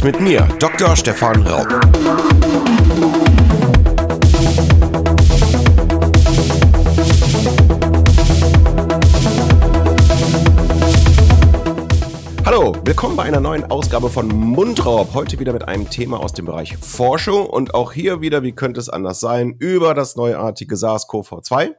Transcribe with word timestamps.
Podcast 0.00 0.04
mit 0.04 0.20
mir, 0.20 0.48
Dr. 0.58 0.96
Stefan 0.96 1.46
Raub. 1.46 1.66
Hallo, 12.44 12.76
willkommen 12.84 13.16
bei 13.16 13.24
einer 13.24 13.40
neuen 13.40 13.64
Ausgabe 13.64 14.10
von 14.10 14.28
Mundraub. 14.28 15.14
Heute 15.14 15.38
wieder 15.38 15.52
mit 15.52 15.68
einem 15.68 15.88
Thema 15.88 16.20
aus 16.20 16.32
dem 16.32 16.46
Bereich 16.46 16.76
Forschung 16.78 17.46
und 17.46 17.74
auch 17.74 17.92
hier 17.92 18.20
wieder, 18.20 18.42
wie 18.42 18.52
könnte 18.52 18.80
es 18.80 18.88
anders 18.88 19.20
sein, 19.20 19.56
über 19.58 19.94
das 19.94 20.16
neuartige 20.16 20.76
SARS-CoV-2. 20.76 21.74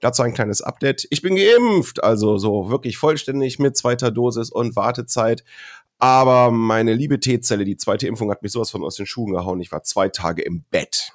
Dazu 0.00 0.22
ein 0.22 0.32
kleines 0.32 0.62
Update. 0.62 1.06
Ich 1.10 1.20
bin 1.20 1.36
geimpft, 1.36 2.02
also 2.02 2.38
so 2.38 2.70
wirklich 2.70 2.96
vollständig 2.96 3.58
mit 3.58 3.76
zweiter 3.76 4.10
Dosis 4.10 4.50
und 4.50 4.74
Wartezeit. 4.74 5.44
Aber 6.00 6.50
meine 6.50 6.94
liebe 6.94 7.20
T-Zelle, 7.20 7.64
die 7.64 7.76
zweite 7.76 8.06
Impfung 8.06 8.30
hat 8.30 8.42
mich 8.42 8.52
sowas 8.52 8.70
von 8.70 8.82
aus 8.82 8.96
den 8.96 9.06
Schuhen 9.06 9.32
gehauen. 9.32 9.60
Ich 9.60 9.70
war 9.70 9.82
zwei 9.82 10.08
Tage 10.08 10.42
im 10.42 10.64
Bett. 10.70 11.12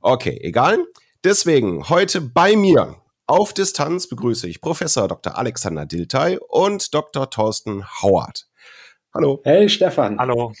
Okay, 0.00 0.38
egal. 0.42 0.84
Deswegen 1.24 1.88
heute 1.88 2.20
bei 2.20 2.56
mir 2.56 2.96
auf 3.26 3.52
Distanz 3.52 4.08
begrüße 4.08 4.48
ich 4.48 4.60
Professor 4.60 5.08
Dr. 5.08 5.38
Alexander 5.38 5.86
Diltay 5.86 6.38
und 6.48 6.94
Dr. 6.94 7.30
Thorsten 7.30 7.84
Howard. 8.02 8.48
Hallo. 9.14 9.40
Hey 9.44 9.68
Stefan. 9.68 10.18
Hallo. 10.18 10.52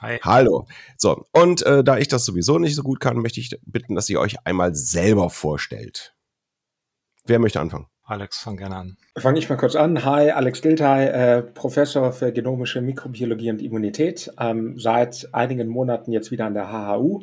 Hi. 0.00 0.18
Hallo. 0.22 0.66
So, 0.96 1.24
und 1.32 1.62
äh, 1.62 1.82
da 1.82 1.98
ich 1.98 2.08
das 2.08 2.24
sowieso 2.24 2.58
nicht 2.58 2.74
so 2.74 2.82
gut 2.82 3.00
kann, 3.00 3.16
möchte 3.16 3.40
ich 3.40 3.58
bitten, 3.64 3.94
dass 3.94 4.10
ihr 4.10 4.20
euch 4.20 4.36
einmal 4.44 4.74
selber 4.74 5.30
vorstellt. 5.30 6.14
Wer 7.24 7.38
möchte 7.38 7.60
anfangen? 7.60 7.86
Alex, 8.06 8.38
fang 8.38 8.58
gerne 8.58 8.76
an. 8.76 8.96
Fange 9.16 9.38
ich 9.38 9.48
mal 9.48 9.56
kurz 9.56 9.76
an. 9.76 10.04
Hi, 10.04 10.30
Alex 10.30 10.60
Dilthey, 10.60 11.06
äh, 11.06 11.42
Professor 11.42 12.12
für 12.12 12.32
genomische 12.32 12.82
Mikrobiologie 12.82 13.50
und 13.50 13.62
Immunität, 13.62 14.30
ähm, 14.38 14.78
seit 14.78 15.28
einigen 15.32 15.68
Monaten 15.68 16.12
jetzt 16.12 16.30
wieder 16.30 16.44
an 16.44 16.52
der 16.52 16.70
HHU. 16.70 17.22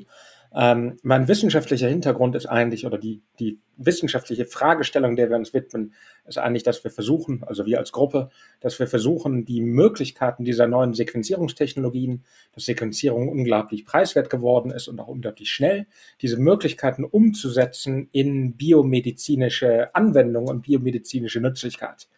Ähm, 0.54 0.98
mein 1.02 1.30
wissenschaftlicher 1.30 1.88
Hintergrund 1.88 2.36
ist 2.36 2.46
eigentlich, 2.46 2.86
oder 2.86 2.98
die, 2.98 3.22
die 3.40 3.60
wissenschaftliche 3.78 4.46
Fragestellung, 4.46 5.16
der 5.16 5.30
wir 5.30 5.38
uns 5.38 5.54
widmen, 5.54 5.94
ist 6.26 6.38
eigentlich, 6.38 6.64
dass 6.64 6.84
wir 6.84 6.92
versuchen, 6.92 7.44
also 7.46 7.66
wir 7.66 7.80
als 7.80 7.94
Gruppe, 7.94 8.30
dass 8.60 8.78
wir 8.78 8.88
versuchen, 8.88 9.46
die 9.46 9.62
Möglichkeiten 9.62 10.44
dieser 10.44 10.68
neuen 10.68 10.94
Sequenzierungstechnologien, 10.94 12.26
dass 12.54 12.66
Sequenzierung 12.66 13.30
unglaublich 13.30 13.86
preiswert 13.86 14.30
geworden 14.30 14.72
ist 14.72 14.90
und 14.90 15.00
auch 15.00 15.08
unglaublich 15.08 15.50
schnell, 15.50 15.88
diese 16.22 16.38
Möglichkeiten 16.38 17.06
umzusetzen 17.06 18.10
in 18.12 18.58
biomedizinische 18.58 19.96
Anwendungen 19.96 20.50
und 20.50 20.64
biomedizinische 20.64 21.40
Nützlichkeit. 21.40 22.10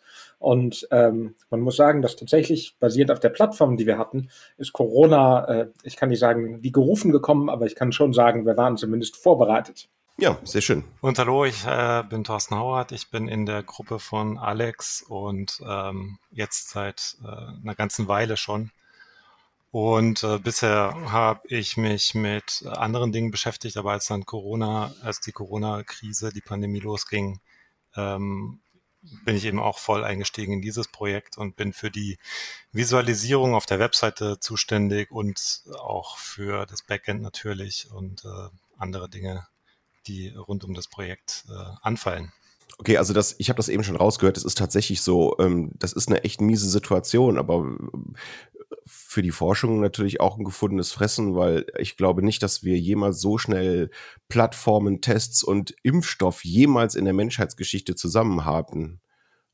Und 0.44 0.86
ähm, 0.92 1.36
man 1.50 1.62
muss 1.62 1.78
sagen, 1.78 2.02
dass 2.02 2.18
tatsächlich 2.18 2.76
basierend 2.78 3.12
auf 3.12 3.22
der 3.22 3.30
Plattform, 3.30 3.78
die 3.78 3.86
wir 3.86 3.98
hatten, 3.98 4.28
ist 4.58 4.74
Corona, 4.74 5.46
äh, 5.46 5.68
ich 5.84 5.96
kann 5.96 6.10
nicht 6.10 6.20
sagen, 6.20 6.62
wie 6.62 6.74
gerufen 6.74 7.14
gekommen, 7.14 7.50
aber 7.50 7.66
ich 7.66 7.76
kann 7.76 7.94
schon 7.94 8.12
sagen, 8.12 8.46
wir 8.46 8.58
waren 8.58 8.76
zumindest 8.76 9.16
vorbereitet. 9.16 9.88
Ja, 10.18 10.38
sehr 10.44 10.60
schön. 10.60 10.84
Und 11.00 11.18
hallo, 11.18 11.46
ich 11.46 11.66
äh, 11.66 12.04
bin 12.10 12.26
Thorsten 12.26 12.58
Hauert. 12.58 12.92
Ich 12.92 13.10
bin 13.10 13.30
in 13.30 13.46
der 13.46 13.64
Gruppe 13.64 14.00
von 14.00 14.38
Alex 14.38 15.02
und 15.08 15.62
ähm, 15.66 16.18
jetzt 16.30 16.72
seit 16.72 17.16
äh, 17.24 17.62
einer 17.62 17.76
ganzen 17.76 18.10
Weile 18.10 18.36
schon. 18.36 18.72
Und 19.72 20.26
äh, 20.26 20.40
bisher 20.40 20.94
habe 21.10 21.40
ich 21.48 21.78
mich 21.78 22.16
mit 22.16 22.66
anderen 22.68 23.14
Dingen 23.14 23.32
beschäftigt, 23.32 23.78
aber 23.78 23.94
als 23.94 24.08
dann 24.08 24.26
Corona, 24.26 24.94
als 25.04 25.22
die 25.22 25.32
Corona-Krise, 25.32 26.34
die 26.34 26.42
Pandemie 26.42 26.82
losging, 26.82 27.40
ähm, 27.96 28.60
bin 29.26 29.36
ich 29.36 29.46
eben 29.46 29.60
auch 29.60 29.78
voll 29.78 30.04
eingestiegen 30.04 30.54
in 30.54 30.62
dieses 30.62 30.88
Projekt 30.88 31.38
und 31.38 31.56
bin 31.56 31.74
für 31.74 31.92
die 31.92 32.18
Visualisierung 32.72 33.54
auf 33.56 33.66
der 33.66 33.80
Webseite 33.80 34.40
zuständig 34.40 35.12
und 35.12 35.64
auch 35.78 36.18
für 36.18 36.66
das 36.66 36.84
Backend 36.84 37.22
natürlich 37.22 37.90
und 37.92 38.24
äh, 38.26 38.50
andere 38.78 39.10
Dinge, 39.10 39.48
die 40.08 40.30
rund 40.30 40.64
um 40.64 40.74
das 40.74 40.88
Projekt 40.88 41.46
äh, 41.50 41.76
anfallen. 41.82 42.32
Okay, 42.80 42.98
also 42.98 43.14
das, 43.14 43.36
ich 43.38 43.50
habe 43.50 43.58
das 43.58 43.70
eben 43.70 43.84
schon 43.84 43.96
rausgehört, 43.96 44.36
das 44.36 44.44
ist 44.44 44.58
tatsächlich 44.58 45.02
so, 45.02 45.38
ähm, 45.40 45.72
das 45.76 45.94
ist 45.94 46.08
eine 46.08 46.24
echt 46.24 46.42
miese 46.42 46.68
Situation, 46.68 47.38
aber 47.38 47.78
für 48.86 49.22
die 49.22 49.32
Forschung 49.32 49.80
natürlich 49.80 50.20
auch 50.20 50.38
ein 50.38 50.44
gefundenes 50.44 50.92
Fressen, 50.92 51.36
weil 51.36 51.66
ich 51.78 51.98
glaube 51.98 52.24
nicht, 52.24 52.44
dass 52.44 52.64
wir 52.64 52.78
jemals 52.78 53.20
so 53.20 53.38
schnell 53.38 53.90
Plattformen, 54.28 55.02
Tests 55.02 55.44
und 55.44 55.74
Impfstoff 55.84 56.44
jemals 56.44 56.96
in 56.96 57.06
der 57.06 57.14
Menschheitsgeschichte 57.14 57.96
zusammen 57.96 58.46
haben. 58.46 59.00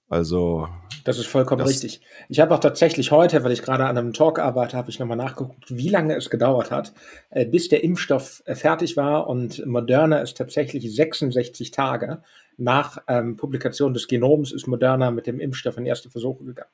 Also. 0.10 0.68
Das 1.04 1.20
ist 1.20 1.28
vollkommen 1.28 1.60
das 1.60 1.70
richtig. 1.70 2.02
Ich 2.30 2.40
habe 2.40 2.54
auch 2.54 2.60
tatsächlich 2.60 3.12
heute, 3.12 3.44
weil 3.44 3.52
ich 3.52 3.62
gerade 3.62 3.86
an 3.86 3.98
einem 3.98 4.12
Talk 4.12 4.40
arbeite, 4.40 4.76
habe 4.76 4.90
ich 4.90 4.98
nochmal 4.98 5.18
nachgeguckt, 5.18 5.66
wie 5.70 5.90
lange 5.90 6.16
es 6.16 6.32
gedauert 6.32 6.72
hat, 6.72 6.94
äh, 7.30 7.46
bis 7.46 7.70
der 7.70 7.84
Impfstoff 7.84 8.42
äh, 8.46 8.56
fertig 8.56 8.98
war. 8.98 9.28
Und 9.28 9.66
Moderna 9.68 10.20
ist 10.20 10.36
tatsächlich 10.36 10.94
66 10.94 11.72
Tage 11.72 12.24
nach 12.58 12.98
ähm, 13.08 13.38
Publikation 13.38 13.94
des 13.94 14.08
Genoms 14.08 14.52
ist 14.52 14.68
Moderna 14.68 15.12
mit 15.12 15.28
dem 15.28 15.40
Impfstoff 15.40 15.78
in 15.78 15.86
erste 15.86 16.10
Versuche 16.10 16.44
gegangen. 16.44 16.72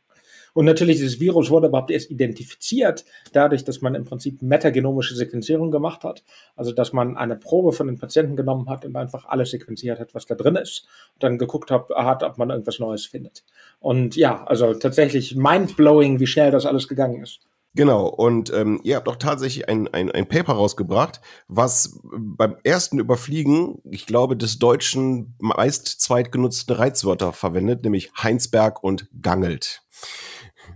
Und 0.55 0.63
natürlich, 0.63 0.95
dieses 0.95 1.19
Virus 1.19 1.49
wurde 1.49 1.67
überhaupt 1.67 1.91
erst 1.91 2.09
identifiziert, 2.09 3.03
dadurch, 3.33 3.65
dass 3.65 3.81
man 3.81 3.93
im 3.93 4.05
Prinzip 4.05 4.41
metagenomische 4.41 5.13
Sequenzierung 5.13 5.69
gemacht 5.69 6.05
hat. 6.05 6.23
Also, 6.55 6.71
dass 6.71 6.93
man 6.93 7.17
eine 7.17 7.35
Probe 7.35 7.73
von 7.73 7.87
den 7.87 7.97
Patienten 7.97 8.37
genommen 8.37 8.69
hat 8.69 8.85
und 8.85 8.95
einfach 8.95 9.25
alles 9.25 9.51
sequenziert 9.51 9.99
hat, 9.99 10.15
was 10.15 10.25
da 10.27 10.35
drin 10.35 10.55
ist. 10.55 10.87
Und 11.15 11.23
dann 11.23 11.37
geguckt 11.37 11.71
hat, 11.71 11.89
hat 11.89 12.23
ob 12.23 12.37
man 12.37 12.51
irgendwas 12.51 12.79
Neues 12.79 13.05
findet. 13.05 13.43
Und 13.81 14.15
ja, 14.15 14.45
also 14.45 14.73
tatsächlich 14.73 15.35
mindblowing, 15.35 16.21
wie 16.21 16.27
schnell 16.27 16.51
das 16.51 16.65
alles 16.65 16.87
gegangen 16.87 17.21
ist. 17.21 17.41
Genau, 17.75 18.07
und 18.07 18.53
ähm, 18.53 18.79
ihr 18.83 18.95
habt 18.95 19.09
auch 19.09 19.17
tatsächlich 19.17 19.67
ein, 19.67 19.89
ein, 19.89 20.09
ein 20.09 20.29
Paper 20.29 20.53
rausgebracht, 20.53 21.19
was 21.49 21.99
beim 22.01 22.55
ersten 22.63 22.99
Überfliegen, 22.99 23.81
ich 23.91 24.05
glaube, 24.05 24.37
des 24.37 24.59
Deutschen 24.59 25.35
meist 25.39 25.99
zweitgenutzten 25.99 26.73
Reizwörter 26.73 27.33
verwendet, 27.33 27.83
nämlich 27.83 28.13
Heinsberg 28.17 28.81
und 28.81 29.09
Gangelt. 29.21 29.81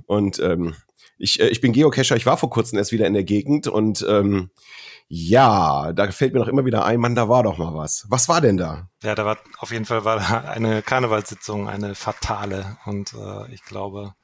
Und 0.09 0.39
ähm, 0.39 0.75
ich, 1.19 1.39
äh, 1.39 1.49
ich 1.49 1.61
bin 1.61 1.71
Geocacher, 1.71 2.15
ich 2.15 2.25
war 2.25 2.35
vor 2.35 2.49
kurzem 2.49 2.79
erst 2.79 2.91
wieder 2.91 3.05
in 3.05 3.13
der 3.13 3.23
Gegend 3.23 3.67
und 3.67 4.03
ähm, 4.09 4.49
ja, 5.07 5.93
da 5.93 6.11
fällt 6.11 6.33
mir 6.33 6.39
noch 6.39 6.47
immer 6.47 6.65
wieder 6.65 6.83
ein, 6.83 6.99
Mann, 6.99 7.13
da 7.13 7.29
war 7.29 7.43
doch 7.43 7.59
mal 7.59 7.75
was. 7.75 8.07
Was 8.09 8.27
war 8.27 8.41
denn 8.41 8.57
da? 8.57 8.89
Ja, 9.03 9.13
da 9.13 9.23
war 9.23 9.37
auf 9.59 9.71
jeden 9.71 9.85
Fall 9.85 10.05
war 10.05 10.17
da 10.17 10.49
eine 10.49 10.81
Karnevalssitzung, 10.81 11.69
eine 11.69 11.93
fatale. 11.93 12.77
Und 12.85 13.13
äh, 13.13 13.53
ich 13.53 13.63
glaube, 13.63 14.15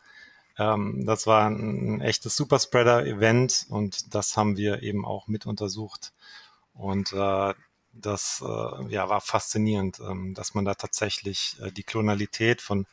ähm, 0.57 1.06
das 1.06 1.28
war 1.28 1.47
ein, 1.47 2.02
echtes 2.02 2.35
Superspreader-Event 2.35 3.67
und 3.69 4.16
das 4.16 4.38
haben 4.38 4.57
wir 4.57 4.81
eben 4.81 5.06
auch 5.06 5.28
mit 5.28 5.46
untersucht. 5.46 6.13
Und 6.73 7.13
äh, 7.13 7.53
das 7.94 8.44
äh, 8.44 8.91
ja, 8.91 9.07
war 9.07 9.22
faszinierend, 9.22 10.00
ähm, 10.00 10.34
dass 10.34 10.56
man 10.56 10.66
da 10.66 10.73
tatsächlich 10.73 11.57
äh, 11.62 11.72
die 11.72 11.84
Klonalität 11.84 12.62
von 12.62 12.88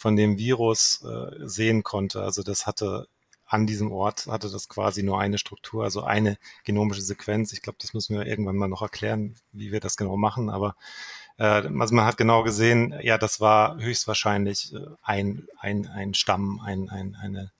von 0.00 0.16
dem 0.16 0.38
Virus 0.38 1.04
äh, 1.04 1.46
sehen 1.46 1.82
konnte. 1.82 2.22
Also 2.22 2.42
das 2.42 2.66
hatte 2.66 3.06
an 3.44 3.66
diesem 3.66 3.92
Ort 3.92 4.28
hatte 4.28 4.48
das 4.48 4.68
quasi 4.68 5.02
nur 5.02 5.20
eine 5.20 5.36
Struktur, 5.36 5.84
also 5.84 6.04
eine 6.04 6.38
genomische 6.64 7.02
Sequenz. 7.02 7.52
Ich 7.52 7.60
glaube, 7.60 7.76
das 7.82 7.92
müssen 7.92 8.16
wir 8.16 8.24
irgendwann 8.24 8.56
mal 8.56 8.68
noch 8.68 8.80
erklären, 8.80 9.34
wie 9.52 9.72
wir 9.72 9.80
das 9.80 9.98
genau 9.98 10.16
machen. 10.16 10.48
Aber 10.48 10.74
äh, 11.36 11.42
also 11.44 11.94
man 11.94 12.06
hat 12.06 12.16
genau 12.16 12.42
gesehen, 12.44 12.94
ja, 13.02 13.18
das 13.18 13.40
war 13.40 13.76
höchstwahrscheinlich 13.78 14.72
äh, 14.72 14.86
ein, 15.02 15.46
ein, 15.58 15.86
ein 15.86 16.14
Stamm, 16.14 16.60
ein, 16.64 16.88
ein, 16.88 17.14
eine 17.20 17.52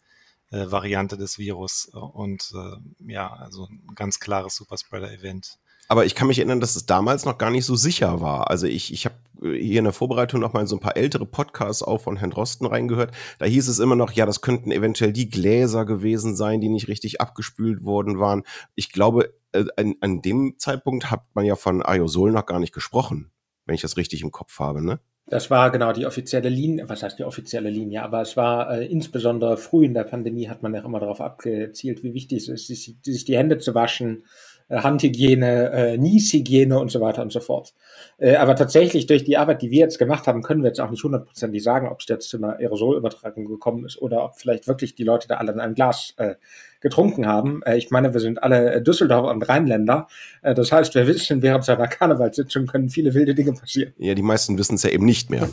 äh, 0.51 0.71
Variante 0.71 1.19
des 1.19 1.39
Virus 1.39 1.91
und 1.93 2.55
äh, 2.55 3.13
ja, 3.13 3.31
also 3.35 3.67
ein 3.67 3.95
ganz 3.95 4.19
klares 4.19 4.57
Superspreader-Event. 4.57 5.59
Aber 5.91 6.07
ich 6.07 6.15
kann 6.15 6.29
mich 6.29 6.39
erinnern, 6.39 6.61
dass 6.61 6.77
es 6.77 6.87
damals 6.87 7.25
noch 7.25 7.37
gar 7.37 7.51
nicht 7.51 7.65
so 7.65 7.75
sicher 7.75 8.21
war. 8.21 8.49
Also 8.49 8.69
ich, 8.69 8.93
ich 8.93 9.07
habe 9.07 9.17
hier 9.43 9.81
in 9.81 9.85
der 9.85 9.93
Vorbereitung 9.93 10.41
noch 10.41 10.53
mal 10.53 10.65
so 10.65 10.77
ein 10.77 10.81
paar 10.81 10.97
ältere 10.97 11.27
Podcasts 11.27 11.83
auch 11.83 12.03
von 12.03 12.17
Herrn 12.17 12.31
Drosten 12.31 12.65
reingehört. 12.65 13.11
Da 13.41 13.47
hieß 13.47 13.67
es 13.67 13.81
immer 13.81 13.97
noch, 13.97 14.13
ja, 14.13 14.25
das 14.25 14.41
könnten 14.41 14.71
eventuell 14.71 15.13
die 15.13 15.29
Gläser 15.29 15.85
gewesen 15.85 16.37
sein, 16.37 16.61
die 16.61 16.69
nicht 16.69 16.87
richtig 16.87 17.21
abgespült 17.21 17.85
worden 17.85 18.21
waren. 18.21 18.45
Ich 18.77 18.93
glaube, 18.93 19.35
äh, 19.51 19.65
an, 19.77 19.97
an 20.01 20.23
dem 20.23 20.55
Zeitpunkt 20.59 21.11
hat 21.11 21.25
man 21.35 21.45
ja 21.45 21.57
von 21.57 21.83
Aerosol 21.83 22.31
noch 22.31 22.47
gar 22.47 22.61
nicht 22.61 22.73
gesprochen, 22.73 23.33
wenn 23.67 23.75
ich 23.75 23.83
das 23.83 23.97
richtig 23.97 24.23
im 24.23 24.31
Kopf 24.31 24.61
habe, 24.61 24.85
ne? 24.85 25.01
Das 25.27 25.51
war 25.51 25.71
genau 25.71 25.93
die 25.93 26.07
offizielle 26.07 26.49
Linie, 26.49 26.89
was 26.89 27.03
heißt 27.03 27.19
die 27.19 27.25
offizielle 27.25 27.71
Linie, 27.71 28.03
aber 28.03 28.21
es 28.21 28.37
war 28.37 28.79
äh, 28.79 28.87
insbesondere 28.87 29.57
früh 29.57 29.85
in 29.85 29.95
der 29.95 30.05
Pandemie 30.05 30.49
hat 30.49 30.63
man 30.63 30.75
ja 30.75 30.85
immer 30.85 30.99
darauf 30.99 31.21
abgezielt, 31.21 32.05
wie 32.05 32.15
wichtig 32.15 32.39
es 32.39 32.49
ist, 32.49 32.67
sich, 32.67 32.97
sich 33.03 33.25
die 33.25 33.37
Hände 33.37 33.59
zu 33.59 33.75
waschen, 33.75 34.25
äh, 34.25 34.50
Handhygiene, 34.71 35.71
äh, 35.73 35.99
Nieshygiene 35.99 36.79
und 36.79 36.91
so 36.91 37.01
weiter 37.01 37.23
und 37.23 37.33
so 37.33 37.41
fort. 37.41 37.75
Äh, 38.19 38.37
aber 38.37 38.55
tatsächlich 38.55 39.07
durch 39.07 39.25
die 39.25 39.37
Arbeit, 39.37 39.63
die 39.63 39.71
wir 39.71 39.81
jetzt 39.81 39.99
gemacht 39.99 40.27
haben, 40.27 40.43
können 40.43 40.63
wir 40.63 40.69
jetzt 40.69 40.81
auch 40.81 40.91
nicht 40.91 41.03
hundertprozentig 41.03 41.63
sagen, 41.63 41.89
ob 41.89 42.01
es 42.01 42.09
jetzt 42.09 42.29
zu 42.29 42.37
einer 42.37 42.57
Aerosolübertragung 42.59 43.47
gekommen 43.47 43.85
ist 43.85 44.01
oder 44.01 44.25
ob 44.25 44.37
vielleicht 44.37 44.69
wirklich 44.69 44.95
die 44.95 45.05
Leute 45.05 45.29
da 45.29 45.37
alle 45.37 45.53
in 45.53 45.61
einem 45.61 45.75
Glas 45.75 46.15
äh, 46.19 46.37
getrunken 46.81 47.27
haben. 47.27 47.63
Äh, 47.65 47.77
ich 47.77 47.91
meine, 47.91 48.13
wir 48.13 48.21
sind 48.21 48.43
alle 48.43 48.83
Düsseldorfer 48.83 49.31
und 49.31 49.49
Rheinländer. 49.49 50.09
Äh, 50.43 50.55
das 50.55 50.73
heißt, 50.73 50.95
wir 50.95 51.07
wissen, 51.07 51.43
während 51.43 51.65
so 51.65 51.73
einer 51.73 51.89
Karnevalssitzung 51.89 52.67
können 52.67 52.89
viele 52.89 53.15
wilde 53.15 53.35
Dinge 53.35 53.53
passieren. 53.53 53.93
Ja, 53.99 54.15
die 54.15 54.23
meisten 54.23 54.59
wissen 54.59 54.75
es 54.75 54.83
ja 54.83 54.91
eben 54.91 55.05
nicht 55.05 55.31
mehr. 55.31 55.49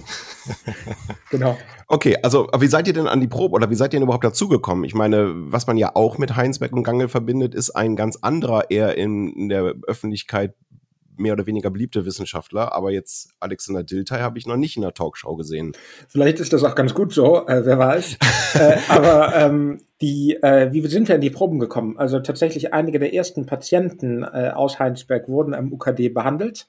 genau. 1.29 1.57
Okay, 1.87 2.17
also 2.23 2.49
wie 2.59 2.67
seid 2.67 2.87
ihr 2.87 2.93
denn 2.93 3.07
an 3.07 3.21
die 3.21 3.27
Probe 3.27 3.55
oder 3.55 3.69
wie 3.69 3.75
seid 3.75 3.93
ihr 3.93 3.99
denn 3.99 4.03
überhaupt 4.03 4.23
dazugekommen? 4.23 4.83
Ich 4.83 4.93
meine, 4.93 5.33
was 5.35 5.67
man 5.67 5.77
ja 5.77 5.91
auch 5.95 6.17
mit 6.17 6.35
Heinsberg 6.35 6.73
und 6.73 6.83
Gangel 6.83 7.07
verbindet, 7.07 7.55
ist 7.55 7.71
ein 7.71 7.95
ganz 7.95 8.17
anderer 8.21 8.69
eher 8.71 8.97
in, 8.97 9.29
in 9.33 9.49
der 9.49 9.75
Öffentlichkeit 9.87 10.53
mehr 11.19 11.33
oder 11.33 11.45
weniger 11.45 11.69
beliebte 11.69 12.05
Wissenschaftler, 12.05 12.73
aber 12.73 12.91
jetzt 12.91 13.31
Alexander 13.39 13.83
Dilthey 13.83 14.19
habe 14.19 14.37
ich 14.37 14.47
noch 14.47 14.57
nicht 14.57 14.75
in 14.75 14.81
der 14.81 14.93
Talkshow 14.93 15.35
gesehen. 15.35 15.73
Vielleicht 16.07 16.39
ist 16.39 16.53
das 16.53 16.63
auch 16.63 16.75
ganz 16.75 16.93
gut 16.93 17.13
so, 17.13 17.47
äh, 17.47 17.65
wer 17.65 17.79
weiß. 17.79 18.17
äh, 18.55 18.77
aber 18.89 19.35
ähm, 19.35 19.79
die, 20.01 20.35
äh, 20.41 20.71
wie 20.71 20.85
sind 20.87 21.07
wir 21.07 21.15
in 21.15 21.21
die 21.21 21.29
Proben 21.29 21.59
gekommen? 21.59 21.97
Also 21.97 22.19
tatsächlich 22.19 22.73
einige 22.73 22.99
der 22.99 23.13
ersten 23.13 23.45
Patienten 23.45 24.23
äh, 24.23 24.51
aus 24.53 24.79
Heinsberg 24.79 25.27
wurden 25.27 25.53
am 25.53 25.71
UKD 25.73 26.09
behandelt. 26.09 26.67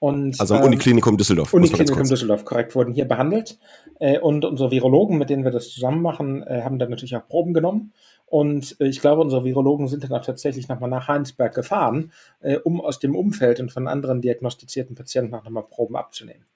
Und, 0.00 0.40
also 0.40 0.54
am 0.54 0.60
ähm, 0.60 0.68
Uniklinikum 0.68 1.18
Düsseldorf. 1.18 1.52
Uniklinikum 1.52 2.08
Düsseldorf, 2.08 2.46
korrekt, 2.46 2.74
wurden 2.74 2.94
hier 2.94 3.04
behandelt. 3.04 3.58
Äh, 3.98 4.18
und 4.18 4.46
unsere 4.46 4.70
Virologen, 4.70 5.18
mit 5.18 5.28
denen 5.28 5.44
wir 5.44 5.50
das 5.50 5.68
zusammen 5.68 6.00
machen, 6.00 6.42
äh, 6.42 6.62
haben 6.62 6.78
dann 6.78 6.88
natürlich 6.88 7.16
auch 7.16 7.28
Proben 7.28 7.52
genommen. 7.52 7.92
Und 8.30 8.76
äh, 8.80 8.86
ich 8.86 9.00
glaube, 9.00 9.20
unsere 9.20 9.44
Virologen 9.44 9.88
sind 9.88 10.04
dann 10.04 10.12
auch 10.12 10.24
tatsächlich 10.24 10.68
nochmal 10.68 10.88
nach 10.88 11.08
Heinsberg 11.08 11.52
gefahren, 11.52 12.12
äh, 12.38 12.58
um 12.58 12.80
aus 12.80 13.00
dem 13.00 13.16
Umfeld 13.16 13.58
und 13.58 13.72
von 13.72 13.88
anderen 13.88 14.22
diagnostizierten 14.22 14.94
Patienten 14.94 15.34
auch 15.34 15.42
nochmal 15.42 15.64
Proben 15.68 15.96
abzunehmen. 15.96 16.46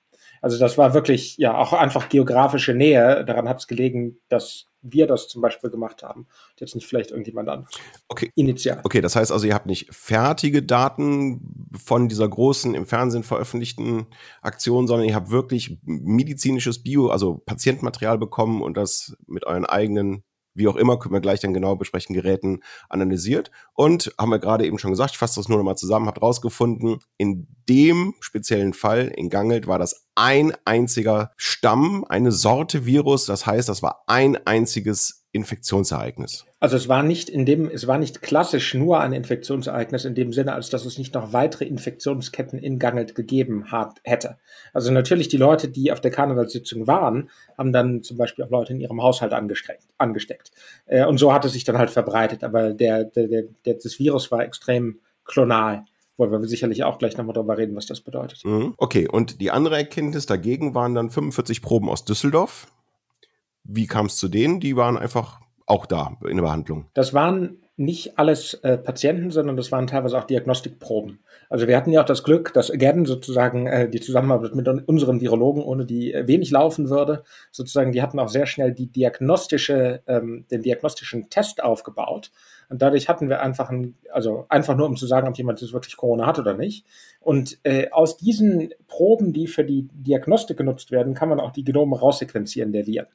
Also 0.40 0.58
das 0.58 0.78
war 0.78 0.94
wirklich 0.94 1.36
ja 1.36 1.56
auch 1.56 1.72
einfach 1.72 2.08
geografische 2.08 2.74
Nähe. 2.74 3.24
Daran 3.24 3.48
hat 3.48 3.60
es 3.60 3.66
gelegen, 3.66 4.18
dass 4.28 4.66
wir 4.82 5.06
das 5.06 5.26
zum 5.26 5.42
Beispiel 5.42 5.70
gemacht 5.70 6.02
haben. 6.02 6.28
Jetzt 6.60 6.74
nicht 6.76 6.86
vielleicht 6.86 7.10
irgendjemand 7.10 7.48
anderes. 7.48 7.74
Okay. 8.08 8.30
Initial. 8.36 8.80
Okay, 8.84 9.00
das 9.00 9.16
heißt 9.16 9.32
also, 9.32 9.46
ihr 9.46 9.54
habt 9.54 9.66
nicht 9.66 9.92
fertige 9.92 10.62
Daten 10.62 11.70
von 11.72 12.08
dieser 12.08 12.28
großen 12.28 12.74
im 12.74 12.86
Fernsehen 12.86 13.24
veröffentlichten 13.24 14.06
Aktion, 14.42 14.86
sondern 14.86 15.08
ihr 15.08 15.14
habt 15.14 15.30
wirklich 15.30 15.78
medizinisches 15.82 16.82
Bio, 16.82 17.08
also 17.08 17.42
Patientenmaterial 17.46 18.18
bekommen 18.18 18.62
und 18.62 18.76
das 18.76 19.16
mit 19.26 19.46
euren 19.46 19.64
eigenen 19.64 20.22
wie 20.54 20.68
auch 20.68 20.76
immer, 20.76 20.98
können 20.98 21.14
wir 21.14 21.20
gleich 21.20 21.40
dann 21.40 21.54
genau 21.54 21.76
besprechen, 21.76 22.14
Geräten 22.14 22.60
analysiert. 22.88 23.50
Und 23.74 24.14
haben 24.18 24.30
wir 24.30 24.38
gerade 24.38 24.66
eben 24.66 24.78
schon 24.78 24.90
gesagt, 24.90 25.12
ich 25.12 25.18
fasse 25.18 25.40
das 25.40 25.48
nur 25.48 25.58
nochmal 25.58 25.76
zusammen, 25.76 26.06
habt 26.06 26.22
rausgefunden, 26.22 26.98
in 27.16 27.48
dem 27.68 28.14
speziellen 28.20 28.72
Fall 28.72 29.08
in 29.08 29.30
Gangelt 29.30 29.66
war 29.66 29.78
das 29.78 30.06
ein 30.14 30.52
einziger 30.64 31.32
Stamm, 31.36 32.04
eine 32.08 32.32
Sorte 32.32 32.86
Virus. 32.86 33.26
Das 33.26 33.46
heißt, 33.46 33.68
das 33.68 33.82
war 33.82 34.04
ein 34.06 34.46
einziges 34.46 35.23
Infektionsereignis. 35.34 36.46
Also 36.60 36.76
es 36.76 36.88
war 36.88 37.02
nicht 37.02 37.28
in 37.28 37.44
dem, 37.44 37.68
es 37.68 37.88
war 37.88 37.98
nicht 37.98 38.22
klassisch 38.22 38.72
nur 38.72 39.00
ein 39.00 39.12
Infektionsereignis 39.12 40.04
in 40.04 40.14
dem 40.14 40.32
Sinne, 40.32 40.54
als 40.54 40.70
dass 40.70 40.86
es 40.86 40.96
nicht 40.96 41.12
noch 41.14 41.32
weitere 41.32 41.64
Infektionsketten 41.64 42.58
in 42.58 42.78
Gangelt 42.78 43.16
gegeben 43.16 43.72
hat, 43.72 43.98
hätte. 44.04 44.38
Also 44.72 44.92
natürlich 44.92 45.28
die 45.28 45.36
Leute, 45.36 45.68
die 45.68 45.90
auf 45.90 46.00
der 46.00 46.12
Karnevalssitzung 46.12 46.86
waren, 46.86 47.30
haben 47.58 47.72
dann 47.72 48.02
zum 48.02 48.16
Beispiel 48.16 48.44
auch 48.44 48.50
Leute 48.50 48.72
in 48.72 48.80
ihrem 48.80 49.02
Haushalt 49.02 49.32
angesteckt. 49.32 49.82
angesteckt. 49.98 50.52
Äh, 50.86 51.04
und 51.04 51.18
so 51.18 51.32
hat 51.32 51.44
es 51.44 51.52
sich 51.52 51.64
dann 51.64 51.78
halt 51.78 51.90
verbreitet. 51.90 52.44
Aber 52.44 52.72
der, 52.72 53.04
der, 53.04 53.26
der, 53.66 53.74
das 53.74 53.98
Virus 53.98 54.30
war 54.30 54.44
extrem 54.44 55.00
klonal 55.24 55.84
wollen 56.16 56.30
wir 56.30 56.46
sicherlich 56.46 56.84
auch 56.84 56.98
gleich 56.98 57.16
nochmal 57.16 57.34
darüber 57.34 57.58
reden, 57.58 57.74
was 57.74 57.86
das 57.86 58.00
bedeutet. 58.00 58.44
Mhm. 58.44 58.74
Okay, 58.76 59.08
und 59.08 59.40
die 59.40 59.50
andere 59.50 59.76
Erkenntnis 59.76 60.26
dagegen 60.26 60.72
waren 60.72 60.94
dann 60.94 61.10
45 61.10 61.60
Proben 61.60 61.88
aus 61.88 62.04
Düsseldorf. 62.04 62.68
Wie 63.64 63.86
kam 63.86 64.06
es 64.06 64.16
zu 64.16 64.28
denen? 64.28 64.60
Die 64.60 64.76
waren 64.76 64.96
einfach 64.96 65.40
auch 65.66 65.86
da 65.86 66.16
in 66.28 66.36
der 66.36 66.44
Behandlung. 66.44 66.86
Das 66.94 67.14
waren 67.14 67.58
nicht 67.76 68.18
alles 68.18 68.54
äh, 68.62 68.78
Patienten, 68.78 69.30
sondern 69.30 69.56
das 69.56 69.72
waren 69.72 69.88
teilweise 69.88 70.16
auch 70.16 70.24
Diagnostikproben. 70.24 71.18
Also 71.48 71.66
wir 71.66 71.76
hatten 71.76 71.90
ja 71.90 72.02
auch 72.02 72.06
das 72.06 72.22
Glück, 72.22 72.52
dass 72.52 72.70
again 72.70 73.04
sozusagen 73.04 73.66
äh, 73.66 73.88
die 73.88 74.00
Zusammenarbeit 74.00 74.54
mit 74.54 74.68
unseren 74.88 75.20
Virologen, 75.20 75.62
ohne 75.62 75.84
die 75.84 76.12
äh, 76.12 76.28
wenig 76.28 76.52
laufen 76.52 76.88
würde, 76.88 77.24
sozusagen, 77.50 77.90
die 77.90 78.00
hatten 78.00 78.20
auch 78.20 78.28
sehr 78.28 78.46
schnell 78.46 78.72
die 78.72 78.86
diagnostische, 78.86 80.02
ähm, 80.06 80.46
den 80.52 80.62
diagnostischen 80.62 81.30
Test 81.30 81.64
aufgebaut. 81.64 82.30
Und 82.68 82.80
dadurch 82.80 83.08
hatten 83.08 83.28
wir 83.28 83.42
einfach 83.42 83.70
ein, 83.70 83.96
also 84.12 84.46
einfach 84.48 84.76
nur 84.76 84.86
um 84.86 84.96
zu 84.96 85.06
sagen, 85.06 85.26
ob 85.26 85.36
jemand 85.36 85.60
jetzt 85.60 85.72
wirklich 85.72 85.96
Corona 85.96 86.26
hat 86.26 86.38
oder 86.38 86.54
nicht. 86.54 86.86
Und 87.20 87.58
äh, 87.64 87.90
aus 87.90 88.16
diesen 88.16 88.72
Proben, 88.86 89.32
die 89.32 89.48
für 89.48 89.64
die 89.64 89.88
Diagnostik 89.92 90.56
genutzt 90.56 90.92
werden, 90.92 91.14
kann 91.14 91.28
man 91.28 91.40
auch 91.40 91.50
die 91.50 91.64
Genome 91.64 91.98
raussequenzieren 91.98 92.72
der 92.72 92.86
Viren. 92.86 93.08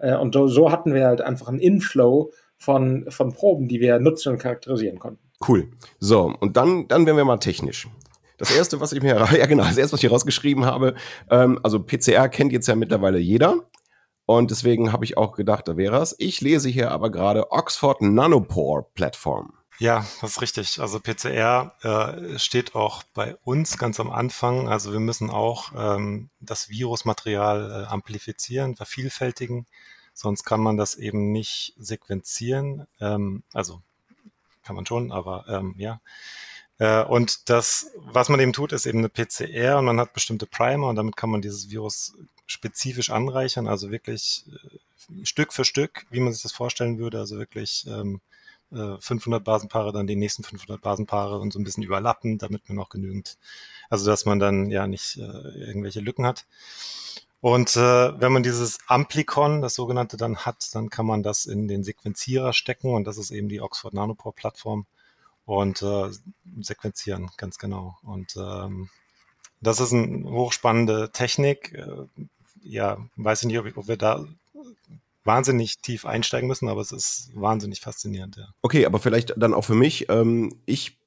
Äh, 0.00 0.16
und 0.16 0.34
so, 0.34 0.70
hatten 0.70 0.94
wir 0.94 1.06
halt 1.06 1.20
einfach 1.20 1.48
einen 1.48 1.58
Inflow 1.58 2.32
von, 2.56 3.06
von 3.08 3.32
Proben, 3.32 3.68
die 3.68 3.80
wir 3.80 3.98
nutzen 3.98 4.32
und 4.32 4.38
charakterisieren 4.38 4.98
konnten. 4.98 5.22
Cool. 5.46 5.68
So, 6.00 6.34
und 6.40 6.56
dann, 6.56 6.88
dann 6.88 7.06
werden 7.06 7.16
wir 7.16 7.24
mal 7.24 7.38
technisch. 7.38 7.88
Das 8.36 8.54
erste, 8.54 8.80
was 8.80 8.92
ich 8.92 9.02
mir, 9.02 9.16
ja 9.38 9.46
genau, 9.46 9.64
das 9.64 9.76
erste, 9.76 9.94
was 9.94 10.02
ich 10.02 10.10
rausgeschrieben 10.10 10.64
habe, 10.64 10.94
ähm, 11.30 11.58
also 11.62 11.80
PCR 11.80 12.28
kennt 12.28 12.52
jetzt 12.52 12.68
ja 12.68 12.76
mittlerweile 12.76 13.18
jeder. 13.18 13.56
Und 14.26 14.50
deswegen 14.50 14.92
habe 14.92 15.04
ich 15.04 15.16
auch 15.16 15.34
gedacht, 15.34 15.68
da 15.68 15.76
wäre 15.76 16.02
es. 16.02 16.14
Ich 16.18 16.40
lese 16.42 16.68
hier 16.68 16.90
aber 16.90 17.10
gerade 17.10 17.50
Oxford 17.50 18.02
Nanopore 18.02 18.84
Platform. 18.94 19.54
Ja, 19.78 20.04
das 20.20 20.32
ist 20.32 20.42
richtig. 20.42 20.80
Also 20.80 20.98
PCR 20.98 21.72
äh, 21.82 22.38
steht 22.38 22.74
auch 22.74 23.04
bei 23.14 23.36
uns 23.44 23.78
ganz 23.78 24.00
am 24.00 24.10
Anfang. 24.10 24.68
Also 24.68 24.92
wir 24.92 25.00
müssen 25.00 25.30
auch 25.30 25.72
ähm, 25.76 26.30
das 26.40 26.68
Virusmaterial 26.68 27.70
äh, 27.70 27.86
amplifizieren, 27.86 28.74
vervielfältigen. 28.74 29.66
Sonst 30.14 30.42
kann 30.42 30.60
man 30.60 30.76
das 30.76 30.96
eben 30.96 31.30
nicht 31.30 31.74
sequenzieren. 31.78 32.88
Ähm, 33.00 33.44
also 33.52 33.80
kann 34.64 34.74
man 34.74 34.84
schon, 34.84 35.12
aber 35.12 35.44
ähm, 35.48 35.74
ja. 35.78 36.00
Äh, 36.78 37.04
und 37.04 37.48
das, 37.48 37.92
was 37.96 38.28
man 38.28 38.40
eben 38.40 38.52
tut, 38.52 38.72
ist 38.72 38.86
eben 38.86 38.98
eine 38.98 39.08
PCR 39.08 39.78
und 39.78 39.84
man 39.84 40.00
hat 40.00 40.12
bestimmte 40.12 40.46
Primer 40.46 40.88
und 40.88 40.96
damit 40.96 41.16
kann 41.16 41.30
man 41.30 41.40
dieses 41.40 41.70
Virus 41.70 42.14
spezifisch 42.46 43.10
anreichern, 43.10 43.68
also 43.68 43.90
wirklich 43.90 44.44
äh, 44.48 45.24
Stück 45.24 45.52
für 45.52 45.64
Stück, 45.64 46.06
wie 46.10 46.20
man 46.20 46.32
sich 46.32 46.42
das 46.42 46.52
vorstellen 46.52 46.98
würde, 46.98 47.18
also 47.18 47.38
wirklich 47.38 47.86
ähm, 47.88 48.20
500 48.70 49.40
äh, 49.40 49.44
Basenpaare, 49.44 49.92
dann 49.92 50.06
die 50.06 50.16
nächsten 50.16 50.44
500 50.44 50.80
Basenpaare 50.80 51.38
und 51.38 51.52
so 51.52 51.58
ein 51.58 51.64
bisschen 51.64 51.82
überlappen, 51.82 52.38
damit 52.38 52.68
man 52.68 52.76
noch 52.76 52.90
genügend, 52.90 53.38
also 53.88 54.06
dass 54.06 54.24
man 54.24 54.38
dann 54.38 54.70
ja 54.70 54.86
nicht 54.86 55.16
äh, 55.16 55.20
irgendwelche 55.20 56.00
Lücken 56.00 56.26
hat. 56.26 56.46
Und 57.40 57.76
äh, 57.76 58.20
wenn 58.20 58.32
man 58.32 58.42
dieses 58.42 58.78
Amplicon, 58.88 59.62
das 59.62 59.74
sogenannte, 59.74 60.16
dann 60.16 60.38
hat, 60.38 60.74
dann 60.74 60.90
kann 60.90 61.06
man 61.06 61.22
das 61.22 61.46
in 61.46 61.68
den 61.68 61.84
Sequenzierer 61.84 62.52
stecken 62.52 62.92
und 62.92 63.04
das 63.06 63.16
ist 63.16 63.30
eben 63.30 63.48
die 63.48 63.60
Oxford 63.60 63.94
Nanopore 63.94 64.34
Plattform 64.34 64.86
und 65.46 65.80
äh, 65.82 66.10
sequenzieren, 66.60 67.30
ganz 67.36 67.58
genau. 67.58 67.96
Und 68.02 68.36
ähm, 68.36 68.90
das 69.60 69.80
ist 69.80 69.92
eine 69.92 70.28
hochspannende 70.30 71.10
Technik. 71.12 71.74
Äh, 71.74 72.06
ja, 72.62 72.98
weiß 73.16 73.42
ich 73.42 73.46
nicht, 73.46 73.58
ob, 73.58 73.76
ob 73.76 73.88
wir 73.88 73.96
da 73.96 74.26
wahnsinnig 75.28 75.80
tief 75.80 76.06
einsteigen 76.06 76.48
müssen, 76.48 76.68
aber 76.68 76.80
es 76.80 76.90
ist 76.90 77.30
wahnsinnig 77.34 77.80
faszinierend, 77.80 78.36
ja. 78.36 78.48
Okay, 78.62 78.86
aber 78.86 78.98
vielleicht 78.98 79.34
dann 79.36 79.54
auch 79.54 79.64
für 79.64 79.74
mich. 79.74 80.08
Ähm, 80.08 80.60
ich 80.66 80.98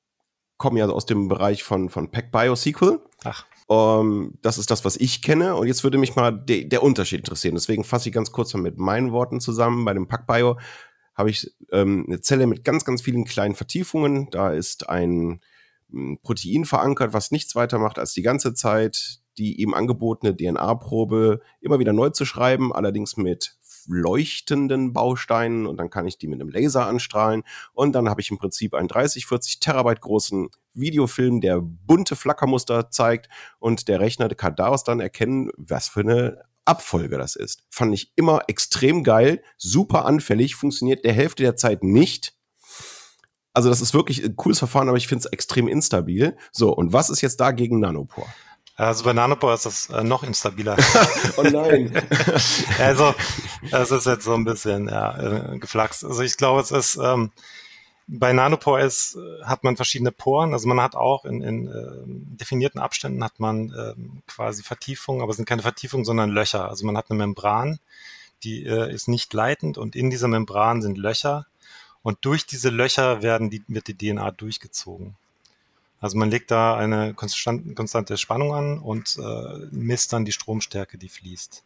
komme 0.57 0.79
ja 0.79 0.87
aus 0.87 1.07
dem 1.07 1.27
Bereich 1.27 1.63
von, 1.63 1.89
von 1.89 2.11
PacBio 2.11 2.55
SQL. 2.55 3.01
Ach. 3.25 3.45
Um, 3.67 3.77
ähm, 3.77 4.33
das 4.41 4.57
ist 4.57 4.69
das, 4.69 4.85
was 4.85 4.95
ich 4.97 5.21
kenne. 5.21 5.55
Und 5.55 5.67
jetzt 5.67 5.83
würde 5.83 5.97
mich 5.97 6.15
mal 6.15 6.31
de 6.31 6.65
der 6.65 6.83
Unterschied 6.83 7.19
interessieren. 7.19 7.55
Deswegen 7.55 7.83
fasse 7.83 8.09
ich 8.09 8.13
ganz 8.13 8.31
kurz 8.31 8.53
mal 8.53 8.61
mit 8.61 8.77
meinen 8.77 9.11
Worten 9.11 9.41
zusammen. 9.41 9.85
Bei 9.85 9.93
dem 9.93 10.07
PacBio 10.07 10.59
habe 11.15 11.29
ich 11.29 11.51
ähm, 11.71 12.05
eine 12.07 12.21
Zelle 12.21 12.47
mit 12.47 12.63
ganz, 12.63 12.85
ganz 12.85 13.01
vielen 13.01 13.25
kleinen 13.25 13.55
Vertiefungen. 13.55 14.29
Da 14.29 14.51
ist 14.51 14.87
ein 14.87 15.41
hm, 15.89 16.19
Protein 16.21 16.65
verankert, 16.65 17.13
was 17.13 17.31
nichts 17.31 17.55
weiter 17.55 17.79
macht, 17.79 17.97
als 17.97 18.13
die 18.13 18.21
ganze 18.21 18.53
Zeit 18.53 19.21
die 19.37 19.61
ihm 19.61 19.73
angebotene 19.73 20.35
DNA-Probe 20.35 21.41
immer 21.61 21.79
wieder 21.79 21.93
neu 21.93 22.09
zu 22.09 22.25
schreiben, 22.25 22.73
allerdings 22.73 23.17
mit 23.17 23.55
leuchtenden 23.87 24.93
Bausteinen 24.93 25.65
und 25.65 25.77
dann 25.77 25.89
kann 25.89 26.07
ich 26.07 26.17
die 26.17 26.27
mit 26.27 26.39
einem 26.39 26.49
Laser 26.49 26.85
anstrahlen 26.85 27.43
und 27.73 27.93
dann 27.93 28.09
habe 28.09 28.21
ich 28.21 28.31
im 28.31 28.37
Prinzip 28.37 28.73
einen 28.73 28.87
30, 28.87 29.25
40 29.25 29.59
Terabyte 29.59 30.01
großen 30.01 30.49
Videofilm, 30.73 31.41
der 31.41 31.61
bunte 31.61 32.15
Flackermuster 32.15 32.89
zeigt 32.89 33.29
und 33.59 33.87
der 33.87 33.99
Rechner 33.99 34.29
kann 34.29 34.55
daraus 34.55 34.83
dann 34.83 34.99
erkennen, 34.99 35.49
was 35.57 35.87
für 35.87 36.01
eine 36.01 36.43
Abfolge 36.65 37.17
das 37.17 37.35
ist. 37.35 37.63
Fand 37.69 37.93
ich 37.93 38.13
immer 38.15 38.43
extrem 38.47 39.03
geil, 39.03 39.41
super 39.57 40.05
anfällig, 40.05 40.55
funktioniert 40.55 41.03
der 41.03 41.13
Hälfte 41.13 41.43
der 41.43 41.55
Zeit 41.55 41.83
nicht. 41.83 42.33
Also 43.53 43.69
das 43.69 43.81
ist 43.81 43.93
wirklich 43.93 44.23
ein 44.23 44.35
cooles 44.35 44.59
Verfahren, 44.59 44.87
aber 44.87 44.97
ich 44.97 45.07
finde 45.07 45.25
es 45.25 45.31
extrem 45.33 45.67
instabil. 45.67 46.37
So, 46.51 46.73
und 46.73 46.93
was 46.93 47.09
ist 47.09 47.21
jetzt 47.21 47.39
dagegen 47.39 47.79
Nanopore? 47.79 48.27
Also 48.75 49.03
bei 49.03 49.13
Nanopore 49.13 49.53
ist 49.53 49.65
das 49.65 49.89
äh, 49.89 50.03
noch 50.03 50.23
instabiler. 50.23 50.77
oh 51.37 51.43
nein. 51.43 51.91
also, 52.79 53.13
das 53.69 53.91
ist 53.91 54.05
jetzt 54.05 54.23
so 54.23 54.33
ein 54.33 54.45
bisschen 54.45 54.87
ja, 54.87 55.53
äh, 55.53 55.59
geflaxt. 55.59 56.03
Also 56.03 56.21
ich 56.21 56.37
glaube, 56.37 56.61
es 56.61 56.71
ist 56.71 56.97
ähm, 56.97 57.31
bei 58.13 58.33
Nanopore 58.33 58.83
ist, 58.83 59.15
äh, 59.15 59.43
hat 59.45 59.63
man 59.63 59.77
verschiedene 59.77 60.11
Poren. 60.11 60.53
Also 60.53 60.67
man 60.67 60.81
hat 60.81 60.95
auch 60.95 61.23
in, 61.25 61.41
in 61.41 61.67
äh, 61.67 62.37
definierten 62.37 62.81
Abständen 62.81 63.23
hat 63.23 63.39
man 63.39 63.71
äh, 63.71 63.93
quasi 64.27 64.63
Vertiefungen, 64.63 65.21
aber 65.21 65.31
es 65.31 65.37
sind 65.37 65.45
keine 65.45 65.61
Vertiefungen, 65.61 66.03
sondern 66.03 66.29
Löcher. 66.29 66.67
Also 66.67 66.85
man 66.85 66.97
hat 66.97 67.09
eine 67.09 67.17
Membran, 67.17 67.79
die 68.43 68.65
äh, 68.65 68.93
ist 68.93 69.07
nicht 69.07 69.33
leitend 69.33 69.77
und 69.77 69.95
in 69.95 70.09
dieser 70.09 70.27
Membran 70.27 70.81
sind 70.81 70.97
Löcher 70.97 71.47
Und 72.03 72.17
durch 72.21 72.45
diese 72.45 72.69
Löcher 72.69 73.21
werden 73.21 73.49
die, 73.49 73.63
wird 73.67 73.87
die 73.87 73.97
DNA 73.97 74.31
durchgezogen. 74.31 75.15
Also 76.01 76.17
man 76.17 76.31
legt 76.31 76.51
da 76.51 76.75
eine 76.75 77.13
konstant, 77.13 77.75
konstante 77.75 78.17
Spannung 78.17 78.53
an 78.53 78.79
und 78.79 79.17
äh, 79.17 79.67
misst 79.71 80.11
dann 80.11 80.25
die 80.25 80.31
Stromstärke, 80.31 80.97
die 80.97 81.09
fließt. 81.09 81.63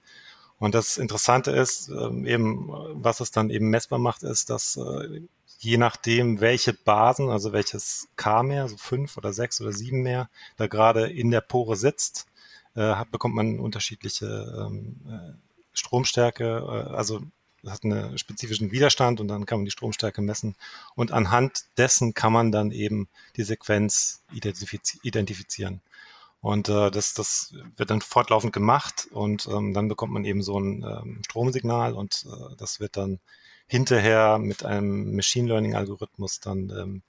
Und 0.59 0.75
das 0.75 0.97
Interessante 0.97 1.51
ist, 1.51 1.89
äh, 1.89 2.31
eben, 2.31 2.69
was 2.93 3.21
es 3.21 3.31
dann 3.31 3.49
eben 3.49 3.69
messbar 3.69 3.97
macht, 3.97 4.23
ist, 4.23 4.49
dass 4.49 4.77
äh, 4.77 5.21
je 5.59 5.77
nachdem, 5.77 6.41
welche 6.41 6.73
Basen, 6.73 7.29
also 7.29 7.53
welches 7.53 8.09
K 8.17 8.43
mehr, 8.43 8.67
so 8.67 8.75
fünf 8.77 9.17
oder 9.17 9.31
sechs 9.31 9.61
oder 9.61 9.71
sieben 9.71 10.03
mehr, 10.03 10.29
da 10.57 10.67
gerade 10.67 11.07
in 11.09 11.31
der 11.31 11.41
Pore 11.41 11.77
sitzt, 11.77 12.27
äh, 12.75 12.81
hat, 12.81 13.11
bekommt 13.11 13.35
man 13.35 13.59
unterschiedliche 13.59 14.67
ähm, 14.67 14.97
äh, 15.07 15.33
Stromstärke, 15.73 16.43
äh, 16.45 16.93
also 16.93 17.21
hat 17.67 17.84
einen 17.84 18.17
spezifischen 18.17 18.72
Widerstand 18.72 19.19
und 19.19 19.27
dann 19.27 19.45
kann 19.45 19.60
man 19.60 19.65
die 19.65 19.72
Stromstärke 19.72 20.22
messen. 20.22 20.55
Und 20.95 21.12
anhand 21.12 21.65
dessen 21.77 22.13
kann 22.13 22.34
man 22.34 22.51
dann 22.51 22.72
eben 22.72 23.07
die 23.36 23.43
Sequenz 23.43 24.24
identifiz 24.31 24.98
identifizieren. 25.03 25.81
Und 26.41 26.69
äh, 26.69 26.91
das, 26.91 27.13
das 27.13 27.55
wird 27.75 27.89
dann 27.89 28.01
fortlaufend 28.01 28.53
gemacht 28.53 29.07
und 29.12 29.48
ähm, 29.48 29.74
dann 29.74 29.88
bekommt 29.88 30.13
man 30.13 30.25
eben 30.25 30.43
so 30.43 30.60
ein 30.60 30.84
ähm, 30.84 31.22
Stromsignal 31.25 31.93
und 31.93 32.27
äh, 32.27 32.55
das 32.57 32.79
wird 32.79 32.98
dann 32.98 33.19
hinterher 33.67 34.38
mit 34.38 34.63
einem 34.63 35.15
Machine 35.15 35.48
Learning 35.48 35.75
Algorithmus 35.75 36.39
dann 36.39 36.69
ähm, 36.69 37.01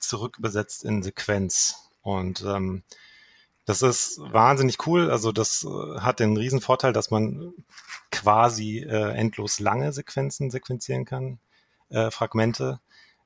zurückübersetzt 0.00 0.84
in 0.84 1.02
Sequenz. 1.02 1.88
Und 2.02 2.42
ähm, 2.42 2.82
das 3.68 3.82
ist 3.82 4.18
wahnsinnig 4.32 4.86
cool. 4.86 5.10
Also 5.10 5.30
das 5.30 5.62
äh, 5.62 6.00
hat 6.00 6.20
den 6.20 6.38
riesen 6.38 6.62
Vorteil, 6.62 6.94
dass 6.94 7.10
man 7.10 7.52
quasi 8.10 8.78
äh, 8.78 9.12
endlos 9.12 9.60
lange 9.60 9.92
Sequenzen 9.92 10.50
sequenzieren 10.50 11.04
kann, 11.04 11.38
äh, 11.90 12.10
Fragmente. 12.10 12.80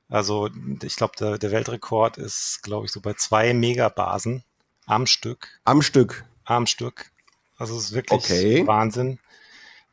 Also 0.09 0.49
ich 0.81 0.97
glaube, 0.97 1.13
der, 1.17 1.37
der 1.37 1.51
Weltrekord 1.51 2.17
ist, 2.17 2.59
glaube 2.61 2.85
ich, 2.85 2.91
so 2.91 2.99
bei 2.99 3.13
zwei 3.13 3.53
Megabasen 3.53 4.43
am 4.85 5.07
Stück. 5.07 5.47
Am 5.63 5.81
Stück. 5.81 6.25
Am 6.43 6.67
Stück. 6.67 7.13
Also 7.57 7.77
es 7.77 7.85
ist 7.85 7.93
wirklich 7.93 8.19
okay. 8.19 8.67
Wahnsinn. 8.67 9.19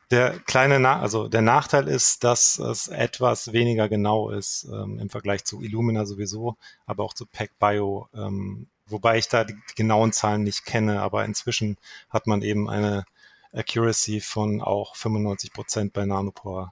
Der 0.09 0.37
kleine, 0.39 0.81
Na 0.81 0.99
also 0.99 1.29
der 1.29 1.41
Nachteil 1.41 1.87
ist, 1.87 2.25
dass 2.25 2.59
es 2.59 2.89
etwas 2.89 3.53
weniger 3.53 3.87
genau 3.87 4.29
ist 4.29 4.65
ähm, 4.65 4.99
im 4.99 5.09
Vergleich 5.09 5.45
zu 5.45 5.61
Illumina 5.61 6.05
sowieso, 6.05 6.57
aber 6.85 7.05
auch 7.05 7.13
zu 7.13 7.25
PacBio 7.25 8.09
ähm, 8.13 8.67
wobei 8.91 9.17
ich 9.17 9.27
da 9.27 9.43
die, 9.43 9.55
genauen 9.75 10.13
Zahlen 10.13 10.43
nicht 10.43 10.65
kenne, 10.65 11.01
aber 11.01 11.25
inzwischen 11.25 11.77
hat 12.09 12.27
man 12.27 12.41
eben 12.41 12.69
eine 12.69 13.05
Accuracy 13.53 14.21
von 14.21 14.61
auch 14.61 14.95
95 14.95 15.53
Prozent 15.53 15.93
bei 15.93 16.05
Nanopore. 16.05 16.71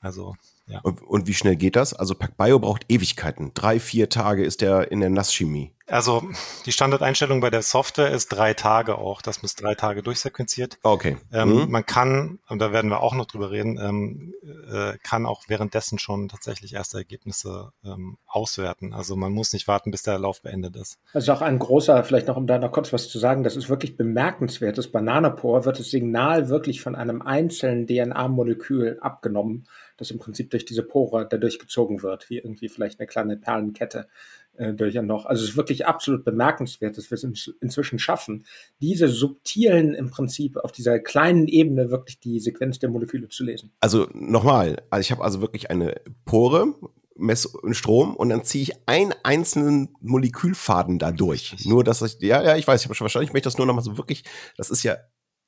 Also 0.00 0.36
ja. 0.66 0.80
Und, 0.80 1.00
und, 1.02 1.26
wie 1.26 1.34
schnell 1.34 1.56
geht 1.56 1.76
das? 1.76 1.94
Also 1.94 2.14
PacBio 2.14 2.58
braucht 2.58 2.86
Ewigkeiten. 2.88 3.52
Drei, 3.54 3.78
vier 3.78 4.08
Tage 4.08 4.44
ist 4.44 4.60
der 4.60 4.90
in 4.90 5.00
der 5.00 5.10
Nasschemie. 5.10 5.72
Also 5.88 6.24
die 6.64 6.72
Standardeinstellung 6.72 7.40
bei 7.40 7.50
der 7.50 7.62
Software 7.62 8.10
ist 8.10 8.28
drei 8.28 8.54
Tage 8.54 8.98
auch. 8.98 9.22
Das 9.22 9.42
muss 9.42 9.54
drei 9.54 9.76
Tage 9.76 10.02
durchsequenziert. 10.02 10.78
Okay. 10.82 11.16
Ähm, 11.32 11.50
mhm. 11.50 11.70
Man 11.70 11.86
kann, 11.86 12.40
und 12.48 12.58
da 12.58 12.72
werden 12.72 12.90
wir 12.90 13.00
auch 13.00 13.14
noch 13.14 13.26
drüber 13.26 13.52
reden, 13.52 13.78
ähm, 13.80 14.34
äh, 14.68 14.98
kann 15.04 15.26
auch 15.26 15.44
währenddessen 15.46 16.00
schon 16.00 16.28
tatsächlich 16.28 16.74
erste 16.74 16.98
Ergebnisse 16.98 17.72
ähm, 17.84 18.18
auswerten. 18.26 18.92
Also 18.92 19.14
man 19.14 19.30
muss 19.30 19.52
nicht 19.52 19.68
warten, 19.68 19.92
bis 19.92 20.02
der 20.02 20.18
Lauf 20.18 20.42
beendet 20.42 20.74
ist. 20.74 20.98
Also 21.12 21.32
auch 21.32 21.42
ein 21.42 21.60
großer, 21.60 22.02
vielleicht 22.02 22.26
noch, 22.26 22.36
um 22.36 22.48
da 22.48 22.58
noch 22.58 22.72
kurz 22.72 22.92
was 22.92 23.08
zu 23.08 23.20
sagen, 23.20 23.44
das 23.44 23.54
ist 23.54 23.68
wirklich 23.68 23.96
bemerkenswert. 23.96 24.76
Das 24.76 24.88
Bananapore 24.88 25.64
wird 25.64 25.78
das 25.78 25.90
Signal 25.90 26.48
wirklich 26.48 26.80
von 26.80 26.96
einem 26.96 27.22
einzelnen 27.22 27.86
DNA-Molekül 27.86 28.98
abgenommen 29.00 29.68
das 29.96 30.10
im 30.10 30.18
Prinzip 30.18 30.50
durch 30.50 30.64
diese 30.64 30.82
Pore 30.82 31.26
dadurch 31.28 31.58
gezogen 31.58 32.02
wird, 32.02 32.28
wie 32.30 32.38
irgendwie 32.38 32.68
vielleicht 32.68 33.00
eine 33.00 33.06
kleine 33.06 33.36
Perlenkette 33.36 34.08
äh, 34.56 34.72
durch 34.72 34.98
ein 34.98 35.06
Loch. 35.06 35.26
Also 35.26 35.42
es 35.42 35.50
ist 35.50 35.56
wirklich 35.56 35.86
absolut 35.86 36.24
bemerkenswert, 36.24 36.96
dass 36.96 37.10
wir 37.10 37.16
es 37.16 37.24
in, 37.24 37.34
inzwischen 37.60 37.98
schaffen, 37.98 38.44
diese 38.80 39.08
subtilen 39.08 39.94
im 39.94 40.10
Prinzip 40.10 40.56
auf 40.56 40.72
dieser 40.72 40.98
kleinen 40.98 41.48
Ebene 41.48 41.90
wirklich 41.90 42.20
die 42.20 42.40
Sequenz 42.40 42.78
der 42.78 42.90
Moleküle 42.90 43.28
zu 43.28 43.44
lesen. 43.44 43.72
Also 43.80 44.08
nochmal, 44.12 44.82
also 44.90 45.00
ich 45.00 45.10
habe 45.10 45.24
also 45.24 45.40
wirklich 45.40 45.70
eine 45.70 46.00
Pore, 46.24 46.74
messe 47.18 47.50
Strom 47.72 48.14
und 48.16 48.28
dann 48.28 48.44
ziehe 48.44 48.62
ich 48.62 48.72
einen 48.86 49.14
einzelnen 49.22 49.94
Molekülfaden 50.00 50.98
da 50.98 51.12
durch. 51.12 51.56
Nur, 51.64 51.84
dass 51.84 52.02
ich, 52.02 52.20
ja, 52.20 52.42
ja, 52.42 52.56
ich 52.56 52.66
weiß, 52.66 52.80
ich 52.80 52.86
habe 52.86 52.94
schon 52.94 53.06
wahrscheinlich 53.06 53.32
möchte 53.32 53.46
das 53.46 53.58
nur 53.58 53.66
noch 53.66 53.74
mal 53.74 53.82
so 53.82 53.96
wirklich, 53.96 54.24
das 54.56 54.70
ist 54.70 54.82
ja 54.82 54.96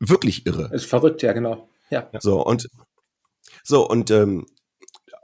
wirklich 0.01 0.47
irre. 0.47 0.69
Das 0.71 0.83
ist 0.83 0.89
verrückt, 0.89 1.23
ja, 1.23 1.33
genau. 1.33 1.69
Ja. 1.91 2.09
So, 2.21 2.45
und 2.45 2.69
so, 3.63 3.89
und 3.89 4.11
ähm, 4.11 4.47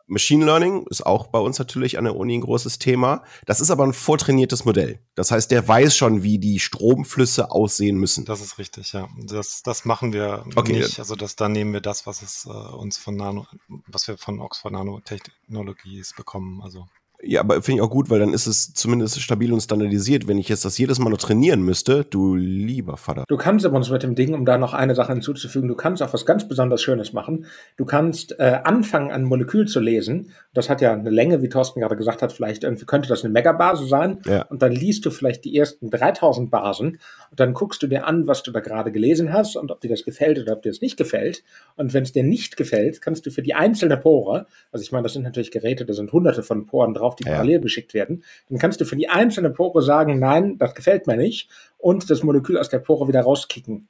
Machine 0.07 0.45
Learning 0.45 0.87
ist 0.91 1.07
auch 1.07 1.29
bei 1.29 1.39
uns 1.39 1.59
natürlich 1.59 1.97
an 1.97 2.05
der 2.05 2.17
Uni 2.17 2.37
ein 2.37 2.43
großes 2.43 2.79
Thema. 2.79 3.25
Das 3.47 3.61
ist 3.61 3.71
aber 3.71 3.85
ein 3.85 3.95
vortrainiertes 3.95 4.65
Modell. 4.67 5.01
Das 5.15 5.31
heißt, 5.31 5.51
der 5.51 5.67
weiß 5.67 5.97
schon, 5.97 6.23
wie 6.23 6.39
die 6.39 6.61
Stromflüsse 6.61 7.51
aussehen 7.51 7.97
müssen. 7.97 8.27
Das 8.27 8.43
ist 8.43 8.59
richtig, 8.59 8.93
ja. 8.93 9.09
Das, 9.17 9.63
das 9.63 9.85
machen 9.87 10.13
wir 10.13 10.45
okay. 10.57 10.75
nicht. 10.75 10.99
Also 10.99 11.17
das, 11.17 11.37
da 11.37 11.49
nehmen 11.49 11.73
wir 11.73 11.81
das, 11.81 12.07
was 12.07 12.21
es 12.21 12.45
äh, 12.45 12.51
uns 12.51 12.99
von 12.99 13.17
Nano, 13.17 13.47
was 13.87 14.07
wir 14.07 14.19
von 14.19 14.41
Oxford 14.41 14.73
Nanotechnologies 14.73 16.13
bekommen. 16.15 16.61
Also 16.63 16.87
ja, 17.27 17.41
aber 17.41 17.63
finde 17.63 17.81
ich 17.81 17.83
auch 17.83 17.91
gut, 17.91 18.11
weil 18.11 18.19
dann 18.19 18.33
ist 18.33 18.47
es 18.47 18.75
zumindest 18.75 19.21
stabil 19.21 19.53
und 19.53 19.61
standardisiert. 19.61 20.29
Wenn 20.29 20.39
ich 20.39 20.49
jetzt 20.49 20.65
das 20.65 20.79
jedes 20.79 20.99
Mal 20.99 21.11
noch 21.11 21.19
trainieren 21.19 21.63
müsste, 21.63 22.05
du 22.05 22.35
lieber 22.35 22.97
Vater. 22.97 23.25
Du 23.29 23.37
kannst 23.37 23.65
aber 23.65 23.77
uns 23.77 23.91
mit 23.91 24.03
dem 24.03 24.15
Ding, 24.15 24.35
um 24.35 24.45
da 24.45 24.59
noch 24.59 24.75
eine 24.75 24.95
Sache 24.95 25.13
hinzuzufügen, 25.13 25.69
du 25.69 25.75
kannst 25.75 26.03
auch 26.03 26.13
was 26.13 26.27
ganz 26.27 26.47
besonders 26.49 26.83
Schönes 26.83 27.13
machen. 27.13 27.47
Du 27.77 27.85
kannst 27.85 28.39
äh, 28.39 28.61
anfangen, 28.65 29.11
ein 29.11 29.25
Molekül 29.25 29.67
zu 29.67 29.81
lesen. 29.81 30.33
Das 30.53 30.69
hat 30.69 30.81
ja 30.81 30.93
eine 30.93 31.11
Länge, 31.11 31.43
wie 31.43 31.49
Thorsten 31.49 31.81
gerade 31.81 31.97
gesagt 31.97 32.23
hat, 32.23 32.33
vielleicht 32.33 32.65
irgendwie 32.65 32.85
könnte 32.85 33.09
das 33.09 33.25
eine 33.25 33.33
Megabase 33.33 33.87
sein. 33.87 34.21
Ja. 34.27 34.43
Und 34.47 34.63
dann 34.63 34.73
liest 34.73 35.05
du 35.07 35.11
vielleicht 35.11 35.45
die 35.45 35.57
ersten 35.57 35.91
3000 35.91 36.51
Basen 36.51 36.99
und 37.31 37.41
dann 37.41 37.55
guckst 37.55 37.83
du 37.83 37.87
dir 37.87 38.07
an, 38.07 38.27
was 38.27 38.43
du 38.43 38.51
da 38.51 38.61
gerade 38.61 38.93
gelesen 38.93 39.33
hast 39.33 39.57
und 39.57 39.71
ob 39.71 39.81
dir 39.81 39.89
das 39.89 40.05
gefällt 40.05 40.39
oder 40.39 40.53
ob 40.53 40.63
dir 40.63 40.71
das 40.71 40.81
nicht 40.81 40.97
gefällt. 40.97 41.43
Und 41.77 41.95
wenn 41.95 42.03
es 42.03 42.13
dir 42.13 42.23
nicht 42.23 42.57
gefällt, 42.57 43.01
kannst 43.01 43.27
du 43.27 43.31
für 43.31 43.43
die 43.43 43.55
einzelne 43.55 43.97
Pore, 43.97 44.47
also 44.73 44.83
ich 44.83 44.93
meine, 44.93 45.03
das 45.03 45.15
sind 45.15 45.23
natürlich 45.23 45.51
Geräte, 45.51 45.85
da 45.85 45.93
sind 45.93 46.13
hunderte 46.13 46.43
von 46.43 46.67
Poren 46.67 46.95
drauf, 46.95 47.14
die 47.17 47.25
ja. 47.25 47.33
parallel 47.33 47.61
beschickt 47.61 47.95
werden, 47.95 48.25
dann 48.49 48.59
kannst 48.59 48.81
du 48.81 48.85
für 48.85 48.97
die 48.97 49.09
einzelne 49.09 49.51
Pore 49.51 49.83
sagen, 49.83 50.19
nein, 50.19 50.59
das 50.59 50.75
gefällt 50.75 51.07
mir 51.07 51.17
nicht 51.17 51.49
und 51.79 52.09
das 52.09 52.23
Molekül 52.23 52.57
aus 52.57 52.71
der 52.71 52.79
Pore 52.79 53.09
wieder 53.09 53.21
rauskicken. 53.21 53.89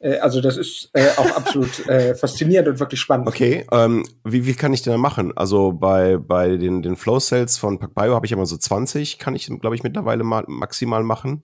Äh. 0.00 0.14
äh 0.14 0.18
also 0.18 0.40
das 0.40 0.56
ist 0.56 0.90
äh, 0.94 1.08
auch 1.16 1.36
absolut 1.36 1.86
äh, 1.88 2.14
faszinierend 2.16 2.68
und 2.68 2.80
wirklich 2.80 3.00
spannend. 3.00 3.28
Okay, 3.28 3.66
ähm, 3.70 4.04
wie, 4.24 4.46
wie 4.46 4.54
kann 4.54 4.72
ich 4.72 4.82
denn 4.82 4.92
da 4.92 4.98
machen? 4.98 5.36
Also 5.36 5.72
bei, 5.72 6.16
bei 6.16 6.56
den, 6.56 6.82
den 6.82 6.96
Flow 6.96 7.20
Cells 7.20 7.58
von 7.58 7.78
PacBio 7.78 8.14
habe 8.14 8.26
ich 8.26 8.32
immer 8.32 8.46
so 8.46 8.56
20, 8.56 9.18
kann 9.18 9.36
ich, 9.36 9.46
glaube 9.60 9.76
ich, 9.76 9.82
mittlerweile 9.82 10.24
mal 10.24 10.44
maximal 10.46 11.02
machen. 11.02 11.42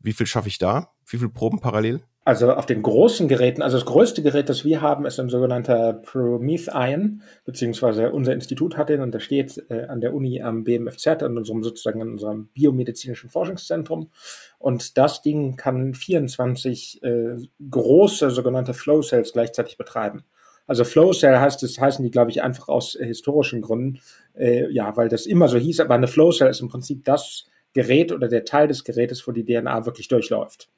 Wie 0.00 0.12
viel 0.12 0.26
schaffe 0.26 0.48
ich 0.48 0.58
da? 0.58 0.92
Wie 1.06 1.18
viele 1.18 1.30
Proben 1.30 1.60
parallel? 1.60 2.02
Also 2.28 2.52
auf 2.52 2.66
den 2.66 2.82
großen 2.82 3.26
Geräten, 3.26 3.62
also 3.62 3.78
das 3.78 3.86
größte 3.86 4.22
Gerät, 4.22 4.50
das 4.50 4.62
wir 4.62 4.82
haben, 4.82 5.06
ist 5.06 5.18
ein 5.18 5.30
sogenannter 5.30 5.94
Promethion, 5.94 7.22
beziehungsweise 7.46 8.12
unser 8.12 8.34
Institut 8.34 8.76
hat 8.76 8.90
den 8.90 9.00
und 9.00 9.12
der 9.12 9.20
steht 9.20 9.64
äh, 9.70 9.86
an 9.86 10.02
der 10.02 10.12
Uni 10.12 10.42
am 10.42 10.62
BMFZ, 10.62 11.22
an 11.22 11.38
unserem 11.38 11.62
sozusagen 11.62 12.02
an 12.02 12.10
unserem 12.10 12.48
biomedizinischen 12.48 13.30
Forschungszentrum. 13.30 14.10
Und 14.58 14.98
das 14.98 15.22
Ding 15.22 15.56
kann 15.56 15.94
24 15.94 17.02
äh, 17.02 17.36
große 17.70 18.28
sogenannte 18.28 18.74
Flow 18.74 19.00
Cells 19.00 19.32
gleichzeitig 19.32 19.78
betreiben. 19.78 20.22
Also 20.66 20.84
Flow 20.84 21.14
Cell 21.14 21.38
heißt 21.38 21.62
es, 21.62 21.80
heißen 21.80 22.04
die, 22.04 22.10
glaube 22.10 22.30
ich, 22.30 22.42
einfach 22.42 22.68
aus 22.68 22.94
äh, 22.94 23.06
historischen 23.06 23.62
Gründen, 23.62 24.00
äh, 24.34 24.70
ja, 24.70 24.94
weil 24.98 25.08
das 25.08 25.24
immer 25.24 25.48
so 25.48 25.56
hieß, 25.56 25.80
aber 25.80 25.94
eine 25.94 26.08
Flow 26.08 26.30
Cell 26.30 26.50
ist 26.50 26.60
im 26.60 26.68
Prinzip 26.68 27.06
das 27.06 27.46
Gerät 27.72 28.12
oder 28.12 28.28
der 28.28 28.44
Teil 28.44 28.68
des 28.68 28.84
Gerätes, 28.84 29.26
wo 29.26 29.32
die 29.32 29.46
DNA 29.46 29.86
wirklich 29.86 30.08
durchläuft. 30.08 30.68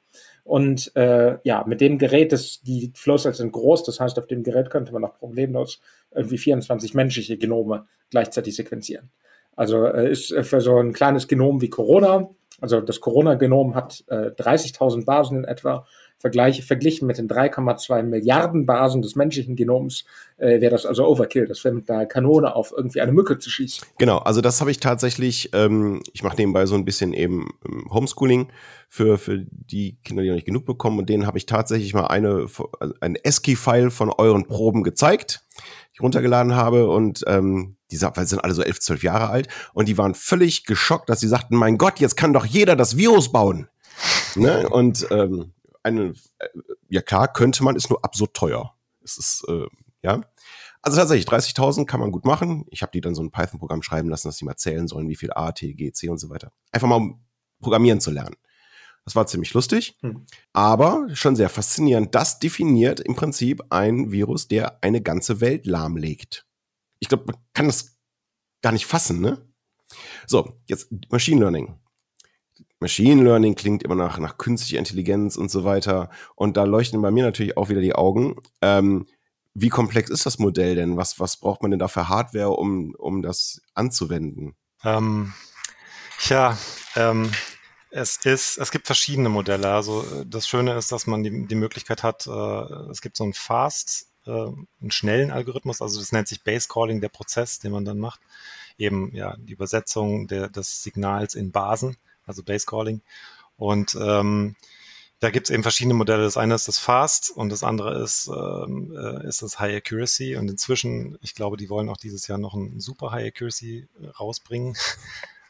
Und 0.43 0.95
äh, 0.95 1.37
ja, 1.43 1.63
mit 1.67 1.81
dem 1.81 1.97
Gerät, 1.97 2.31
das, 2.31 2.61
die 2.61 2.91
Flowcells 2.95 3.37
sind 3.37 3.51
groß, 3.51 3.83
das 3.83 3.99
heißt, 3.99 4.17
auf 4.17 4.27
dem 4.27 4.43
Gerät 4.43 4.69
könnte 4.69 4.91
man 4.91 5.03
auch 5.03 5.17
problemlos 5.17 5.81
irgendwie 6.13 6.37
24 6.37 6.93
menschliche 6.93 7.37
Genome 7.37 7.85
gleichzeitig 8.09 8.55
sequenzieren. 8.55 9.11
Also 9.55 9.85
äh, 9.85 10.11
ist 10.11 10.33
für 10.41 10.61
so 10.61 10.77
ein 10.77 10.93
kleines 10.93 11.27
Genom 11.27 11.61
wie 11.61 11.69
Corona, 11.69 12.29
also 12.61 12.79
das 12.79 13.01
Corona-Genom 13.01 13.75
hat 13.75 14.03
äh, 14.07 14.29
30.000 14.29 15.03
Basen 15.03 15.39
in 15.39 15.43
etwa 15.45 15.85
Vergleich, 16.21 16.63
verglichen 16.63 17.07
mit 17.07 17.17
den 17.17 17.27
3,2 17.27 18.03
Milliarden 18.03 18.67
Basen 18.67 19.01
des 19.01 19.15
menschlichen 19.15 19.55
Genoms 19.55 20.05
äh, 20.37 20.61
wäre 20.61 20.69
das 20.69 20.85
also 20.85 21.07
Overkill. 21.07 21.47
Das 21.47 21.63
wäre 21.63 21.73
mit 21.73 21.89
einer 21.89 22.05
Kanone 22.05 22.55
auf 22.55 22.71
irgendwie 22.75 23.01
eine 23.01 23.11
Mücke 23.11 23.39
zu 23.39 23.49
schießen. 23.49 23.83
Genau, 23.97 24.19
also 24.19 24.39
das 24.39 24.61
habe 24.61 24.69
ich 24.69 24.79
tatsächlich, 24.79 25.49
ähm, 25.53 26.03
ich 26.13 26.21
mache 26.21 26.37
nebenbei 26.37 26.67
so 26.67 26.75
ein 26.75 26.85
bisschen 26.85 27.13
eben 27.13 27.49
ähm, 27.67 27.87
Homeschooling 27.91 28.49
für, 28.87 29.17
für 29.17 29.39
die 29.49 29.97
Kinder, 30.03 30.21
die 30.21 30.29
noch 30.29 30.35
nicht 30.35 30.45
genug 30.45 30.65
bekommen. 30.65 30.99
Und 30.99 31.09
denen 31.09 31.25
habe 31.25 31.39
ich 31.39 31.47
tatsächlich 31.47 31.95
mal 31.95 32.07
eine, 32.07 32.45
ein 32.99 33.17
ASCII-File 33.25 33.89
von 33.89 34.11
euren 34.11 34.45
Proben 34.45 34.83
gezeigt, 34.83 35.43
die 35.57 35.93
ich 35.95 36.01
runtergeladen 36.01 36.55
habe. 36.55 36.87
Und 36.87 37.23
ähm, 37.25 37.77
die 37.89 37.97
sind 37.97 38.43
alle 38.43 38.53
so 38.53 38.61
elf, 38.61 38.79
zwölf 38.79 39.01
Jahre 39.01 39.29
alt. 39.29 39.47
Und 39.73 39.87
die 39.87 39.97
waren 39.97 40.13
völlig 40.13 40.65
geschockt, 40.65 41.09
dass 41.09 41.19
sie 41.19 41.27
sagten, 41.27 41.55
mein 41.55 41.79
Gott, 41.79 41.99
jetzt 41.99 42.15
kann 42.15 42.33
doch 42.33 42.45
jeder 42.45 42.75
das 42.75 42.95
Virus 42.95 43.31
bauen. 43.31 43.69
Ne? 44.35 44.69
Und 44.69 45.07
ähm, 45.11 45.51
eine, 45.83 46.13
äh, 46.39 46.47
ja 46.89 47.01
klar, 47.01 47.31
könnte 47.31 47.63
man, 47.63 47.75
ist 47.75 47.89
nur 47.89 48.03
absurd 48.03 48.33
teuer. 48.33 48.75
Es 49.03 49.17
ist, 49.17 49.45
äh, 49.47 49.67
ja. 50.01 50.21
Also 50.81 50.97
tatsächlich, 50.97 51.27
30.000 51.27 51.85
kann 51.85 51.99
man 51.99 52.11
gut 52.11 52.25
machen. 52.25 52.65
Ich 52.71 52.81
habe 52.81 52.91
die 52.91 53.01
dann 53.01 53.13
so 53.13 53.21
ein 53.21 53.31
Python-Programm 53.31 53.83
schreiben 53.83 54.09
lassen, 54.09 54.27
dass 54.27 54.37
die 54.37 54.45
mal 54.45 54.55
zählen 54.55 54.87
sollen, 54.87 55.09
wie 55.09 55.15
viel 55.15 55.31
A, 55.33 55.51
T, 55.51 55.73
G, 55.73 55.91
C 55.91 56.09
und 56.09 56.17
so 56.17 56.29
weiter. 56.29 56.51
Einfach 56.71 56.87
mal 56.87 56.95
um 56.95 57.23
programmieren 57.59 58.01
zu 58.01 58.11
lernen. 58.11 58.35
Das 59.05 59.15
war 59.15 59.25
ziemlich 59.25 59.53
lustig, 59.53 59.97
hm. 60.01 60.25
aber 60.53 61.07
schon 61.13 61.35
sehr 61.35 61.49
faszinierend. 61.49 62.13
Das 62.13 62.39
definiert 62.39 62.99
im 62.99 63.15
Prinzip 63.15 63.63
ein 63.71 64.11
Virus, 64.11 64.47
der 64.47 64.83
eine 64.83 65.01
ganze 65.01 65.41
Welt 65.41 65.65
lahmlegt. 65.65 66.45
Ich 66.99 67.07
glaube, 67.07 67.25
man 67.27 67.35
kann 67.53 67.65
das 67.65 67.97
gar 68.61 68.71
nicht 68.71 68.85
fassen, 68.85 69.21
ne? 69.21 69.43
So, 70.27 70.61
jetzt 70.65 70.89
Machine 71.09 71.41
Learning. 71.41 71.79
Machine 72.81 73.23
Learning 73.23 73.55
klingt 73.55 73.83
immer 73.83 73.95
nach, 73.95 74.17
nach 74.17 74.37
künstlicher 74.37 74.79
Intelligenz 74.79 75.37
und 75.37 75.51
so 75.51 75.63
weiter. 75.63 76.09
Und 76.35 76.57
da 76.57 76.63
leuchten 76.63 77.01
bei 77.01 77.11
mir 77.11 77.23
natürlich 77.23 77.55
auch 77.55 77.69
wieder 77.69 77.79
die 77.79 77.93
Augen. 77.93 78.35
Ähm, 78.61 79.05
wie 79.53 79.69
komplex 79.69 80.09
ist 80.09 80.25
das 80.25 80.39
Modell 80.39 80.75
denn? 80.75 80.97
Was, 80.97 81.19
was 81.19 81.37
braucht 81.37 81.61
man 81.61 81.71
denn 81.71 81.79
da 81.79 81.87
für 81.87 82.09
Hardware, 82.09 82.49
um, 82.49 82.95
um 82.95 83.21
das 83.21 83.61
anzuwenden? 83.75 84.55
Ähm, 84.83 85.31
tja, 86.19 86.57
ähm, 86.95 87.31
es 87.91 88.17
ist, 88.25 88.57
es 88.57 88.71
gibt 88.71 88.87
verschiedene 88.87 89.29
Modelle. 89.29 89.69
Also 89.69 90.03
das 90.25 90.47
Schöne 90.47 90.73
ist, 90.75 90.91
dass 90.91 91.05
man 91.05 91.23
die, 91.23 91.45
die 91.47 91.55
Möglichkeit 91.55 92.01
hat, 92.01 92.25
äh, 92.25 92.89
es 92.89 93.01
gibt 93.01 93.15
so 93.15 93.25
einen 93.25 93.33
Fast, 93.33 94.07
äh, 94.25 94.31
einen 94.31 94.89
schnellen 94.89 95.29
Algorithmus, 95.29 95.83
also 95.83 95.99
das 95.99 96.11
nennt 96.11 96.27
sich 96.27 96.43
Base 96.43 96.67
Calling, 96.67 96.99
der 96.99 97.09
Prozess, 97.09 97.59
den 97.59 97.73
man 97.73 97.85
dann 97.85 97.99
macht. 97.99 98.21
Eben 98.77 99.13
ja 99.13 99.35
die 99.37 99.53
Übersetzung 99.53 100.27
der, 100.27 100.49
des 100.49 100.81
Signals 100.81 101.35
in 101.35 101.51
Basen, 101.51 101.97
also 102.31 102.43
Base 102.43 102.65
Calling. 102.65 103.01
Und 103.57 103.95
ähm, 104.01 104.55
da 105.19 105.29
gibt 105.29 105.47
es 105.47 105.53
eben 105.53 105.61
verschiedene 105.61 105.93
Modelle. 105.93 106.23
Das 106.23 106.35
eine 106.35 106.55
ist 106.55 106.67
das 106.67 106.79
Fast 106.79 107.29
und 107.29 107.49
das 107.49 107.63
andere 107.63 108.01
ist, 108.01 108.27
ähm, 108.27 108.91
äh, 108.97 109.27
ist 109.27 109.43
das 109.43 109.59
High 109.59 109.75
Accuracy. 109.75 110.35
Und 110.35 110.49
inzwischen, 110.49 111.19
ich 111.21 111.35
glaube, 111.35 111.57
die 111.57 111.69
wollen 111.69 111.89
auch 111.89 111.97
dieses 111.97 112.27
Jahr 112.27 112.39
noch 112.39 112.55
ein 112.55 112.79
super 112.79 113.11
High 113.11 113.27
Accuracy 113.27 113.87
äh, 114.01 114.07
rausbringen. 114.07 114.75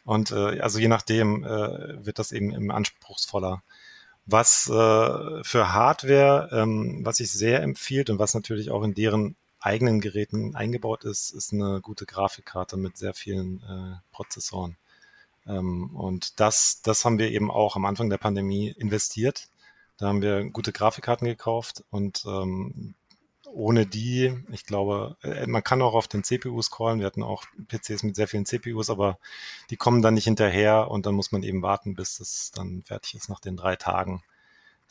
Und 0.03 0.31
äh, 0.31 0.59
also 0.59 0.79
je 0.79 0.87
nachdem 0.87 1.43
äh, 1.43 2.05
wird 2.05 2.17
das 2.17 2.31
eben 2.31 2.51
im 2.51 2.71
anspruchsvoller. 2.71 3.61
Was 4.25 4.67
äh, 4.67 5.43
für 5.43 5.73
Hardware, 5.73 6.49
ähm, 6.51 7.01
was 7.03 7.17
sich 7.17 7.31
sehr 7.31 7.61
empfiehlt 7.61 8.09
und 8.09 8.17
was 8.17 8.33
natürlich 8.33 8.71
auch 8.71 8.83
in 8.83 8.95
deren 8.95 9.35
eigenen 9.59 10.01
Geräten 10.01 10.55
eingebaut 10.55 11.03
ist, 11.05 11.31
ist 11.31 11.53
eine 11.53 11.81
gute 11.81 12.05
Grafikkarte 12.05 12.77
mit 12.77 12.97
sehr 12.97 13.13
vielen 13.13 13.61
äh, 13.61 13.99
Prozessoren. 14.11 14.75
Ähm, 15.47 15.95
und 15.95 16.39
das, 16.39 16.81
das 16.81 17.05
haben 17.05 17.19
wir 17.19 17.31
eben 17.31 17.51
auch 17.51 17.75
am 17.75 17.85
Anfang 17.85 18.09
der 18.09 18.17
Pandemie 18.17 18.69
investiert. 18.69 19.49
Da 19.97 20.07
haben 20.07 20.21
wir 20.21 20.49
gute 20.49 20.71
Grafikkarten 20.71 21.27
gekauft 21.27 21.83
und 21.91 22.23
ähm, 22.25 22.95
ohne 23.53 23.85
die, 23.85 24.33
ich 24.51 24.65
glaube, 24.65 25.17
äh, 25.23 25.45
man 25.45 25.63
kann 25.63 25.81
auch 25.81 25.93
auf 25.93 26.07
den 26.07 26.23
CPUs 26.23 26.71
callen. 26.71 26.99
Wir 26.99 27.05
hatten 27.05 27.23
auch 27.23 27.43
PCs 27.67 28.03
mit 28.03 28.15
sehr 28.15 28.27
vielen 28.27 28.45
CPUs, 28.45 28.89
aber 28.89 29.19
die 29.69 29.77
kommen 29.77 30.01
dann 30.01 30.13
nicht 30.13 30.23
hinterher 30.23 30.89
und 30.89 31.05
dann 31.05 31.15
muss 31.15 31.31
man 31.31 31.43
eben 31.43 31.61
warten, 31.61 31.95
bis 31.95 32.19
es 32.19 32.51
dann 32.51 32.83
fertig 32.83 33.15
ist 33.15 33.29
nach 33.29 33.39
den 33.39 33.57
drei 33.57 33.75
Tagen. 33.75 34.23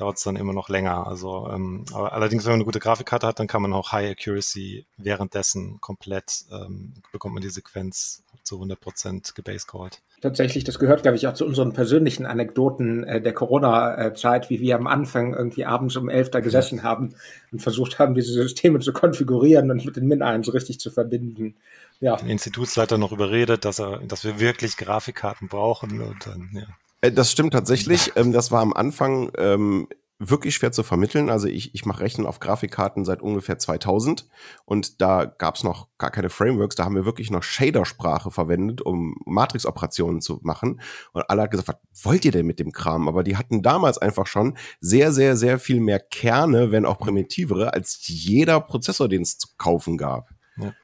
Dauert 0.00 0.16
es 0.16 0.22
dann 0.22 0.36
immer 0.36 0.54
noch 0.54 0.70
länger. 0.70 1.06
Also, 1.06 1.46
ähm, 1.52 1.84
aber 1.92 2.14
allerdings, 2.14 2.44
wenn 2.44 2.52
man 2.52 2.60
eine 2.60 2.64
gute 2.64 2.80
Grafikkarte 2.80 3.26
hat, 3.26 3.38
dann 3.38 3.46
kann 3.46 3.60
man 3.60 3.74
auch 3.74 3.92
High 3.92 4.12
Accuracy 4.12 4.86
währenddessen 4.96 5.78
komplett 5.82 6.44
ähm, 6.50 6.94
bekommt 7.12 7.34
man 7.34 7.42
die 7.42 7.50
Sequenz 7.50 8.22
zu 8.42 8.62
100% 8.62 9.34
gebasecalled. 9.34 10.00
Tatsächlich, 10.22 10.64
das 10.64 10.78
gehört, 10.78 11.02
glaube 11.02 11.16
ich, 11.16 11.26
auch 11.26 11.34
zu 11.34 11.44
unseren 11.44 11.74
persönlichen 11.74 12.24
Anekdoten 12.24 13.04
äh, 13.04 13.20
der 13.20 13.34
Corona-Zeit, 13.34 14.48
wie 14.48 14.60
wir 14.60 14.76
am 14.76 14.86
Anfang 14.86 15.34
irgendwie 15.34 15.66
abends 15.66 15.96
um 15.96 16.08
elf 16.08 16.30
da 16.30 16.40
gesessen 16.40 16.82
haben 16.82 17.14
und 17.52 17.60
versucht 17.60 17.98
haben, 17.98 18.14
diese 18.14 18.32
Systeme 18.32 18.80
zu 18.80 18.94
konfigurieren 18.94 19.70
und 19.70 19.84
mit 19.84 19.96
den 19.96 20.06
Min-1 20.06 20.52
richtig 20.54 20.80
zu 20.80 20.90
verbinden. 20.90 21.56
Ja. 22.00 22.16
Den 22.16 22.30
Institutsleiter 22.30 22.96
noch 22.96 23.12
überredet, 23.12 23.66
dass 23.66 23.78
er, 23.78 23.98
dass 23.98 24.24
wir 24.24 24.40
wirklich 24.40 24.78
Grafikkarten 24.78 25.48
brauchen 25.48 26.00
und 26.00 26.26
dann, 26.26 26.48
ja. 26.54 26.66
Äh, 27.00 27.12
das 27.12 27.32
stimmt 27.32 27.52
tatsächlich. 27.52 28.12
Ähm, 28.16 28.32
das 28.32 28.50
war 28.50 28.60
am 28.60 28.72
Anfang 28.72 29.30
ähm, 29.38 29.88
wirklich 30.20 30.54
schwer 30.54 30.70
zu 30.70 30.82
vermitteln. 30.82 31.30
Also 31.30 31.48
ich, 31.48 31.74
ich 31.74 31.86
mache 31.86 32.02
Rechnen 32.02 32.26
auf 32.26 32.40
Grafikkarten 32.40 33.06
seit 33.06 33.22
ungefähr 33.22 33.58
2000 33.58 34.28
und 34.66 35.00
da 35.00 35.24
gab 35.24 35.56
es 35.56 35.64
noch 35.64 35.88
gar 35.96 36.10
keine 36.10 36.28
Frameworks. 36.28 36.76
Da 36.76 36.84
haben 36.84 36.94
wir 36.94 37.06
wirklich 37.06 37.30
noch 37.30 37.42
Shader-Sprache 37.42 38.30
verwendet, 38.30 38.82
um 38.82 39.16
Matrix-Operationen 39.24 40.20
zu 40.20 40.38
machen. 40.42 40.82
Und 41.12 41.28
alle 41.28 41.42
hat 41.42 41.50
gesagt, 41.50 41.68
was 41.68 42.04
wollt 42.04 42.26
ihr 42.26 42.32
denn 42.32 42.46
mit 42.46 42.60
dem 42.60 42.70
Kram? 42.70 43.08
Aber 43.08 43.24
die 43.24 43.38
hatten 43.38 43.62
damals 43.62 43.96
einfach 43.96 44.26
schon 44.26 44.58
sehr, 44.80 45.10
sehr, 45.12 45.36
sehr 45.36 45.58
viel 45.58 45.80
mehr 45.80 45.98
Kerne, 45.98 46.70
wenn 46.70 46.84
auch 46.84 46.98
primitivere, 46.98 47.72
als 47.72 48.06
jeder 48.06 48.60
Prozessor, 48.60 49.08
den 49.08 49.22
es 49.22 49.38
zu 49.38 49.48
kaufen 49.56 49.96
gab. 49.96 50.28
Ja. 50.58 50.74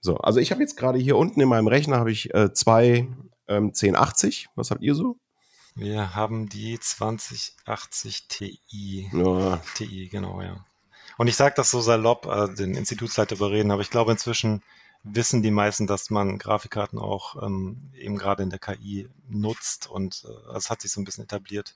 So, 0.00 0.18
also 0.18 0.38
ich 0.38 0.50
habe 0.50 0.60
jetzt 0.60 0.76
gerade 0.76 0.98
hier 0.98 1.16
unten 1.16 1.40
in 1.40 1.48
meinem 1.48 1.66
Rechner 1.66 1.96
habe 1.96 2.12
ich 2.12 2.34
äh, 2.34 2.52
zwei 2.52 3.08
ähm, 3.48 3.68
1080. 3.68 4.48
Was 4.54 4.70
habt 4.70 4.82
ihr 4.82 4.94
so? 4.94 5.16
Wir 5.74 6.14
haben 6.14 6.48
die 6.48 6.78
2080 6.78 8.28
Ti. 8.28 8.60
Ja. 9.12 9.62
Ti, 9.74 10.08
genau, 10.08 10.42
ja. 10.42 10.64
Und 11.18 11.28
ich 11.28 11.36
sage 11.36 11.54
das 11.56 11.70
so 11.70 11.80
salopp, 11.80 12.26
äh, 12.26 12.54
den 12.54 12.74
Institutsleiter 12.74 13.36
überreden, 13.36 13.70
aber 13.70 13.82
ich 13.82 13.90
glaube 13.90 14.12
inzwischen 14.12 14.62
wissen 15.02 15.42
die 15.42 15.50
meisten, 15.50 15.86
dass 15.86 16.10
man 16.10 16.38
Grafikkarten 16.38 16.98
auch 16.98 17.42
ähm, 17.42 17.90
eben 17.94 18.18
gerade 18.18 18.42
in 18.42 18.50
der 18.50 18.58
KI 18.58 19.08
nutzt 19.28 19.88
und 19.88 20.24
äh, 20.24 20.52
das 20.52 20.70
hat 20.70 20.80
sich 20.80 20.92
so 20.92 21.00
ein 21.00 21.04
bisschen 21.04 21.24
etabliert. 21.24 21.74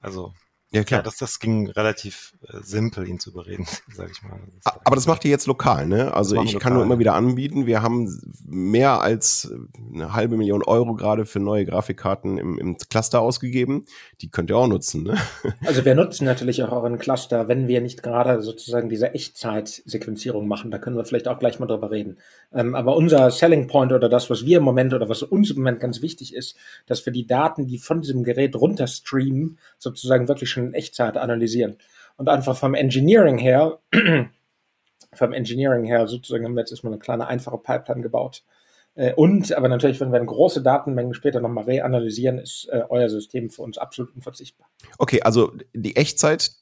Also 0.00 0.34
ja, 0.72 0.84
klar. 0.84 1.00
Ja, 1.00 1.02
das, 1.02 1.16
das 1.16 1.38
ging 1.38 1.68
relativ 1.68 2.34
äh, 2.48 2.58
simpel, 2.62 3.06
ihn 3.06 3.20
zu 3.20 3.30
überreden, 3.30 3.66
sage 3.94 4.10
ich 4.12 4.22
mal. 4.22 4.40
Das 4.64 4.74
Aber 4.84 4.96
das 4.96 5.06
macht 5.06 5.24
ihr 5.24 5.30
jetzt 5.30 5.46
lokal, 5.46 5.86
ne? 5.86 6.14
Also 6.14 6.36
ich 6.42 6.54
lokal, 6.54 6.60
kann 6.60 6.74
nur 6.74 6.82
immer 6.82 6.98
wieder 6.98 7.14
anbieten. 7.14 7.66
Wir 7.66 7.82
haben 7.82 8.18
mehr 8.46 9.02
als 9.02 9.52
eine 9.92 10.14
halbe 10.14 10.36
Million 10.38 10.62
Euro 10.62 10.94
gerade 10.94 11.26
für 11.26 11.40
neue 11.40 11.66
Grafikkarten 11.66 12.38
im, 12.38 12.58
im 12.58 12.76
Cluster 12.78 13.20
ausgegeben. 13.20 13.84
Die 14.22 14.30
könnt 14.30 14.50
ihr 14.50 14.56
auch 14.56 14.68
nutzen, 14.68 15.02
ne? 15.02 15.16
Also 15.66 15.84
wir 15.84 15.96
nutzen 15.96 16.24
natürlich 16.24 16.62
auch 16.62 16.70
euren 16.70 16.98
Cluster, 16.98 17.48
wenn 17.48 17.66
wir 17.66 17.80
nicht 17.80 18.04
gerade 18.04 18.40
sozusagen 18.40 18.88
diese 18.88 19.12
Echtzeit-Sequenzierung 19.14 20.46
machen. 20.46 20.70
Da 20.70 20.78
können 20.78 20.96
wir 20.96 21.04
vielleicht 21.04 21.26
auch 21.26 21.40
gleich 21.40 21.58
mal 21.58 21.66
drüber 21.66 21.90
reden. 21.90 22.18
Ähm, 22.52 22.76
aber 22.76 22.94
unser 22.94 23.32
Selling 23.32 23.66
Point 23.66 23.92
oder 23.92 24.08
das, 24.08 24.30
was 24.30 24.46
wir 24.46 24.58
im 24.58 24.64
Moment 24.64 24.94
oder 24.94 25.08
was 25.08 25.24
uns 25.24 25.50
im 25.50 25.56
Moment 25.56 25.80
ganz 25.80 26.02
wichtig 26.02 26.34
ist, 26.34 26.56
dass 26.86 27.04
wir 27.04 27.12
die 27.12 27.26
Daten, 27.26 27.66
die 27.66 27.78
von 27.78 28.00
diesem 28.00 28.22
Gerät 28.22 28.54
runterstreamen, 28.54 29.58
sozusagen 29.78 30.28
wirklich 30.28 30.50
schon 30.50 30.68
in 30.68 30.74
Echtzeit 30.74 31.16
analysieren. 31.16 31.76
Und 32.16 32.28
einfach 32.28 32.56
vom 32.56 32.74
Engineering 32.74 33.38
her, 33.38 33.80
vom 35.14 35.32
Engineering 35.32 35.84
her 35.84 36.06
sozusagen 36.06 36.44
haben 36.44 36.54
wir 36.54 36.60
jetzt 36.60 36.70
erstmal 36.70 36.92
eine 36.92 37.00
kleine 37.00 37.26
einfache 37.26 37.58
Pipeline 37.58 38.02
gebaut. 38.02 38.44
Äh, 38.94 39.14
und, 39.14 39.52
aber 39.54 39.68
natürlich, 39.68 40.00
wenn 40.00 40.12
wir 40.12 40.20
große 40.20 40.62
Datenmengen 40.62 41.14
später 41.14 41.40
nochmal 41.40 41.64
reanalysieren, 41.64 42.38
ist 42.38 42.68
äh, 42.70 42.82
euer 42.88 43.08
System 43.08 43.50
für 43.50 43.62
uns 43.62 43.78
absolut 43.78 44.14
unverzichtbar. 44.14 44.68
Okay, 44.98 45.22
also 45.22 45.52
die 45.74 45.96
Echtzeit, 45.96 46.52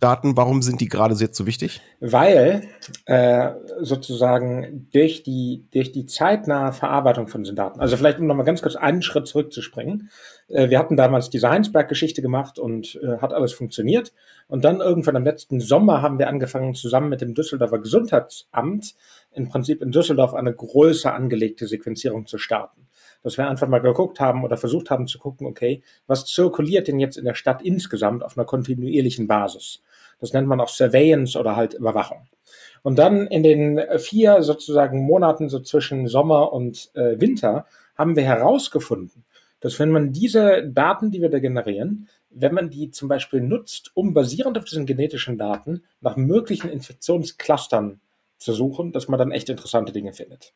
Daten, 0.00 0.34
warum 0.34 0.62
sind 0.62 0.80
die 0.80 0.88
gerade 0.88 1.14
jetzt 1.14 1.36
so 1.36 1.46
wichtig? 1.46 1.82
Weil 2.00 2.62
äh, 3.04 3.50
sozusagen 3.80 4.88
durch 4.92 5.22
die, 5.22 5.66
durch 5.72 5.92
die 5.92 6.06
zeitnahe 6.06 6.72
Verarbeitung 6.72 7.28
von 7.28 7.42
diesen 7.42 7.54
Daten, 7.54 7.80
also 7.80 7.98
vielleicht 7.98 8.18
um 8.18 8.26
nochmal 8.26 8.46
ganz 8.46 8.62
kurz 8.62 8.76
einen 8.76 9.02
Schritt 9.02 9.28
zurückzuspringen. 9.28 10.10
Äh, 10.48 10.70
wir 10.70 10.78
hatten 10.78 10.96
damals 10.96 11.28
diese 11.28 11.50
Heinsberg-Geschichte 11.50 12.22
gemacht 12.22 12.58
und 12.58 12.98
äh, 13.02 13.18
hat 13.18 13.34
alles 13.34 13.52
funktioniert. 13.52 14.14
Und 14.48 14.64
dann 14.64 14.80
irgendwann 14.80 15.16
im 15.16 15.24
letzten 15.24 15.60
Sommer 15.60 16.00
haben 16.00 16.18
wir 16.18 16.28
angefangen, 16.28 16.74
zusammen 16.74 17.10
mit 17.10 17.20
dem 17.20 17.34
Düsseldorfer 17.34 17.78
Gesundheitsamt 17.78 18.94
im 19.32 19.48
Prinzip 19.48 19.82
in 19.82 19.92
Düsseldorf 19.92 20.34
eine 20.34 20.52
größer 20.52 21.14
angelegte 21.14 21.66
Sequenzierung 21.66 22.26
zu 22.26 22.38
starten 22.38 22.88
dass 23.22 23.36
wir 23.36 23.48
einfach 23.48 23.68
mal 23.68 23.80
geguckt 23.80 24.20
haben 24.20 24.44
oder 24.44 24.56
versucht 24.56 24.90
haben 24.90 25.06
zu 25.06 25.18
gucken, 25.18 25.46
okay, 25.46 25.82
was 26.06 26.26
zirkuliert 26.26 26.88
denn 26.88 26.98
jetzt 26.98 27.18
in 27.18 27.24
der 27.24 27.34
Stadt 27.34 27.62
insgesamt 27.62 28.22
auf 28.22 28.36
einer 28.36 28.46
kontinuierlichen 28.46 29.26
Basis? 29.26 29.82
Das 30.20 30.32
nennt 30.32 30.48
man 30.48 30.60
auch 30.60 30.68
Surveillance 30.68 31.38
oder 31.38 31.56
halt 31.56 31.74
Überwachung. 31.74 32.28
Und 32.82 32.98
dann 32.98 33.26
in 33.26 33.42
den 33.42 33.80
vier 33.98 34.42
sozusagen 34.42 35.02
Monaten 35.02 35.48
so 35.48 35.60
zwischen 35.60 36.08
Sommer 36.08 36.52
und 36.52 36.90
äh, 36.94 37.20
Winter 37.20 37.66
haben 37.96 38.16
wir 38.16 38.22
herausgefunden, 38.22 39.24
dass 39.60 39.78
wenn 39.78 39.90
man 39.90 40.12
diese 40.12 40.66
Daten, 40.66 41.10
die 41.10 41.20
wir 41.20 41.28
da 41.28 41.38
generieren, 41.38 42.08
wenn 42.30 42.54
man 42.54 42.70
die 42.70 42.90
zum 42.90 43.08
Beispiel 43.08 43.40
nutzt, 43.40 43.90
um 43.94 44.14
basierend 44.14 44.56
auf 44.56 44.64
diesen 44.64 44.86
genetischen 44.86 45.36
Daten 45.36 45.82
nach 46.00 46.16
möglichen 46.16 46.70
Infektionsclustern 46.70 48.00
zu 48.40 48.52
suchen, 48.52 48.92
dass 48.92 49.08
man 49.08 49.18
dann 49.18 49.30
echt 49.30 49.48
interessante 49.48 49.92
Dinge 49.92 50.12
findet. 50.12 50.54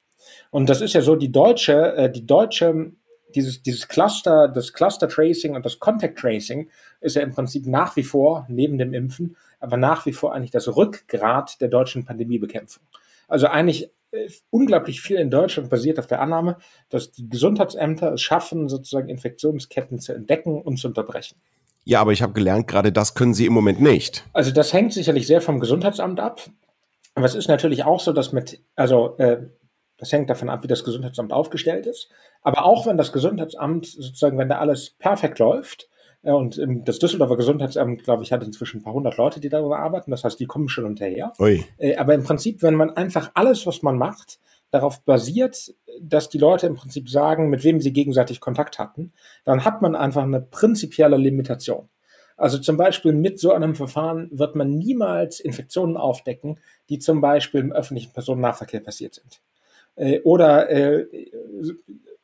Und 0.50 0.68
das 0.68 0.80
ist 0.80 0.94
ja 0.94 1.02
so, 1.02 1.16
die 1.16 1.30
deutsche, 1.30 1.94
äh, 1.94 2.10
die 2.10 2.26
deutsche 2.26 2.92
dieses, 3.34 3.62
dieses 3.62 3.88
Cluster, 3.88 4.48
das 4.48 4.72
Cluster 4.72 5.08
Tracing 5.08 5.54
und 5.54 5.64
das 5.66 5.78
Contact 5.78 6.18
Tracing 6.18 6.70
ist 7.00 7.16
ja 7.16 7.22
im 7.22 7.32
Prinzip 7.32 7.66
nach 7.66 7.96
wie 7.96 8.02
vor, 8.02 8.46
neben 8.48 8.78
dem 8.78 8.94
Impfen, 8.94 9.36
aber 9.60 9.76
nach 9.76 10.06
wie 10.06 10.12
vor 10.12 10.34
eigentlich 10.34 10.50
das 10.50 10.76
Rückgrat 10.76 11.60
der 11.60 11.68
deutschen 11.68 12.04
Pandemiebekämpfung. 12.04 12.84
Also 13.28 13.48
eigentlich 13.48 13.90
äh, 14.12 14.28
unglaublich 14.50 15.00
viel 15.00 15.16
in 15.16 15.30
Deutschland 15.30 15.70
basiert 15.70 15.98
auf 15.98 16.06
der 16.06 16.20
Annahme, 16.20 16.58
dass 16.88 17.10
die 17.12 17.28
Gesundheitsämter 17.28 18.14
es 18.14 18.22
schaffen, 18.22 18.68
sozusagen 18.68 19.08
Infektionsketten 19.08 19.98
zu 19.98 20.12
entdecken 20.12 20.60
und 20.62 20.76
zu 20.76 20.88
unterbrechen. 20.88 21.40
Ja, 21.84 22.00
aber 22.00 22.12
ich 22.12 22.22
habe 22.22 22.32
gelernt, 22.32 22.66
gerade 22.66 22.92
das 22.92 23.14
können 23.14 23.34
sie 23.34 23.46
im 23.46 23.52
Moment 23.52 23.80
nicht. 23.80 24.24
Also 24.32 24.52
das 24.52 24.72
hängt 24.72 24.92
sicherlich 24.92 25.26
sehr 25.26 25.42
vom 25.42 25.60
Gesundheitsamt 25.60 26.18
ab. 26.18 26.40
Aber 27.14 27.26
es 27.26 27.34
ist 27.34 27.48
natürlich 27.48 27.84
auch 27.84 28.00
so, 28.00 28.12
dass 28.12 28.32
mit, 28.32 28.60
also 28.74 29.16
äh, 29.18 29.48
das 29.98 30.12
hängt 30.12 30.30
davon 30.30 30.50
ab, 30.50 30.62
wie 30.62 30.68
das 30.68 30.84
Gesundheitsamt 30.84 31.32
aufgestellt 31.32 31.86
ist. 31.86 32.10
Aber 32.42 32.64
auch 32.64 32.86
wenn 32.86 32.96
das 32.96 33.12
Gesundheitsamt 33.12 33.86
sozusagen, 33.86 34.38
wenn 34.38 34.48
da 34.48 34.58
alles 34.58 34.90
perfekt 34.98 35.38
läuft, 35.38 35.88
äh, 36.24 36.32
und 36.32 36.60
das 36.84 36.98
Düsseldorfer 36.98 37.36
Gesundheitsamt, 37.36 38.02
glaube 38.02 38.22
ich, 38.22 38.32
hat 38.32 38.42
inzwischen 38.42 38.80
ein 38.80 38.82
paar 38.82 38.94
hundert 38.94 39.16
Leute, 39.16 39.40
die 39.40 39.48
darüber 39.48 39.78
arbeiten. 39.78 40.10
Das 40.10 40.24
heißt, 40.24 40.40
die 40.40 40.46
kommen 40.46 40.68
schon 40.68 40.86
hinterher. 40.86 41.32
Äh, 41.78 41.96
aber 41.96 42.14
im 42.14 42.24
Prinzip, 42.24 42.62
wenn 42.62 42.74
man 42.74 42.90
einfach 42.90 43.30
alles, 43.34 43.66
was 43.66 43.82
man 43.82 43.96
macht, 43.96 44.38
darauf 44.70 45.04
basiert, 45.04 45.72
dass 46.00 46.28
die 46.28 46.38
Leute 46.38 46.66
im 46.66 46.74
Prinzip 46.74 47.08
sagen, 47.08 47.48
mit 47.48 47.62
wem 47.62 47.80
sie 47.80 47.92
gegenseitig 47.92 48.40
Kontakt 48.40 48.80
hatten, 48.80 49.12
dann 49.44 49.64
hat 49.64 49.82
man 49.82 49.94
einfach 49.94 50.24
eine 50.24 50.40
prinzipielle 50.40 51.16
Limitation. 51.16 51.88
Also 52.36 52.58
zum 52.58 52.76
Beispiel 52.76 53.12
mit 53.12 53.38
so 53.38 53.52
einem 53.52 53.74
Verfahren 53.74 54.28
wird 54.32 54.56
man 54.56 54.76
niemals 54.76 55.40
Infektionen 55.40 55.96
aufdecken, 55.96 56.58
die 56.88 56.98
zum 56.98 57.20
Beispiel 57.20 57.60
im 57.60 57.72
öffentlichen 57.72 58.12
Personennahverkehr 58.12 58.80
passiert 58.80 59.14
sind. 59.14 59.40
Äh, 59.96 60.20
oder 60.22 60.68
äh, 60.70 61.06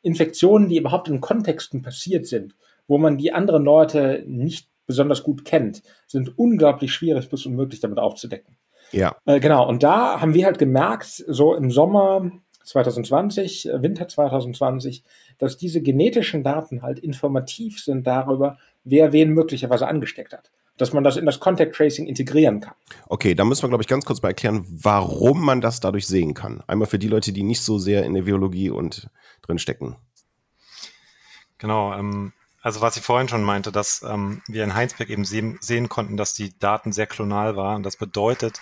Infektionen, 0.03 0.69
die 0.69 0.79
überhaupt 0.79 1.09
in 1.09 1.21
Kontexten 1.21 1.83
passiert 1.83 2.27
sind, 2.27 2.55
wo 2.89 2.99
man 2.99 3.19
die 3.19 3.33
anderen 3.33 3.65
Leute 3.65 4.25
nicht 4.27 4.69
besonders 4.87 5.23
gut 5.23 5.45
kennt, 5.45 5.83
sind 6.09 6.37
unglaublich 6.37 6.93
schwierig 6.93 7.29
bis 7.29 7.47
unmöglich 7.47 7.81
damit 7.81 7.99
aufzudecken. 7.99 8.57
Ja. 8.91 9.17
Äh, 9.25 9.39
genau, 9.39 9.69
und 9.69 9.85
da 9.85 10.21
haben 10.21 10.35
wir 10.35 10.47
halt 10.47 10.59
gemerkt, 10.59 11.07
so 11.07 11.55
im 11.55 11.71
Sommer 11.71 12.33
2020, 12.65 13.69
äh, 13.69 13.83
Winter 13.83 14.09
2020, 14.09 15.05
dass 15.41 15.57
diese 15.57 15.81
genetischen 15.81 16.45
Daten 16.45 16.83
halt 16.83 17.01
informativ 17.01 17.81
sind 17.81 18.07
darüber, 18.07 18.59
wer 18.85 19.13
wen 19.13 19.31
möglicherweise 19.31 19.89
angesteckt 19.89 20.33
hat. 20.33 20.53
Dass 20.77 20.93
man 20.93 21.03
das 21.03 21.17
in 21.17 21.27
das 21.27 21.41
Contact 21.41 21.75
Tracing 21.75 22.07
integrieren 22.07 22.61
kann. 22.61 22.75
Okay, 23.09 23.35
da 23.35 23.45
müssen 23.45 23.65
wir, 23.65 23.69
glaube 23.69 23.83
ich, 23.83 23.89
ganz 23.89 24.05
kurz 24.05 24.23
mal 24.23 24.29
erklären, 24.29 24.65
warum 24.69 25.45
man 25.45 25.61
das 25.61 25.81
dadurch 25.81 26.07
sehen 26.07 26.35
kann. 26.35 26.63
Einmal 26.67 26.87
für 26.87 26.99
die 26.99 27.09
Leute, 27.09 27.33
die 27.33 27.43
nicht 27.43 27.61
so 27.63 27.79
sehr 27.79 28.05
in 28.05 28.15
der 28.15 28.23
Biologie 28.23 28.71
und 28.71 29.11
drin 29.43 29.59
stecken. 29.59 29.97
Genau, 31.59 31.93
ähm, 31.93 32.33
also 32.63 32.81
was 32.83 32.97
ich 32.97 33.03
vorhin 33.03 33.29
schon 33.29 33.43
meinte, 33.43 33.73
dass 33.73 34.03
ähm, 34.03 34.43
wir 34.47 34.65
in 34.65 34.75
Heinsberg 34.75 35.09
eben 35.09 35.25
sehen, 35.25 35.59
sehen 35.61 35.89
konnten, 35.89 36.17
dass 36.17 36.35
die 36.35 36.59
Daten 36.59 36.93
sehr 36.93 37.07
klonal 37.07 37.57
waren. 37.57 37.83
Das 37.83 37.97
bedeutet, 37.97 38.61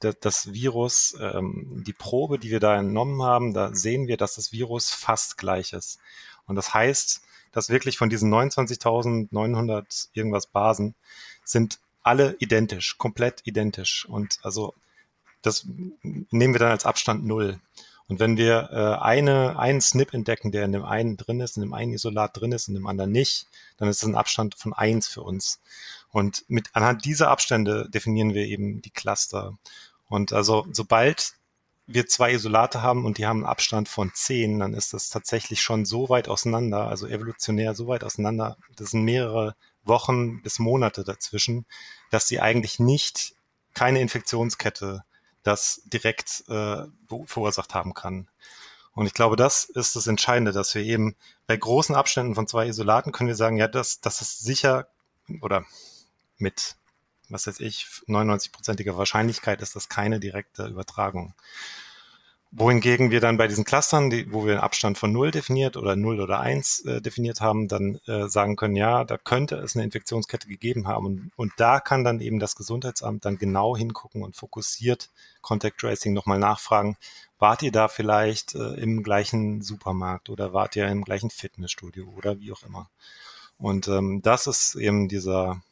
das 0.00 0.52
Virus, 0.52 1.16
ähm, 1.20 1.82
die 1.86 1.92
Probe, 1.92 2.38
die 2.38 2.50
wir 2.50 2.60
da 2.60 2.76
entnommen 2.76 3.22
haben, 3.22 3.54
da 3.54 3.74
sehen 3.74 4.08
wir, 4.08 4.16
dass 4.16 4.34
das 4.34 4.52
Virus 4.52 4.90
fast 4.90 5.38
gleich 5.38 5.72
ist. 5.72 5.98
Und 6.46 6.56
das 6.56 6.74
heißt, 6.74 7.22
dass 7.52 7.70
wirklich 7.70 7.98
von 7.98 8.10
diesen 8.10 8.32
29.900 8.32 10.08
irgendwas 10.12 10.46
Basen 10.46 10.94
sind 11.44 11.78
alle 12.02 12.36
identisch, 12.38 12.96
komplett 12.98 13.42
identisch. 13.44 14.06
Und 14.06 14.38
also 14.42 14.74
das 15.42 15.66
nehmen 16.02 16.54
wir 16.54 16.58
dann 16.58 16.70
als 16.70 16.86
Abstand 16.86 17.24
null. 17.24 17.60
Und 18.08 18.18
wenn 18.18 18.36
wir 18.36 18.70
äh, 18.72 19.00
eine, 19.04 19.56
einen 19.56 19.80
Snip 19.80 20.12
entdecken, 20.12 20.50
der 20.50 20.64
in 20.64 20.72
dem 20.72 20.84
einen 20.84 21.16
drin 21.16 21.40
ist, 21.40 21.56
in 21.56 21.62
dem 21.62 21.72
einen 21.72 21.92
Isolat 21.92 22.36
drin 22.36 22.50
ist, 22.50 22.66
in 22.66 22.74
dem 22.74 22.88
anderen 22.88 23.12
nicht, 23.12 23.46
dann 23.76 23.88
ist 23.88 24.02
das 24.02 24.08
ein 24.08 24.16
Abstand 24.16 24.56
von 24.56 24.72
eins 24.72 25.06
für 25.06 25.22
uns. 25.22 25.60
Und 26.10 26.44
mit 26.48 26.70
anhand 26.72 27.04
dieser 27.04 27.30
Abstände 27.30 27.88
definieren 27.88 28.34
wir 28.34 28.46
eben 28.46 28.82
die 28.82 28.90
Cluster. 28.90 29.56
Und 30.10 30.32
also 30.32 30.66
sobald 30.72 31.34
wir 31.86 32.06
zwei 32.06 32.32
Isolate 32.34 32.82
haben 32.82 33.04
und 33.04 33.16
die 33.16 33.26
haben 33.26 33.38
einen 33.38 33.50
Abstand 33.50 33.88
von 33.88 34.10
zehn, 34.12 34.58
dann 34.58 34.74
ist 34.74 34.92
das 34.92 35.08
tatsächlich 35.08 35.62
schon 35.62 35.84
so 35.86 36.08
weit 36.08 36.28
auseinander, 36.28 36.88
also 36.88 37.06
evolutionär 37.06 37.74
so 37.74 37.86
weit 37.86 38.04
auseinander, 38.04 38.58
das 38.76 38.90
sind 38.90 39.04
mehrere 39.04 39.54
Wochen 39.84 40.42
bis 40.42 40.58
Monate 40.58 41.04
dazwischen, 41.04 41.64
dass 42.10 42.28
sie 42.28 42.40
eigentlich 42.40 42.80
nicht 42.80 43.34
keine 43.72 44.00
Infektionskette 44.00 45.04
das 45.42 45.82
direkt 45.86 46.44
äh, 46.48 46.82
verursacht 47.24 47.72
haben 47.72 47.94
kann. 47.94 48.28
Und 48.92 49.06
ich 49.06 49.14
glaube, 49.14 49.36
das 49.36 49.64
ist 49.64 49.96
das 49.96 50.08
Entscheidende, 50.08 50.52
dass 50.52 50.74
wir 50.74 50.82
eben 50.82 51.16
bei 51.46 51.56
großen 51.56 51.94
Abständen 51.94 52.34
von 52.34 52.48
zwei 52.48 52.66
Isolaten 52.66 53.12
können 53.12 53.28
wir 53.28 53.36
sagen, 53.36 53.56
ja, 53.56 53.68
das, 53.68 54.00
das 54.00 54.20
ist 54.20 54.40
sicher 54.40 54.88
oder 55.40 55.64
mit 56.36 56.76
was 57.30 57.46
weiß 57.46 57.60
ich, 57.60 57.86
99-prozentiger 58.06 58.96
Wahrscheinlichkeit 58.96 59.62
ist 59.62 59.76
das 59.76 59.88
keine 59.88 60.20
direkte 60.20 60.66
Übertragung. 60.66 61.34
Wohingegen 62.52 63.12
wir 63.12 63.20
dann 63.20 63.36
bei 63.36 63.46
diesen 63.46 63.64
Clustern, 63.64 64.10
die, 64.10 64.32
wo 64.32 64.44
wir 64.44 64.54
einen 64.54 64.62
Abstand 64.62 64.98
von 64.98 65.12
0 65.12 65.30
definiert 65.30 65.76
oder 65.76 65.94
0 65.94 66.20
oder 66.20 66.40
1 66.40 66.80
äh, 66.80 67.00
definiert 67.00 67.40
haben, 67.40 67.68
dann 67.68 68.00
äh, 68.08 68.26
sagen 68.26 68.56
können, 68.56 68.74
ja, 68.74 69.04
da 69.04 69.18
könnte 69.18 69.54
es 69.56 69.76
eine 69.76 69.84
Infektionskette 69.84 70.48
gegeben 70.48 70.88
haben. 70.88 71.06
Und, 71.06 71.30
und 71.36 71.52
da 71.58 71.78
kann 71.78 72.02
dann 72.02 72.18
eben 72.18 72.40
das 72.40 72.56
Gesundheitsamt 72.56 73.24
dann 73.24 73.38
genau 73.38 73.76
hingucken 73.76 74.24
und 74.24 74.34
fokussiert 74.34 75.10
Contact 75.42 75.78
Tracing 75.78 76.12
nochmal 76.12 76.40
nachfragen, 76.40 76.96
wart 77.38 77.62
ihr 77.62 77.70
da 77.70 77.86
vielleicht 77.86 78.56
äh, 78.56 78.74
im 78.74 79.04
gleichen 79.04 79.62
Supermarkt 79.62 80.28
oder 80.28 80.52
wart 80.52 80.74
ihr 80.74 80.88
im 80.88 81.04
gleichen 81.04 81.30
Fitnessstudio 81.30 82.08
oder 82.08 82.40
wie 82.40 82.50
auch 82.50 82.64
immer. 82.64 82.90
Und 83.58 83.86
ähm, 83.86 84.22
das 84.22 84.48
ist 84.48 84.74
eben 84.74 85.06
dieser, 85.08 85.62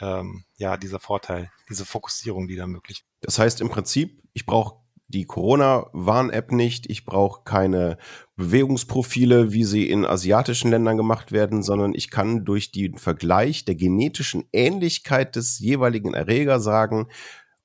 ähm, 0.00 0.44
ja, 0.56 0.76
dieser 0.76 1.00
Vorteil, 1.00 1.50
diese 1.68 1.84
Fokussierung, 1.84 2.48
die 2.48 2.56
da 2.56 2.66
möglich 2.66 2.98
ist. 2.98 3.06
Das 3.20 3.38
heißt 3.38 3.60
im 3.60 3.68
Prinzip, 3.68 4.22
ich 4.32 4.46
brauche 4.46 4.76
die 5.08 5.24
Corona-Warn-App 5.24 6.52
nicht, 6.52 6.88
ich 6.90 7.06
brauche 7.06 7.42
keine 7.44 7.96
Bewegungsprofile, 8.36 9.52
wie 9.52 9.64
sie 9.64 9.88
in 9.88 10.04
asiatischen 10.04 10.70
Ländern 10.70 10.98
gemacht 10.98 11.32
werden, 11.32 11.62
sondern 11.62 11.94
ich 11.94 12.10
kann 12.10 12.44
durch 12.44 12.72
den 12.72 12.98
Vergleich 12.98 13.64
der 13.64 13.74
genetischen 13.74 14.44
Ähnlichkeit 14.52 15.34
des 15.34 15.58
jeweiligen 15.60 16.12
Erregers 16.12 16.62
sagen, 16.62 17.08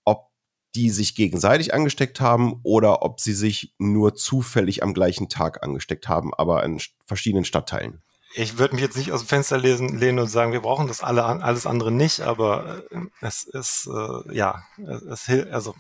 ob 0.05 0.29
die 0.73 0.89
sich 0.89 1.15
gegenseitig 1.15 1.73
angesteckt 1.73 2.21
haben 2.21 2.61
oder 2.63 3.03
ob 3.03 3.19
sie 3.19 3.33
sich 3.33 3.75
nur 3.77 4.15
zufällig 4.15 4.81
am 4.81 4.93
gleichen 4.93 5.27
Tag 5.27 5.63
angesteckt 5.63 6.07
haben, 6.07 6.33
aber 6.33 6.63
in 6.63 6.79
verschiedenen 7.05 7.45
Stadtteilen 7.45 8.01
ich 8.33 8.57
würde 8.57 8.75
mich 8.75 8.83
jetzt 8.83 8.97
nicht 8.97 9.11
aus 9.11 9.21
dem 9.21 9.27
Fenster 9.27 9.57
lesen, 9.57 9.97
lehnen 9.97 10.19
und 10.19 10.27
sagen, 10.27 10.51
wir 10.51 10.61
brauchen 10.61 10.87
das 10.87 11.01
alle, 11.01 11.23
alles 11.23 11.65
andere 11.65 11.91
nicht, 11.91 12.21
aber 12.21 12.83
äh, 12.91 12.99
es 13.21 13.43
ist, 13.43 13.87
äh, 13.87 14.35
ja, 14.35 14.63
es, 15.07 15.29
also, 15.51 15.75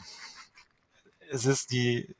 es 1.31 1.45
ist 1.45 1.71
die, 1.71 2.15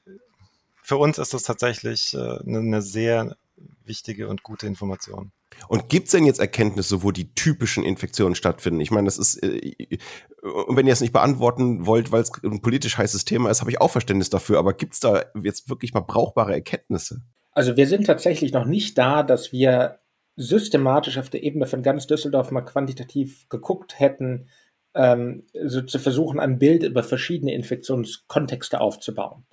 für 0.81 0.97
uns 0.97 1.17
ist 1.17 1.33
das 1.33 1.43
tatsächlich 1.43 2.13
äh, 2.13 2.39
eine 2.45 2.81
sehr 2.81 3.37
wichtige 3.85 4.27
und 4.27 4.43
gute 4.43 4.67
Information. 4.67 5.31
Und 5.67 5.87
gibt 5.87 6.07
es 6.07 6.11
denn 6.11 6.25
jetzt 6.25 6.39
Erkenntnisse, 6.39 7.03
wo 7.03 7.11
die 7.11 7.33
typischen 7.35 7.83
Infektionen 7.83 8.35
stattfinden? 8.35 8.81
Ich 8.81 8.91
meine, 8.91 9.05
das 9.05 9.17
ist, 9.17 9.41
äh, 9.43 9.99
und 10.41 10.75
wenn 10.75 10.87
ihr 10.87 10.93
es 10.93 11.01
nicht 11.01 11.13
beantworten 11.13 11.85
wollt, 11.85 12.11
weil 12.11 12.21
es 12.21 12.31
ein 12.43 12.61
politisch 12.61 12.97
heißes 12.97 13.25
Thema 13.25 13.49
ist, 13.49 13.61
habe 13.61 13.71
ich 13.71 13.79
auch 13.79 13.91
Verständnis 13.91 14.29
dafür. 14.29 14.59
Aber 14.59 14.73
gibt 14.73 14.95
es 14.95 14.99
da 14.99 15.23
jetzt 15.41 15.69
wirklich 15.69 15.93
mal 15.93 16.01
brauchbare 16.01 16.53
Erkenntnisse? 16.53 17.21
Also 17.51 17.77
wir 17.77 17.87
sind 17.87 18.07
tatsächlich 18.07 18.51
noch 18.51 18.65
nicht 18.65 18.97
da, 18.97 19.21
dass 19.21 19.51
wir 19.51 19.99
systematisch 20.35 21.17
auf 21.17 21.29
der 21.29 21.43
Ebene 21.43 21.65
von 21.65 21.83
ganz 21.83 22.07
Düsseldorf 22.07 22.51
mal 22.51 22.61
quantitativ 22.61 23.47
geguckt 23.49 23.99
hätten, 23.99 24.47
ähm, 24.95 25.43
so 25.53 25.81
zu 25.81 25.99
versuchen, 25.99 26.39
ein 26.39 26.59
Bild 26.59 26.83
über 26.83 27.03
verschiedene 27.03 27.53
Infektionskontexte 27.53 28.79
aufzubauen. 28.79 29.45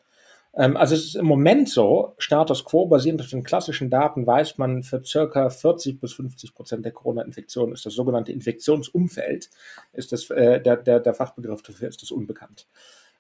Ähm, 0.55 0.77
also 0.77 0.95
es 0.95 1.05
ist 1.05 1.17
im 1.17 1.27
Moment 1.27 1.69
so, 1.69 2.15
Status 2.19 2.65
quo 2.65 2.87
basierend 2.87 3.21
auf 3.21 3.29
den 3.29 3.45
klassischen 3.45 3.91
Daten 3.91 4.27
weiß 4.27 4.59
man, 4.59 4.83
für 4.83 5.03
circa 5.05 5.49
40 5.49 6.01
bis 6.01 6.13
50 6.15 6.55
Prozent 6.55 6.85
der 6.85 6.93
Corona-Infektionen 6.93 7.73
ist 7.73 7.87
das 7.87 7.95
sogenannte 7.95 8.33
Infektionsumfeld, 8.33 9.51
ist 9.93 10.13
das, 10.13 10.29
äh, 10.31 10.61
der, 10.61 10.77
der, 10.77 11.01
der 11.01 11.15
Fachbegriff 11.15 11.63
dafür 11.63 11.89
ist 11.89 12.03
das 12.03 12.11
unbekannt. 12.11 12.67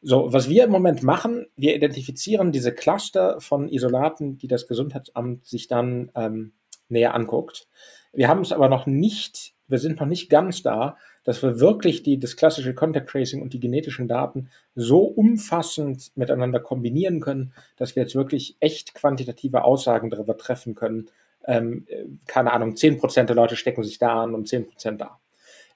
So, 0.02 0.32
was 0.32 0.48
wir 0.48 0.64
im 0.64 0.70
Moment 0.70 1.02
machen, 1.02 1.46
wir 1.56 1.76
identifizieren 1.76 2.52
diese 2.52 2.72
Cluster 2.72 3.38
von 3.40 3.68
Isolaten, 3.68 4.38
die 4.38 4.48
das 4.48 4.66
Gesundheitsamt 4.66 5.46
sich 5.46 5.68
dann 5.68 6.10
ähm, 6.14 6.52
näher 6.90 7.14
anguckt. 7.14 7.68
Wir 8.12 8.28
haben 8.28 8.40
es 8.40 8.52
aber 8.52 8.68
noch 8.68 8.86
nicht, 8.86 9.54
wir 9.68 9.78
sind 9.78 10.00
noch 10.00 10.06
nicht 10.06 10.30
ganz 10.30 10.62
da, 10.62 10.96
dass 11.24 11.42
wir 11.42 11.60
wirklich 11.60 12.02
die, 12.02 12.18
das 12.18 12.36
klassische 12.36 12.74
Contact 12.74 13.08
Tracing 13.08 13.42
und 13.42 13.52
die 13.52 13.60
genetischen 13.60 14.08
Daten 14.08 14.50
so 14.74 15.02
umfassend 15.02 16.10
miteinander 16.16 16.60
kombinieren 16.60 17.20
können, 17.20 17.52
dass 17.76 17.94
wir 17.94 18.02
jetzt 18.02 18.14
wirklich 18.14 18.56
echt 18.60 18.94
quantitative 18.94 19.64
Aussagen 19.64 20.10
darüber 20.10 20.36
treffen 20.36 20.74
können. 20.74 21.08
Ähm, 21.44 21.86
keine 22.26 22.52
Ahnung, 22.52 22.76
zehn 22.76 22.98
Prozent 22.98 23.28
der 23.28 23.36
Leute 23.36 23.56
stecken 23.56 23.82
sich 23.82 23.98
da 23.98 24.22
an 24.22 24.34
und 24.34 24.48
zehn 24.48 24.66
Prozent 24.66 25.00
da. 25.00 25.20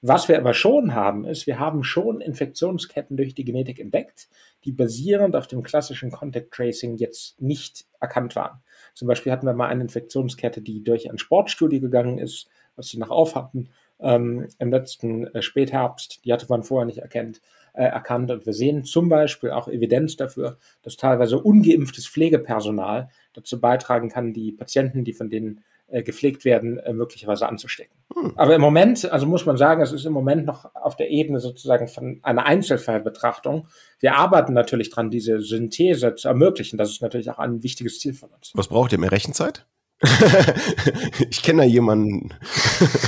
Was 0.06 0.28
wir 0.28 0.36
aber 0.36 0.52
schon 0.52 0.94
haben, 0.94 1.24
ist, 1.24 1.46
wir 1.46 1.58
haben 1.58 1.82
schon 1.82 2.20
Infektionsketten 2.20 3.16
durch 3.16 3.34
die 3.34 3.44
Genetik 3.44 3.80
entdeckt, 3.80 4.28
die 4.64 4.72
basierend 4.72 5.34
auf 5.34 5.46
dem 5.46 5.62
klassischen 5.62 6.10
Contact 6.10 6.52
Tracing 6.52 6.96
jetzt 6.96 7.40
nicht 7.40 7.86
erkannt 8.00 8.36
waren. 8.36 8.62
Zum 8.94 9.08
Beispiel 9.08 9.32
hatten 9.32 9.46
wir 9.46 9.54
mal 9.54 9.68
eine 9.68 9.82
Infektionskette, 9.82 10.62
die 10.62 10.82
durch 10.82 11.10
ein 11.10 11.18
Sportstudie 11.18 11.80
gegangen 11.80 12.18
ist, 12.18 12.48
was 12.76 12.88
sie 12.88 12.98
nach 12.98 13.10
auf 13.10 13.34
hatten 13.34 13.68
ähm, 14.00 14.48
im 14.58 14.70
letzten 14.70 15.26
äh, 15.28 15.42
Spätherbst. 15.42 16.24
Die 16.24 16.32
hatte 16.32 16.46
man 16.48 16.62
vorher 16.62 16.86
nicht 16.86 16.98
erkennt, 16.98 17.40
äh, 17.72 17.84
erkannt. 17.84 18.30
Und 18.30 18.46
wir 18.46 18.52
sehen 18.52 18.84
zum 18.84 19.08
Beispiel 19.08 19.50
auch 19.50 19.68
Evidenz 19.68 20.16
dafür, 20.16 20.58
dass 20.82 20.96
teilweise 20.96 21.38
ungeimpftes 21.38 22.06
Pflegepersonal 22.06 23.10
dazu 23.32 23.60
beitragen 23.60 24.08
kann, 24.08 24.32
die 24.32 24.52
Patienten, 24.52 25.04
die 25.04 25.12
von 25.12 25.30
denen 25.30 25.64
gepflegt 26.02 26.44
werden, 26.44 26.78
äh, 26.78 26.92
möglicherweise 26.92 27.48
anzustecken. 27.48 27.96
Hm. 28.14 28.32
Aber 28.36 28.54
im 28.54 28.60
Moment, 28.60 29.10
also 29.10 29.26
muss 29.26 29.46
man 29.46 29.56
sagen, 29.56 29.82
es 29.82 29.92
ist 29.92 30.06
im 30.06 30.12
Moment 30.12 30.46
noch 30.46 30.74
auf 30.74 30.96
der 30.96 31.10
Ebene 31.10 31.40
sozusagen 31.40 31.88
von 31.88 32.20
einer 32.22 32.46
Einzelfallbetrachtung. 32.46 33.68
Wir 34.00 34.16
arbeiten 34.16 34.54
natürlich 34.54 34.90
dran, 34.90 35.10
diese 35.10 35.40
Synthese 35.40 36.14
zu 36.14 36.28
ermöglichen. 36.28 36.78
Das 36.78 36.90
ist 36.90 37.02
natürlich 37.02 37.30
auch 37.30 37.38
ein 37.38 37.62
wichtiges 37.62 37.98
Ziel 37.98 38.14
von 38.14 38.30
uns. 38.30 38.52
Was 38.54 38.68
braucht 38.68 38.92
ihr 38.92 38.98
mehr 38.98 39.12
Rechenzeit? 39.12 39.66
ich 41.30 41.42
kenne 41.42 41.62
da 41.62 41.68
jemanden. 41.68 42.30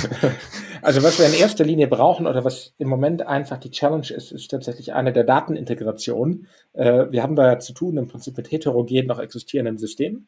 also 0.81 1.03
was 1.03 1.19
wir 1.19 1.27
in 1.27 1.33
erster 1.33 1.63
Linie 1.63 1.87
brauchen 1.87 2.27
oder 2.27 2.43
was 2.43 2.73
im 2.77 2.87
Moment 2.87 3.25
einfach 3.25 3.57
die 3.57 3.71
Challenge 3.71 4.09
ist, 4.09 4.31
ist 4.31 4.49
tatsächlich 4.49 4.93
eine 4.93 5.13
der 5.13 5.23
Datenintegration. 5.23 6.47
Äh, 6.73 7.11
wir 7.11 7.23
haben 7.23 7.35
da 7.35 7.47
ja 7.47 7.59
zu 7.59 7.73
tun 7.73 7.97
im 7.97 8.07
Prinzip 8.07 8.37
mit 8.37 8.51
heterogen 8.51 9.07
noch 9.07 9.19
existierenden 9.19 9.77
Systemen. 9.77 10.27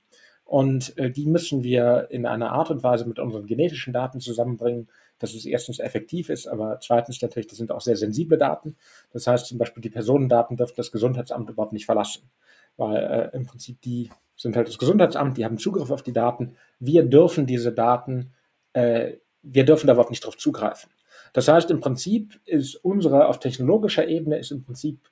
Und 0.49 0.97
äh, 0.97 1.11
die 1.11 1.27
müssen 1.27 1.63
wir 1.63 2.07
in 2.09 2.25
einer 2.25 2.51
Art 2.53 2.71
und 2.71 2.81
Weise 2.81 3.07
mit 3.07 3.19
unseren 3.19 3.45
genetischen 3.45 3.93
Daten 3.93 4.19
zusammenbringen, 4.19 4.89
dass 5.19 5.35
es 5.35 5.45
erstens 5.45 5.77
effektiv 5.77 6.29
ist, 6.29 6.47
aber 6.47 6.79
zweitens 6.81 7.21
natürlich, 7.21 7.45
das 7.45 7.59
sind 7.59 7.71
auch 7.71 7.81
sehr 7.81 7.95
sensible 7.95 8.39
Daten. 8.39 8.75
Das 9.13 9.27
heißt 9.27 9.45
zum 9.45 9.59
Beispiel, 9.59 9.81
die 9.81 9.91
Personendaten 9.91 10.57
dürfen 10.57 10.73
das 10.75 10.91
Gesundheitsamt 10.91 11.51
überhaupt 11.51 11.73
nicht 11.73 11.85
verlassen, 11.85 12.31
weil 12.77 12.97
äh, 13.31 13.37
im 13.37 13.45
Prinzip 13.45 13.79
die 13.81 14.09
sind 14.35 14.55
halt 14.55 14.67
das 14.67 14.79
Gesundheitsamt, 14.79 15.37
die 15.37 15.45
haben 15.45 15.59
Zugriff 15.59 15.91
auf 15.91 16.01
die 16.01 16.13
Daten. 16.13 16.55
Wir 16.79 17.03
dürfen 17.03 17.45
diese 17.45 17.71
Daten, 17.71 18.31
äh, 18.73 19.17
wir 19.43 19.65
dürfen 19.65 19.85
da 19.85 19.93
überhaupt 19.93 20.09
nicht 20.09 20.25
drauf 20.25 20.37
zugreifen. 20.37 20.89
Das 21.31 21.47
heißt, 21.47 21.69
im 21.69 21.79
Prinzip 21.79 22.39
ist 22.45 22.73
unsere, 22.73 23.27
auf 23.27 23.39
technologischer 23.39 24.07
Ebene 24.07 24.39
ist 24.39 24.49
im 24.49 24.63
Prinzip 24.63 25.11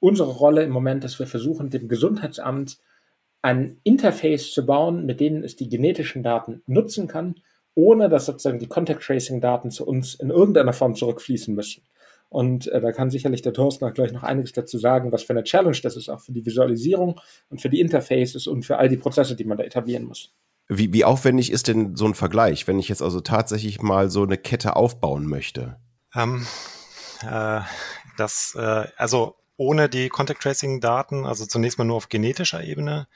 unsere 0.00 0.32
Rolle 0.32 0.64
im 0.64 0.72
Moment, 0.72 1.04
dass 1.04 1.20
wir 1.20 1.28
versuchen, 1.28 1.70
dem 1.70 1.86
Gesundheitsamt 1.86 2.80
ein 3.42 3.78
Interface 3.82 4.52
zu 4.52 4.64
bauen, 4.64 5.04
mit 5.04 5.20
denen 5.20 5.42
es 5.42 5.56
die 5.56 5.68
genetischen 5.68 6.22
Daten 6.22 6.62
nutzen 6.66 7.08
kann, 7.08 7.34
ohne 7.74 8.08
dass 8.08 8.26
sozusagen 8.26 8.58
die 8.58 8.68
Contact 8.68 9.02
Tracing 9.02 9.40
Daten 9.40 9.70
zu 9.70 9.86
uns 9.86 10.14
in 10.14 10.30
irgendeiner 10.30 10.72
Form 10.72 10.94
zurückfließen 10.94 11.54
müssen. 11.54 11.82
Und 12.28 12.68
äh, 12.68 12.80
da 12.80 12.92
kann 12.92 13.10
sicherlich 13.10 13.42
der 13.42 13.52
Thorsten 13.52 13.84
auch 13.84 13.92
gleich 13.92 14.12
noch 14.12 14.22
einiges 14.22 14.52
dazu 14.52 14.78
sagen, 14.78 15.12
was 15.12 15.22
für 15.22 15.34
eine 15.34 15.42
Challenge 15.42 15.76
das 15.82 15.96
ist, 15.96 16.08
auch 16.08 16.20
für 16.20 16.32
die 16.32 16.46
Visualisierung 16.46 17.20
und 17.50 17.60
für 17.60 17.68
die 17.68 17.80
Interfaces 17.80 18.46
und 18.46 18.64
für 18.64 18.78
all 18.78 18.88
die 18.88 18.96
Prozesse, 18.96 19.36
die 19.36 19.44
man 19.44 19.58
da 19.58 19.64
etablieren 19.64 20.04
muss. 20.04 20.32
Wie, 20.68 20.92
wie 20.94 21.04
aufwendig 21.04 21.52
ist 21.52 21.68
denn 21.68 21.96
so 21.96 22.06
ein 22.06 22.14
Vergleich, 22.14 22.66
wenn 22.66 22.78
ich 22.78 22.88
jetzt 22.88 23.02
also 23.02 23.20
tatsächlich 23.20 23.82
mal 23.82 24.08
so 24.08 24.22
eine 24.22 24.38
Kette 24.38 24.76
aufbauen 24.76 25.26
möchte? 25.26 25.76
Ähm, 26.14 26.46
äh, 27.28 27.60
das, 28.16 28.56
äh, 28.56 28.86
also 28.96 29.36
ohne 29.56 29.88
die 29.88 30.08
Contact 30.08 30.42
Tracing 30.42 30.80
Daten, 30.80 31.26
also 31.26 31.44
zunächst 31.44 31.78
mal 31.78 31.84
nur 31.84 31.96
auf 31.96 32.08
genetischer 32.08 32.64
Ebene, 32.64 33.08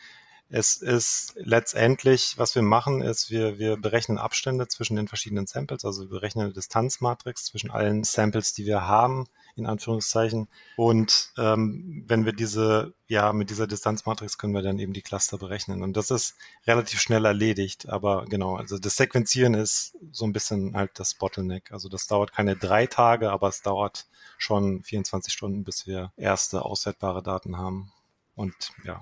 es 0.48 0.76
ist 0.76 1.34
letztendlich, 1.36 2.38
was 2.38 2.54
wir 2.54 2.62
machen, 2.62 3.02
ist, 3.02 3.30
wir, 3.30 3.58
wir 3.58 3.76
berechnen 3.76 4.18
Abstände 4.18 4.68
zwischen 4.68 4.96
den 4.96 5.08
verschiedenen 5.08 5.46
Samples, 5.46 5.84
also 5.84 6.02
wir 6.02 6.08
berechnen 6.10 6.44
eine 6.44 6.54
Distanzmatrix 6.54 7.46
zwischen 7.46 7.70
allen 7.70 8.04
Samples, 8.04 8.52
die 8.52 8.64
wir 8.64 8.86
haben, 8.86 9.26
in 9.56 9.66
Anführungszeichen. 9.66 10.48
Und 10.76 11.32
ähm, 11.38 12.04
wenn 12.06 12.24
wir 12.26 12.32
diese, 12.32 12.94
ja, 13.08 13.32
mit 13.32 13.50
dieser 13.50 13.66
Distanzmatrix 13.66 14.38
können 14.38 14.54
wir 14.54 14.62
dann 14.62 14.78
eben 14.78 14.92
die 14.92 15.02
Cluster 15.02 15.38
berechnen. 15.38 15.82
Und 15.82 15.96
das 15.96 16.10
ist 16.10 16.36
relativ 16.66 17.00
schnell 17.00 17.24
erledigt. 17.24 17.88
Aber 17.88 18.26
genau, 18.26 18.56
also 18.56 18.78
das 18.78 18.96
Sequenzieren 18.96 19.54
ist 19.54 19.96
so 20.12 20.26
ein 20.26 20.32
bisschen 20.32 20.76
halt 20.76 20.92
das 20.98 21.14
Bottleneck. 21.14 21.72
Also 21.72 21.88
das 21.88 22.06
dauert 22.06 22.32
keine 22.32 22.54
drei 22.54 22.86
Tage, 22.86 23.32
aber 23.32 23.48
es 23.48 23.62
dauert 23.62 24.06
schon 24.38 24.82
24 24.82 25.32
Stunden, 25.32 25.64
bis 25.64 25.86
wir 25.86 26.12
erste 26.16 26.62
auswertbare 26.62 27.22
Daten 27.22 27.56
haben. 27.56 27.92
Und 28.34 28.70
ja, 28.84 29.00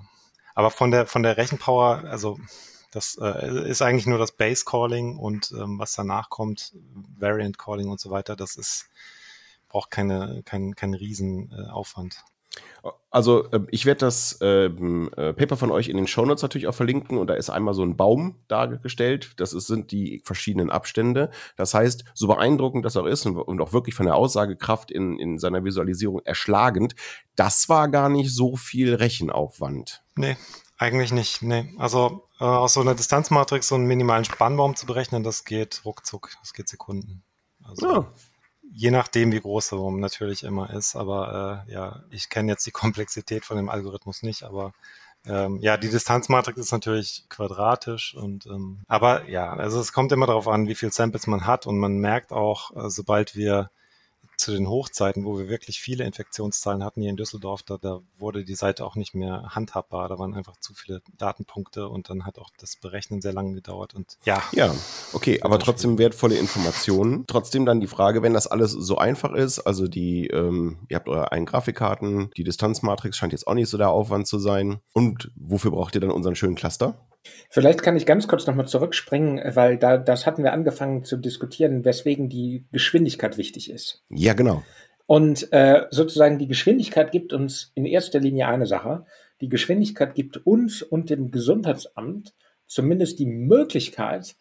aber 0.55 0.71
von 0.71 0.89
der, 0.89 1.05
von 1.05 1.21
der 1.21 1.37
Rechenpower, 1.37 2.03
also 2.05 2.39
das 2.91 3.17
äh, 3.21 3.69
ist 3.69 3.81
eigentlich 3.81 4.07
nur 4.07 4.17
das 4.17 4.31
Base 4.31 4.63
Calling 4.65 5.17
und 5.17 5.51
ähm, 5.51 5.77
was 5.77 5.93
danach 5.93 6.29
kommt, 6.29 6.73
Variant 7.19 7.59
Calling 7.59 7.89
und 7.89 7.99
so 7.99 8.09
weiter, 8.09 8.35
das 8.37 8.55
ist, 8.55 8.87
braucht 9.67 9.91
keine, 9.91 10.41
kein, 10.45 10.75
kein 10.75 10.93
Riesenaufwand. 10.93 12.15
Äh, 12.15 12.34
also 13.09 13.49
äh, 13.51 13.61
ich 13.71 13.85
werde 13.85 13.99
das 13.99 14.37
ähm, 14.41 15.09
äh, 15.15 15.33
Paper 15.33 15.57
von 15.57 15.71
euch 15.71 15.87
in 15.89 15.97
den 15.97 16.07
Shownotes 16.07 16.43
natürlich 16.43 16.67
auch 16.67 16.75
verlinken 16.75 17.17
und 17.17 17.27
da 17.27 17.33
ist 17.33 17.49
einmal 17.49 17.73
so 17.73 17.83
ein 17.83 17.95
Baum 17.95 18.35
dargestellt. 18.47 19.31
Das 19.37 19.53
ist, 19.53 19.67
sind 19.67 19.91
die 19.91 20.21
verschiedenen 20.23 20.69
Abstände. 20.69 21.31
Das 21.55 21.73
heißt, 21.73 22.05
so 22.13 22.27
beeindruckend 22.27 22.85
das 22.85 22.97
auch 22.97 23.05
ist 23.05 23.25
und, 23.25 23.37
und 23.37 23.61
auch 23.61 23.73
wirklich 23.73 23.95
von 23.95 24.05
der 24.05 24.15
Aussagekraft 24.15 24.91
in, 24.91 25.17
in 25.17 25.39
seiner 25.39 25.63
Visualisierung 25.63 26.21
erschlagend, 26.25 26.95
das 27.35 27.69
war 27.69 27.87
gar 27.89 28.09
nicht 28.09 28.33
so 28.33 28.55
viel 28.55 28.93
Rechenaufwand. 28.93 30.03
Nee, 30.15 30.37
eigentlich 30.77 31.11
nicht. 31.11 31.41
Nee. 31.41 31.73
Also 31.77 32.27
äh, 32.39 32.43
aus 32.43 32.73
so 32.73 32.81
einer 32.81 32.95
Distanzmatrix 32.95 33.67
so 33.67 33.75
einen 33.75 33.87
minimalen 33.87 34.25
Spannbaum 34.25 34.75
zu 34.75 34.85
berechnen, 34.85 35.23
das 35.23 35.45
geht 35.45 35.81
ruckzuck, 35.85 36.31
das 36.41 36.53
geht 36.53 36.67
Sekunden. 36.67 37.23
Also, 37.63 37.89
ja 37.89 38.07
je 38.73 38.91
nachdem, 38.91 39.31
wie 39.31 39.41
groß 39.41 39.69
der 39.69 39.79
Wurm 39.79 39.99
natürlich 39.99 40.43
immer 40.43 40.69
ist. 40.71 40.95
Aber 40.95 41.65
äh, 41.67 41.71
ja, 41.71 42.03
ich 42.09 42.29
kenne 42.29 42.51
jetzt 42.51 42.65
die 42.65 42.71
Komplexität 42.83 43.45
von 43.45 43.57
dem 43.57 43.69
Algorithmus 43.69 44.23
nicht, 44.23 44.43
aber 44.43 44.73
ähm, 45.27 45.59
ja, 45.61 45.77
die 45.77 45.89
Distanzmatrix 45.89 46.59
ist 46.59 46.71
natürlich 46.71 47.25
quadratisch 47.29 48.15
und 48.15 48.45
ähm, 48.45 48.83
aber 48.87 49.27
ja, 49.27 49.53
also 49.53 49.79
es 49.79 49.91
kommt 49.91 50.11
immer 50.11 50.27
darauf 50.27 50.47
an, 50.47 50.67
wie 50.67 50.75
viel 50.75 50.91
Samples 50.91 51.25
man 51.25 51.47
hat 51.47 51.65
und 51.65 51.79
man 51.79 51.97
merkt 51.97 52.31
auch, 52.31 52.75
äh, 52.75 52.89
sobald 52.89 53.35
wir 53.35 53.71
zu 54.37 54.51
den 54.51 54.67
Hochzeiten, 54.67 55.25
wo 55.25 55.37
wir 55.37 55.49
wirklich 55.49 55.79
viele 55.79 56.03
Infektionszahlen 56.03 56.83
hatten 56.83 57.01
hier 57.01 57.09
in 57.09 57.17
Düsseldorf, 57.17 57.63
da, 57.63 57.77
da 57.77 58.01
wurde 58.17 58.43
die 58.43 58.55
Seite 58.55 58.85
auch 58.85 58.95
nicht 58.95 59.15
mehr 59.15 59.47
handhabbar. 59.49 60.09
Da 60.09 60.19
waren 60.19 60.33
einfach 60.33 60.57
zu 60.57 60.73
viele 60.73 61.01
Datenpunkte 61.17 61.87
und 61.87 62.09
dann 62.09 62.25
hat 62.25 62.39
auch 62.39 62.49
das 62.59 62.75
Berechnen 62.75 63.21
sehr 63.21 63.33
lange 63.33 63.53
gedauert. 63.53 63.93
Und 63.93 64.17
ja. 64.25 64.41
Ja, 64.51 64.73
okay, 65.13 65.41
aber 65.41 65.59
trotzdem 65.59 65.97
wertvolle 65.97 66.37
Informationen. 66.37 67.25
Trotzdem 67.27 67.65
dann 67.65 67.79
die 67.79 67.87
Frage, 67.87 68.21
wenn 68.21 68.33
das 68.33 68.47
alles 68.47 68.71
so 68.71 68.97
einfach 68.97 69.33
ist, 69.33 69.59
also 69.59 69.87
die, 69.87 70.27
ähm, 70.27 70.79
ihr 70.89 70.97
habt 70.97 71.07
eure 71.07 71.31
eigenen 71.31 71.45
Grafikkarten, 71.45 72.29
die 72.37 72.43
Distanzmatrix 72.43 73.17
scheint 73.17 73.33
jetzt 73.33 73.47
auch 73.47 73.53
nicht 73.53 73.69
so 73.69 73.77
der 73.77 73.89
Aufwand 73.89 74.27
zu 74.27 74.39
sein. 74.39 74.79
Und 74.93 75.31
wofür 75.35 75.71
braucht 75.71 75.95
ihr 75.95 76.01
dann 76.01 76.11
unseren 76.11 76.35
schönen 76.35 76.55
Cluster? 76.55 77.05
Vielleicht 77.49 77.83
kann 77.83 77.97
ich 77.97 78.05
ganz 78.05 78.27
kurz 78.27 78.45
nochmal 78.47 78.67
zurückspringen, 78.67 79.55
weil 79.55 79.77
da 79.77 79.97
das 79.97 80.25
hatten 80.25 80.43
wir 80.43 80.53
angefangen 80.53 81.03
zu 81.03 81.17
diskutieren, 81.17 81.85
weswegen 81.85 82.29
die 82.29 82.65
Geschwindigkeit 82.71 83.37
wichtig 83.37 83.69
ist. 83.69 84.03
Ja, 84.09 84.33
genau. 84.33 84.63
Und 85.07 85.51
äh, 85.51 85.85
sozusagen 85.91 86.39
die 86.39 86.47
Geschwindigkeit 86.47 87.11
gibt 87.11 87.33
uns 87.33 87.71
in 87.75 87.85
erster 87.85 88.19
Linie 88.19 88.47
eine 88.47 88.65
Sache. 88.65 89.05
Die 89.41 89.49
Geschwindigkeit 89.49 90.15
gibt 90.15 90.45
uns 90.45 90.81
und 90.81 91.09
dem 91.09 91.31
Gesundheitsamt 91.31 92.33
zumindest 92.67 93.19
die 93.19 93.27
Möglichkeit, 93.27 94.35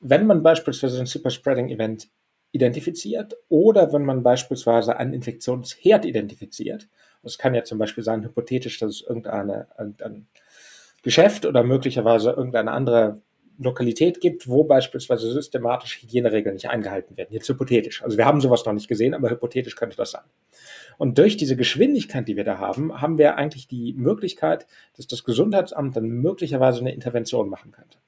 wenn 0.00 0.26
man 0.26 0.42
beispielsweise 0.42 0.98
ein 0.98 1.06
Superspreading-Event 1.06 2.08
identifiziert 2.52 3.36
oder 3.48 3.92
wenn 3.92 4.04
man 4.04 4.22
beispielsweise 4.22 4.96
einen 4.96 5.12
Infektionsherd 5.12 6.04
identifiziert. 6.04 6.88
Es 7.22 7.38
kann 7.38 7.54
ja 7.54 7.62
zum 7.64 7.78
Beispiel 7.78 8.02
sein, 8.02 8.24
hypothetisch, 8.24 8.78
dass 8.78 8.90
es 8.90 9.02
irgendeine, 9.02 9.68
irgendein 9.78 10.26
Geschäft 11.02 11.46
oder 11.46 11.62
möglicherweise 11.62 12.30
irgendeine 12.30 12.72
andere 12.72 13.22
Lokalität 13.60 14.20
gibt, 14.20 14.48
wo 14.48 14.64
beispielsweise 14.64 15.30
systematisch 15.30 16.02
Hygieneregeln 16.02 16.54
nicht 16.54 16.70
eingehalten 16.70 17.16
werden. 17.16 17.28
Jetzt 17.32 17.48
hypothetisch. 17.48 18.02
Also 18.02 18.16
wir 18.16 18.24
haben 18.24 18.40
sowas 18.40 18.64
noch 18.64 18.72
nicht 18.72 18.88
gesehen, 18.88 19.12
aber 19.12 19.28
hypothetisch 19.28 19.76
könnte 19.76 19.96
das 19.96 20.12
sein. 20.12 20.24
Und 20.96 21.18
durch 21.18 21.36
diese 21.36 21.56
Geschwindigkeit, 21.56 22.26
die 22.26 22.36
wir 22.36 22.44
da 22.44 22.58
haben, 22.58 23.00
haben 23.00 23.18
wir 23.18 23.36
eigentlich 23.36 23.68
die 23.68 23.92
Möglichkeit, 23.92 24.66
dass 24.96 25.06
das 25.06 25.24
Gesundheitsamt 25.24 25.94
dann 25.96 26.08
möglicherweise 26.08 26.80
eine 26.80 26.94
Intervention 26.94 27.50
machen 27.50 27.70
könnte. 27.70 27.98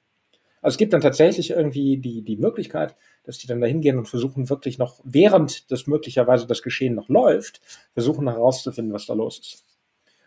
Also 0.63 0.75
es 0.75 0.77
gibt 0.77 0.93
dann 0.93 1.01
tatsächlich 1.01 1.51
irgendwie 1.51 1.97
die, 1.97 2.23
die 2.23 2.37
Möglichkeit, 2.37 2.95
dass 3.23 3.37
die 3.37 3.47
dann 3.47 3.61
da 3.61 3.67
hingehen 3.67 3.97
und 3.97 4.07
versuchen 4.07 4.49
wirklich 4.49 4.77
noch, 4.77 5.01
während 5.03 5.69
das 5.71 5.87
möglicherweise 5.87 6.47
das 6.47 6.63
Geschehen 6.63 6.95
noch 6.95 7.09
läuft, 7.09 7.61
versuchen 7.93 8.29
herauszufinden, 8.29 8.93
was 8.93 9.05
da 9.05 9.13
los 9.13 9.39
ist. 9.39 9.72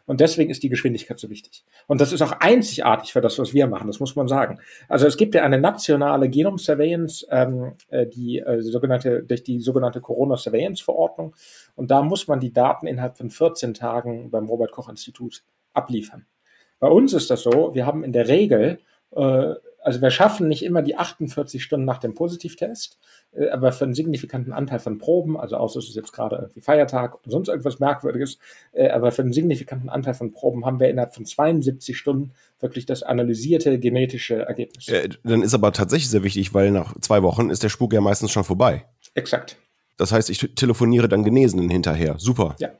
Und 0.07 0.21
deswegen 0.21 0.51
ist 0.51 0.63
die 0.63 0.69
Geschwindigkeit 0.69 1.19
so 1.19 1.29
wichtig. 1.29 1.65
Und 1.87 2.01
das 2.01 2.13
ist 2.13 2.23
auch 2.23 2.33
einzigartig 2.41 3.13
für 3.13 3.21
das, 3.21 3.39
was 3.39 3.53
wir 3.53 3.67
machen, 3.67 3.89
das 3.89 4.01
muss 4.01 4.17
man 4.17 4.29
sagen. 4.29 4.61
Also 4.89 5.07
es 5.07 5.17
gibt 5.17 5.35
ja 5.35 5.43
eine 5.43 5.59
nationale 5.59 6.29
Genom 6.29 6.59
Surveillance, 6.59 7.27
ähm, 7.31 7.73
äh, 7.89 8.07
die 8.07 8.39
äh, 8.39 8.63
sogenannte, 8.63 9.23
durch 9.23 9.43
die 9.43 9.61
sogenannte 9.61 10.01
Corona 10.01 10.37
Surveillance 10.37 10.83
Verordnung. 10.83 11.35
Und 11.75 11.91
da 11.91 12.03
muss 12.03 12.29
man 12.29 12.41
die 12.41 12.53
Daten 12.53 12.87
innerhalb 12.87 13.19
von 13.19 13.31
14 13.31 13.75
Tagen 13.75 14.31
beim 14.31 14.47
Robert 14.47 14.71
Koch 14.71 14.89
Institut 14.89 15.43
abliefern. 15.73 16.27
Bei 16.79 16.89
uns 16.89 17.13
ist 17.13 17.31
das 17.31 17.43
so, 17.43 17.75
wir 17.75 17.87
haben 17.87 18.05
in 18.05 18.13
der 18.13 18.29
Regel 18.29 18.79
äh, 19.15 19.55
also 19.87 20.01
wir 20.01 20.11
schaffen 20.11 20.49
nicht 20.49 20.65
immer 20.65 20.83
die 20.83 20.97
48 20.97 21.63
Stunden 21.63 21.87
nach 21.87 21.99
dem 21.99 22.15
Positivtest, 22.15 22.99
äh, 23.31 23.51
aber 23.51 23.71
für 23.71 23.85
einen 23.85 23.95
signifikanten 23.95 24.53
Anteil 24.53 24.81
von 24.81 24.99
Proben, 24.99 25.39
also 25.39 25.57
außer 25.57 25.79
es 25.79 25.89
ist 25.89 25.95
jetzt 25.95 26.13
gerade 26.13 26.35
irgendwie 26.35 26.61
Feiertag 26.61 27.15
oder 27.15 27.31
sonst 27.31 27.47
irgendwas 27.47 27.79
Merkwürdiges, 27.79 28.39
äh, 28.73 28.89
aber 28.89 29.13
für 29.13 29.23
einen 29.23 29.33
signifikanten 29.33 29.89
Anteil 29.89 30.15
von 30.15 30.33
Proben 30.33 30.67
haben 30.67 30.81
wir 30.81 30.91
innerhalb 30.91 31.15
von 31.15 31.25
72 31.25 31.97
Stunden 31.97 32.33
wirklich 32.59 32.85
das 32.85 33.05
analysierte 33.05 33.79
genetische 33.79 34.45
Ergebnis. 34.45 34.89
Äh, 34.89 35.11
dann 35.23 35.43
ist 35.43 35.55
aber 35.55 35.73
tatsächlich 35.73 36.11
sehr 36.11 36.25
wichtig, 36.25 36.53
weil 36.53 36.73
nach 36.73 36.99
zwei 37.01 37.23
Wochen 37.23 37.51
ist 37.51 37.63
der 37.63 37.69
Spuk 37.69 37.93
ja 37.93 38.01
meistens 38.01 38.33
schon 38.33 38.43
vorbei. 38.43 38.87
Exakt. 39.15 39.57
Das 39.99 40.11
heißt, 40.11 40.31
ich 40.31 40.39
telefoniere 40.57 41.09
dann 41.09 41.23
Genesenen 41.23 41.71
hinterher. 41.71 42.17
Super. 42.19 42.57
Ja. 42.59 42.71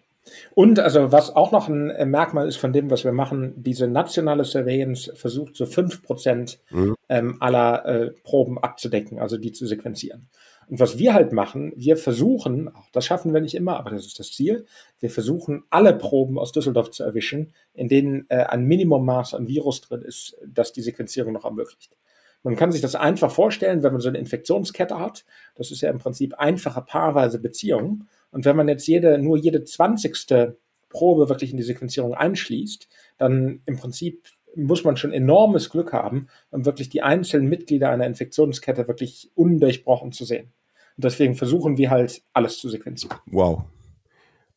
Und 0.55 0.79
also 0.79 1.13
was 1.13 1.35
auch 1.35 1.53
noch 1.53 1.69
ein 1.69 1.91
äh, 1.91 2.07
Merkmal 2.07 2.49
ist 2.49 2.57
von 2.57 2.73
dem, 2.73 2.91
was 2.91 3.05
wir 3.05 3.13
machen, 3.13 3.55
diese 3.57 3.89
nationale 3.89 4.45
Surveillance 4.45 5.15
versucht 5.15 5.57
so 5.57 5.67
fünf 5.67 6.03
Prozent 6.03 6.59
mhm. 6.71 6.95
ähm, 7.09 7.37
aller 7.41 7.85
äh, 7.85 8.11
Proben 8.23 8.59
abzudecken, 8.59 9.19
also 9.19 9.37
die 9.37 9.53
zu 9.53 9.67
sequenzieren. 9.67 10.29
Und 10.69 10.81
was 10.81 10.99
wir 10.99 11.15
halt 11.15 11.33
machen, 11.33 11.73
wir 11.77 11.97
versuchen, 11.97 12.69
auch 12.75 12.91
das 12.93 13.07
schaffen 13.07 13.33
wir 13.33 13.41
nicht 13.41 13.55
immer, 13.55 13.79
aber 13.79 13.91
das 13.91 14.07
ist 14.07 14.19
das 14.19 14.33
Ziel, 14.33 14.67
wir 14.99 15.11
versuchen 15.11 15.63
alle 15.71 15.95
Proben 15.95 16.39
aus 16.39 16.51
Düsseldorf 16.51 16.91
zu 16.91 17.05
erwischen, 17.05 17.53
in 17.73 17.89
denen 17.89 18.27
äh, 18.31 18.45
ein 18.45 18.65
Minimummaß 18.65 19.35
an 19.35 19.47
Virus 19.47 19.81
drin 19.81 20.03
ist, 20.03 20.37
das 20.45 20.73
die 20.73 20.83
Sequenzierung 20.83 21.33
noch 21.33 21.45
ermöglicht. 21.45 21.97
Man 22.43 22.57
kann 22.57 22.71
sich 22.71 22.81
das 22.81 22.95
einfach 22.95 23.31
vorstellen, 23.31 23.83
wenn 23.83 23.93
man 23.93 24.01
so 24.01 24.09
eine 24.09 24.19
Infektionskette 24.19 24.99
hat. 25.01 25.25
Das 25.57 25.71
ist 25.71 25.81
ja 25.81 25.91
im 25.91 25.99
Prinzip 25.99 26.35
einfache 26.35 26.81
paarweise 26.81 27.41
Beziehungen. 27.41 28.09
Und 28.37 28.45
wenn 28.45 28.55
man 28.55 28.69
jetzt 28.69 28.87
jede, 28.87 29.17
nur 29.17 29.39
jede 29.39 29.65
zwanzigste 29.65 30.59
Probe 30.91 31.31
wirklich 31.31 31.53
in 31.53 31.57
die 31.57 31.63
Sequenzierung 31.63 32.13
einschließt, 32.13 32.87
dann 33.17 33.63
im 33.65 33.79
Prinzip 33.79 34.27
muss 34.55 34.85
man 34.85 34.99
schon 34.99 35.11
enormes 35.11 35.71
Glück 35.71 35.95
haben, 35.95 36.27
um 36.51 36.67
wirklich 36.67 36.91
die 36.91 37.01
einzelnen 37.01 37.49
Mitglieder 37.49 37.89
einer 37.89 38.05
Infektionskette 38.05 38.89
wirklich 38.89 39.31
undurchbrochen 39.37 40.13
zu 40.13 40.27
sehen. 40.27 40.53
Und 40.99 41.05
deswegen 41.05 41.35
versuchen 41.35 41.79
wir 41.79 41.89
halt 41.89 42.25
alles 42.35 42.59
zu 42.59 42.69
sequenzieren. 42.69 43.17
Wow. 43.25 43.63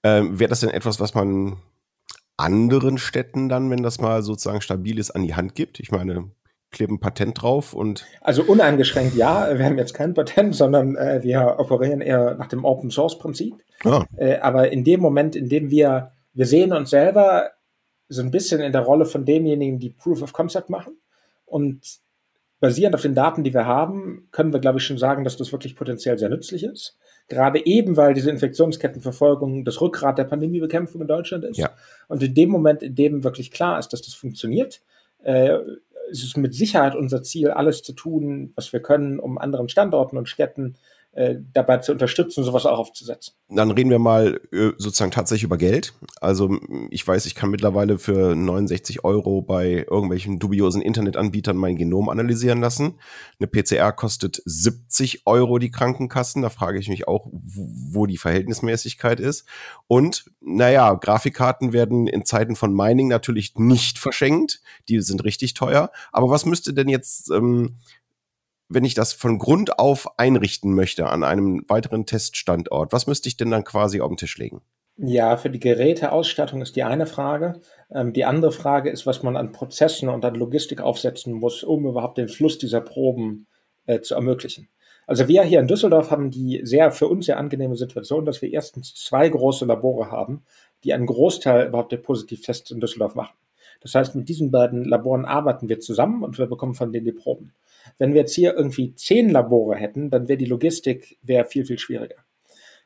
Ähm, 0.03 0.37
Wäre 0.37 0.49
das 0.49 0.59
denn 0.59 0.71
etwas, 0.71 0.99
was 0.99 1.13
man 1.13 1.55
anderen 2.35 2.97
Städten 2.97 3.47
dann, 3.47 3.69
wenn 3.69 3.81
das 3.81 4.01
mal 4.01 4.23
sozusagen 4.23 4.59
stabil 4.59 4.99
ist, 4.99 5.11
an 5.11 5.23
die 5.23 5.35
Hand 5.35 5.55
gibt? 5.55 5.79
Ich 5.79 5.89
meine, 5.89 6.29
kleben 6.71 6.99
Patent 6.99 7.41
drauf 7.41 7.73
und. 7.73 8.05
Also 8.21 8.43
uneingeschränkt 8.43 9.15
ja, 9.15 9.57
wir 9.57 9.65
haben 9.65 9.77
jetzt 9.77 9.93
kein 9.93 10.13
Patent, 10.13 10.55
sondern 10.55 10.95
äh, 10.95 11.21
wir 11.23 11.55
operieren 11.57 12.01
eher 12.01 12.35
nach 12.35 12.47
dem 12.47 12.65
Open 12.65 12.91
Source 12.91 13.17
Prinzip. 13.17 13.55
Ah. 13.83 14.05
Äh, 14.17 14.37
aber 14.37 14.71
in 14.71 14.83
dem 14.83 14.99
Moment, 14.99 15.35
in 15.35 15.49
dem 15.49 15.69
wir, 15.69 16.11
wir 16.33 16.45
sehen 16.45 16.73
uns 16.73 16.89
selber 16.89 17.51
so 18.07 18.21
ein 18.21 18.31
bisschen 18.31 18.61
in 18.61 18.71
der 18.71 18.81
Rolle 18.81 19.05
von 19.05 19.25
denjenigen, 19.25 19.79
die 19.79 19.91
Proof 19.91 20.21
of 20.21 20.33
Concept 20.33 20.69
machen 20.69 20.97
und 21.45 21.99
basierend 22.59 22.95
auf 22.95 23.01
den 23.01 23.15
Daten, 23.15 23.43
die 23.43 23.53
wir 23.53 23.65
haben, 23.65 24.27
können 24.31 24.51
wir, 24.51 24.59
glaube 24.59 24.79
ich, 24.79 24.83
schon 24.83 24.97
sagen, 24.97 25.23
dass 25.23 25.37
das 25.37 25.51
wirklich 25.51 25.75
potenziell 25.75 26.17
sehr 26.17 26.29
nützlich 26.29 26.63
ist. 26.63 26.97
Gerade 27.29 27.65
eben, 27.65 27.95
weil 27.95 28.13
diese 28.13 28.31
Infektionskettenverfolgung 28.31 29.63
das 29.63 29.79
Rückgrat 29.81 30.17
der 30.17 30.23
Pandemiebekämpfung 30.25 31.01
in 31.01 31.07
Deutschland 31.07 31.45
ist. 31.45 31.57
Ja. 31.57 31.69
Und 32.07 32.21
in 32.23 32.33
dem 32.33 32.49
Moment, 32.49 32.83
in 32.83 32.95
dem 32.95 33.23
wirklich 33.23 33.51
klar 33.51 33.79
ist, 33.79 33.89
dass 33.93 34.01
das 34.01 34.13
funktioniert, 34.13 34.81
äh, 35.23 35.57
ist 36.09 36.23
es 36.23 36.37
mit 36.37 36.53
Sicherheit 36.53 36.95
unser 36.95 37.23
Ziel, 37.23 37.51
alles 37.51 37.81
zu 37.83 37.93
tun, 37.93 38.51
was 38.55 38.73
wir 38.73 38.81
können, 38.81 39.19
um 39.19 39.37
anderen 39.37 39.69
Standorten 39.69 40.17
und 40.17 40.27
Städten 40.29 40.75
äh, 41.19 41.35
dabei 41.53 41.79
zu 41.79 41.91
unterstützen, 41.91 42.45
sowas 42.45 42.65
auch 42.65 42.79
aufzusetzen. 42.79 43.33
Dann 43.49 43.71
reden 43.71 43.89
wir 43.89 43.99
mal 43.99 44.39
äh, 44.53 44.69
sozusagen 44.77 45.11
tatsächlich 45.11 45.43
über 45.43 45.57
Geld. 45.57 45.93
Also 46.21 46.57
ich 46.91 47.05
weiß, 47.05 47.25
ich 47.25 47.35
kann 47.35 47.49
mittlerweile 47.49 47.97
für 47.97 48.35
69 48.35 49.03
Euro 49.03 49.41
bei 49.41 49.85
irgendwelchen 49.91 50.39
dubiosen 50.39 50.81
Internetanbietern 50.81 51.57
mein 51.57 51.75
Genom 51.75 52.07
analysieren 52.07 52.61
lassen. 52.61 52.99
Eine 53.37 53.47
PCR 53.47 53.91
kostet 53.91 54.41
70 54.45 55.27
Euro 55.27 55.57
die 55.57 55.71
Krankenkassen. 55.71 56.41
Da 56.41 56.49
frage 56.49 56.79
ich 56.79 56.87
mich 56.87 57.05
auch, 57.09 57.27
wo 57.33 58.05
die 58.05 58.17
Verhältnismäßigkeit 58.17 59.19
ist. 59.19 59.45
Und 59.87 60.23
naja, 60.39 60.93
Grafikkarten 60.93 61.73
werden 61.73 62.07
in 62.07 62.23
Zeiten 62.23 62.55
von 62.55 62.73
Mining 62.73 63.09
natürlich 63.09 63.55
nicht 63.57 63.99
verschenkt. 63.99 64.61
Die 64.87 65.01
sind 65.01 65.25
richtig 65.25 65.53
teuer. 65.53 65.91
Aber 66.13 66.29
was 66.29 66.45
müsste 66.45 66.73
denn 66.73 66.87
jetzt 66.87 67.29
ähm, 67.29 67.75
wenn 68.69 68.85
ich 68.85 68.93
das 68.93 69.13
von 69.13 69.39
Grund 69.39 69.79
auf 69.79 70.19
einrichten 70.19 70.73
möchte 70.73 71.07
an 71.07 71.23
einem 71.23 71.65
weiteren 71.67 72.05
Teststandort, 72.05 72.93
was 72.93 73.07
müsste 73.07 73.27
ich 73.27 73.35
denn 73.35 73.51
dann 73.51 73.63
quasi 73.63 73.99
auf 73.99 74.09
den 74.09 74.17
Tisch 74.17 74.37
legen? 74.37 74.61
Ja, 75.01 75.37
für 75.37 75.49
die 75.49 75.61
Geräteausstattung 75.61 76.61
ist 76.61 76.75
die 76.75 76.83
eine 76.83 77.05
Frage. 77.05 77.61
Ähm, 77.89 78.13
die 78.13 78.25
andere 78.25 78.51
Frage 78.51 78.89
ist, 78.89 79.05
was 79.05 79.23
man 79.23 79.37
an 79.37 79.51
Prozessen 79.51 80.09
und 80.09 80.25
an 80.25 80.35
Logistik 80.35 80.81
aufsetzen 80.81 81.33
muss, 81.33 81.63
um 81.63 81.85
überhaupt 81.85 82.17
den 82.17 82.27
Fluss 82.27 82.57
dieser 82.57 82.81
Proben 82.81 83.47
äh, 83.85 84.01
zu 84.01 84.15
ermöglichen. 84.15 84.67
Also 85.07 85.27
wir 85.27 85.41
hier 85.43 85.61
in 85.61 85.67
Düsseldorf 85.67 86.11
haben 86.11 86.29
die 86.29 86.61
sehr 86.63 86.91
für 86.91 87.07
uns 87.07 87.25
sehr 87.25 87.39
angenehme 87.39 87.75
Situation, 87.75 88.25
dass 88.25 88.41
wir 88.41 88.51
erstens 88.51 88.93
zwei 88.93 89.27
große 89.27 89.65
Labore 89.65 90.11
haben, 90.11 90.43
die 90.83 90.93
einen 90.93 91.07
Großteil 91.07 91.67
überhaupt 91.67 91.91
der 91.91 91.97
Positivtests 91.97 92.69
in 92.69 92.79
Düsseldorf 92.79 93.15
machen. 93.15 93.35
Das 93.81 93.95
heißt, 93.95 94.15
mit 94.15 94.29
diesen 94.29 94.51
beiden 94.51 94.83
Laboren 94.83 95.25
arbeiten 95.25 95.69
wir 95.69 95.79
zusammen 95.79 96.23
und 96.23 96.37
wir 96.37 96.47
bekommen 96.47 96.75
von 96.75 96.91
denen 96.91 97.05
die 97.05 97.11
Proben. 97.11 97.53
Wenn 97.97 98.13
wir 98.13 98.21
jetzt 98.21 98.35
hier 98.35 98.55
irgendwie 98.55 98.95
zehn 98.95 99.29
Labore 99.29 99.75
hätten, 99.75 100.09
dann 100.09 100.27
wäre 100.27 100.37
die 100.37 100.45
Logistik 100.45 101.17
wäre 101.21 101.45
viel, 101.45 101.65
viel 101.65 101.79
schwieriger. 101.79 102.23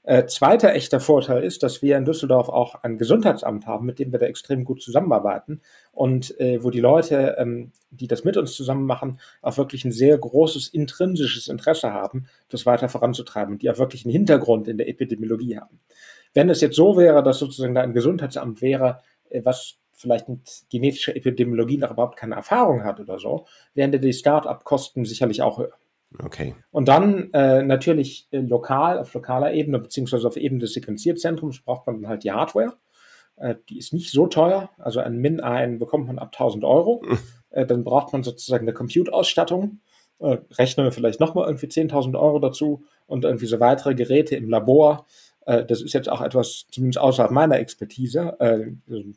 Äh, 0.06 0.26
zweiter 0.26 0.74
echter 0.74 1.00
Vorteil 1.00 1.44
ist, 1.46 1.64
dass 1.64 1.82
wir 1.82 1.96
in 1.96 2.04
Düsseldorf 2.04 2.50
auch 2.50 2.84
ein 2.84 2.98
Gesundheitsamt 2.98 3.66
haben, 3.68 3.86
mit 3.86 4.00
dem 4.00 4.12
wir 4.12 4.20
da 4.20 4.26
extrem 4.26 4.66
gut 4.66 4.82
zusammenarbeiten 4.82 5.62
und 5.94 6.38
äh, 6.42 6.62
wo 6.62 6.72
die 6.72 6.82
Leute, 6.82 7.36
ähm, 7.38 7.72
die 7.90 8.08
das 8.08 8.26
mit 8.26 8.36
uns 8.36 8.54
zusammen 8.54 8.86
machen, 8.86 9.22
auch 9.42 9.58
wirklich 9.58 9.86
ein 9.86 9.94
sehr 9.94 10.18
großes 10.18 10.68
intrinsisches 10.68 11.48
Interesse 11.48 11.94
haben, 11.94 12.26
das 12.50 12.66
weiter 12.66 12.90
voranzutreiben 12.90 13.54
und 13.54 13.62
die 13.62 13.70
auch 13.70 13.78
wirklich 13.78 14.04
einen 14.04 14.12
Hintergrund 14.12 14.68
in 14.68 14.78
der 14.78 14.90
Epidemiologie 14.90 15.58
haben. 15.58 15.80
Wenn 16.34 16.50
es 16.50 16.60
jetzt 16.60 16.76
so 16.76 16.98
wäre, 16.98 17.24
dass 17.24 17.40
sozusagen 17.40 17.74
da 17.74 17.82
ein 17.82 17.94
Gesundheitsamt 17.94 18.62
wäre, 18.62 19.00
äh, 19.30 19.42
was 19.46 19.78
vielleicht 20.04 20.30
mit 20.30 20.64
genetischer 20.70 21.16
Epidemiologie 21.16 21.78
noch 21.78 21.92
überhaupt 21.92 22.18
keine 22.18 22.36
Erfahrung 22.36 22.84
hat 22.84 23.00
oder 23.00 23.18
so, 23.18 23.46
wären 23.74 23.92
die 23.92 24.14
Start-up-Kosten 24.14 25.06
sicherlich 25.06 25.42
auch 25.42 25.58
höher. 25.58 25.74
Okay. 26.24 26.56
Und 26.72 26.88
dann 26.88 27.32
äh, 27.34 27.64
natürlich 27.64 28.28
äh, 28.32 28.40
lokal, 28.40 29.00
auf 29.00 29.14
lokaler 29.14 29.54
Ebene, 29.54 29.80
beziehungsweise 29.80 30.28
auf 30.28 30.38
Ebene 30.38 30.60
des 30.60 30.74
Sequenzierzentrums 30.74 31.62
braucht 31.62 31.88
man 31.88 32.02
dann 32.02 32.10
halt 32.10 32.24
die 32.24 32.32
Hardware. 32.32 32.74
Äh, 33.38 33.56
die 33.70 33.80
ist 33.80 33.94
nicht 33.94 34.12
so 34.12 34.28
teuer. 34.28 34.70
Also 34.78 35.00
ein 35.00 35.18
Min-1 35.18 35.80
bekommt 35.80 36.08
man 36.08 36.20
ab 36.20 36.30
1000 36.34 36.64
Euro. 36.64 37.04
Äh, 37.56 37.68
dann 37.68 37.84
braucht 37.84 38.12
man 38.14 38.24
sozusagen 38.24 38.64
eine 38.64 38.74
Compute-Ausstattung. 38.74 39.80
Äh, 40.18 40.40
rechnen 40.54 40.88
wir 40.88 40.92
vielleicht 40.92 41.20
nochmal 41.20 41.46
irgendwie 41.46 41.68
10.000 41.68 42.20
Euro 42.20 42.40
dazu 42.40 42.84
und 43.06 43.26
irgendwie 43.26 43.46
so 43.46 43.60
weitere 43.60 43.94
Geräte 43.94 44.36
im 44.36 44.50
Labor. 44.50 45.06
Äh, 45.46 45.66
das 45.66 45.82
ist 45.82 45.94
jetzt 45.94 46.10
auch 46.10 46.22
etwas, 46.22 46.66
zumindest 46.72 47.00
außerhalb 47.00 47.32
meiner 47.32 47.60
Expertise, 47.60 48.36
äh, 48.40 48.72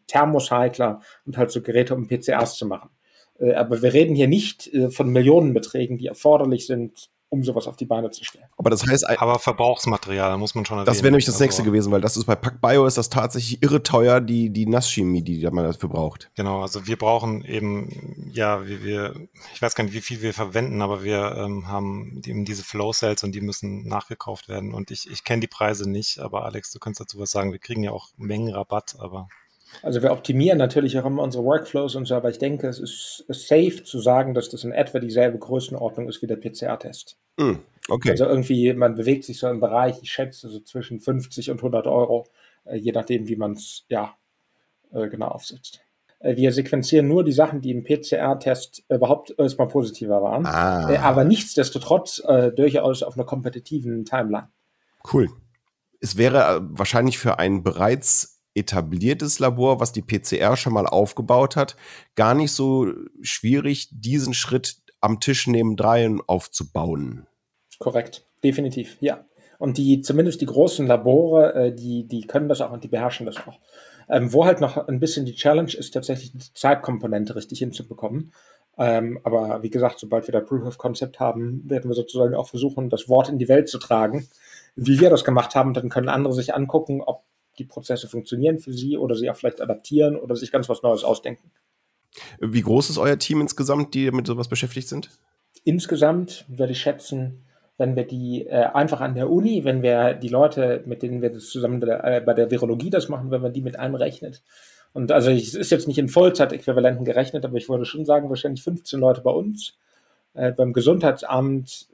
Thermocycler 0.07 1.01
und 1.25 1.37
halt 1.37 1.51
so 1.51 1.62
Geräte, 1.62 1.95
um 1.95 2.09
PCRs 2.09 2.57
zu 2.57 2.67
machen. 2.67 2.91
Äh, 3.39 3.55
aber 3.55 3.83
wir 3.83 3.93
reden 3.93 4.15
hier 4.15 4.29
nicht 4.29 4.71
von 4.91 5.11
Millionenbeträgen, 5.11 5.99
die 5.99 6.07
erforderlich 6.07 6.67
sind, 6.67 7.11
um 7.29 7.43
sowas 7.43 7.67
auf 7.67 7.77
die 7.77 7.87
Beine 7.87 8.11
zu 8.11 8.25
stellen. 8.25 8.47
Aber 8.57 8.71
das 8.71 8.87
heißt, 8.87 9.09
aber 9.09 9.39
Verbrauchsmaterial 9.39 10.39
muss 10.39 10.55
man 10.55 10.65
schon 10.65 10.79
erwähnen. 10.79 10.87
Das 10.87 11.03
wäre 11.03 11.11
nämlich 11.11 11.25
das 11.25 11.35
also, 11.35 11.45
nächste 11.45 11.62
gewesen, 11.65 11.91
weil 11.93 12.01
das 12.01 12.17
ist 12.17 12.25
bei 12.25 12.37
PackBio 12.37 12.87
ist 12.87 12.99
das 12.99 13.11
tatsächlich 13.11 13.62
irre 13.62 13.83
teuer, 13.83 14.21
die, 14.21 14.51
die 14.51 14.67
Nasschchemie, 14.67 15.23
die 15.23 15.45
man 15.51 15.65
dafür 15.65 15.89
braucht. 15.89 16.31
Genau, 16.37 16.62
also 16.62 16.87
wir 16.87 16.97
brauchen 16.97 17.45
eben, 17.45 18.31
ja, 18.33 18.67
wie 18.67 18.85
wir, 18.85 19.15
ich 19.55 19.61
weiß 19.61 19.75
gar 19.75 19.85
nicht, 19.85 19.95
wie 19.95 20.01
viel 20.01 20.23
wir 20.23 20.35
verwenden, 20.35 20.83
aber 20.83 21.03
wir 21.03 21.37
ähm, 21.37 21.69
haben 21.69 22.23
eben 22.25 22.45
diese 22.45 22.62
Flow 22.62 22.93
Cells 22.93 23.25
und 23.25 23.35
die 23.35 23.41
müssen 23.41 23.87
nachgekauft 23.89 24.49
werden. 24.49 24.73
Und 24.73 24.91
ich, 24.91 25.11
ich 25.11 25.25
kenne 25.25 25.41
die 25.41 25.49
Preise 25.49 25.91
nicht, 25.91 26.21
aber 26.21 26.45
Alex, 26.45 26.71
du 26.71 26.79
kannst 26.79 27.01
dazu 27.01 27.19
was 27.19 27.31
sagen. 27.31 27.53
Wir 27.53 27.59
kriegen 27.59 27.83
ja 27.83 27.91
auch 27.91 28.11
Mengenrabatt, 28.17 28.97
aber 28.99 29.29
also 29.83 30.03
wir 30.03 30.12
optimieren 30.12 30.59
natürlich 30.59 30.99
auch 30.99 31.05
immer 31.05 31.23
unsere 31.23 31.45
Workflows 31.45 31.95
und 31.97 32.07
so, 32.07 32.15
aber 32.15 32.31
ich 32.31 32.39
denke, 32.39 32.69
es 32.69 32.79
ist 32.79 33.25
safe 33.29 33.83
zu 33.85 33.99
sagen, 33.99 34.35
dass 34.35 34.49
das 34.49 34.65
in 34.65 34.73
etwa 34.73 34.99
dieselbe 34.99 35.39
Größenordnung 35.39 36.09
ist 36.09 36.23
wie 36.23 36.27
der 36.27 36.37
PCR-Test. 36.37 37.17
Mm, 37.37 37.57
okay. 37.89 38.11
Also 38.11 38.27
irgendwie, 38.27 38.73
man 38.73 38.95
bewegt 38.95 39.25
sich 39.25 39.39
so 39.39 39.49
im 39.49 39.61
Bereich, 39.61 39.97
ich 40.03 40.11
schätze, 40.11 40.49
so 40.49 40.61
zwischen 40.61 41.01
50 41.01 41.51
und 41.51 41.59
100 41.59 41.87
Euro, 41.87 42.27
äh, 42.65 42.77
je 42.77 42.93
nachdem, 42.93 43.29
wie 43.29 43.37
man 43.37 43.53
es 43.53 43.85
ja 43.89 44.15
äh, 44.93 45.09
genau 45.09 45.29
aufsetzt. 45.29 45.81
Äh, 46.21 46.37
wir 46.37 46.53
sequenzieren 46.53 47.09
nur 47.09 47.25
die 47.25 47.33
Sachen, 47.33 47.61
die 47.61 47.71
im 47.71 47.85
PCR-Test 47.85 48.85
überhaupt 48.89 49.35
erstmal 49.39 49.69
positiver 49.69 50.23
waren, 50.23 50.47
ah. 50.47 50.97
Aber 51.03 51.25
nichtsdestotrotz 51.25 52.23
äh, 52.27 52.53
durchaus 52.53 53.03
auf 53.03 53.17
einer 53.17 53.27
kompetitiven 53.27 54.05
Timeline. 54.05 54.49
Cool. 55.12 55.29
Es 56.01 56.17
wäre 56.17 56.61
wahrscheinlich 56.71 57.19
für 57.19 57.39
einen 57.39 57.62
bereits 57.62 58.36
etabliertes 58.57 59.38
Labor, 59.38 59.81
was 59.81 59.92
die 59.92 60.03
PCR 60.03 60.57
schon 60.57 60.73
mal 60.73 60.87
aufgebaut 60.87 61.57
hat, 61.57 61.77
gar 62.14 62.35
nicht 62.35 62.53
so 62.53 62.92
schwierig, 63.21 63.88
diesen 63.92 64.35
Schritt 64.35 64.77
am 65.01 65.21
Tisch 65.21 65.47
neben 65.47 65.77
dreien 65.77 66.21
aufzubauen. 66.27 67.27
Korrekt, 67.79 68.27
definitiv, 68.42 68.97
ja. 69.01 69.25
Und 69.59 69.79
die, 69.79 70.01
zumindest 70.03 70.40
die 70.40 70.47
großen 70.47 70.87
Labore, 70.87 71.55
äh, 71.55 71.75
die, 71.75 72.07
die 72.07 72.27
können 72.27 72.49
das 72.49 72.61
auch 72.61 72.73
und 72.73 72.85
die 72.85 72.88
beherrschen 72.88 73.27
das 73.27 73.37
auch. 73.47 73.59
Ähm, 74.09 74.33
wo 74.33 74.45
halt 74.45 74.61
noch 74.61 74.88
ein 74.88 75.01
bisschen 75.01 75.25
die 75.25 75.35
Challenge 75.35 75.73
ist, 75.73 75.92
tatsächlich 75.92 76.33
die 76.33 76.53
Zeitkomponente 76.55 77.35
richtig 77.35 77.59
hinzubekommen. 77.59 78.33
Ähm, 78.79 79.19
aber 79.25 79.62
wie 79.62 79.71
gesagt, 79.71 79.99
sobald 79.99 80.29
wir 80.29 80.33
da 80.33 80.40
Proof 80.40 80.67
of 80.67 80.79
Concept 80.79 81.19
haben, 81.19 81.63
werden 81.69 81.90
wir 81.90 81.94
sozusagen 81.94 82.35
auch 82.35 82.48
versuchen, 82.48 82.90
das 82.90 83.09
Wort 83.09 83.29
in 83.29 83.38
die 83.38 83.48
Welt 83.48 83.69
zu 83.69 83.79
tragen. 83.79 84.29
Wie 84.77 85.00
wir 85.00 85.09
das 85.09 85.25
gemacht 85.25 85.54
haben, 85.54 85.73
dann 85.73 85.88
können 85.88 86.11
andere 86.11 86.35
sich 86.35 86.54
angucken, 86.54 87.00
ob 87.00 87.25
die 87.59 87.65
Prozesse 87.65 88.09
funktionieren 88.09 88.59
für 88.59 88.73
sie 88.73 88.96
oder 88.96 89.15
sie 89.15 89.31
auch 89.31 89.37
vielleicht 89.37 89.61
adaptieren 89.61 90.17
oder 90.17 90.37
sich 90.37 90.52
ganz 90.52 90.69
was 90.69 90.83
Neues 90.83 91.04
ausdenken. 91.04 91.50
Wie 92.40 92.63
groß 92.63 92.90
ist 92.90 92.98
euer 92.98 93.19
Team 93.19 93.40
insgesamt, 93.40 93.94
die 93.94 94.11
mit 94.11 94.27
sowas 94.27 94.48
beschäftigt 94.48 94.88
sind? 94.88 95.11
Insgesamt 95.65 96.44
würde 96.48 96.73
ich 96.73 96.81
schätzen, 96.81 97.44
wenn 97.79 97.96
wir 97.96 98.07
die 98.07 98.46
äh, 98.46 98.67
einfach 98.73 99.00
an 99.00 99.15
der 99.15 99.31
Uni, 99.31 99.65
wenn 99.65 99.83
wir 99.83 100.15
die 100.15 100.29
Leute, 100.29 100.83
mit 100.87 101.02
denen 101.02 101.21
wir 101.21 101.31
das 101.31 101.48
zusammen 101.48 101.83
äh, 101.83 102.23
bei 102.25 102.33
der 102.33 102.50
Virologie 102.50 102.90
das 102.90 103.09
machen, 103.09 103.31
wenn 103.31 103.42
man 103.42 103.52
die 103.52 103.61
mit 103.61 103.79
einrechnet. 103.79 104.42
Und 104.92 105.13
also 105.13 105.31
es 105.31 105.54
ist 105.54 105.71
jetzt 105.71 105.88
nicht 105.88 105.98
in 105.98 106.09
Vollzeitäquivalenten 106.09 107.04
gerechnet, 107.04 107.44
aber 107.44 107.57
ich 107.57 107.69
würde 107.69 107.85
schon 107.85 108.07
sagen, 108.07 108.31
wahrscheinlich 108.31 108.63
15 108.63 108.98
Leute 108.98 109.21
bei 109.21 109.31
uns, 109.31 109.77
äh, 110.33 110.52
beim 110.52 110.73
Gesundheitsamt 110.73 111.88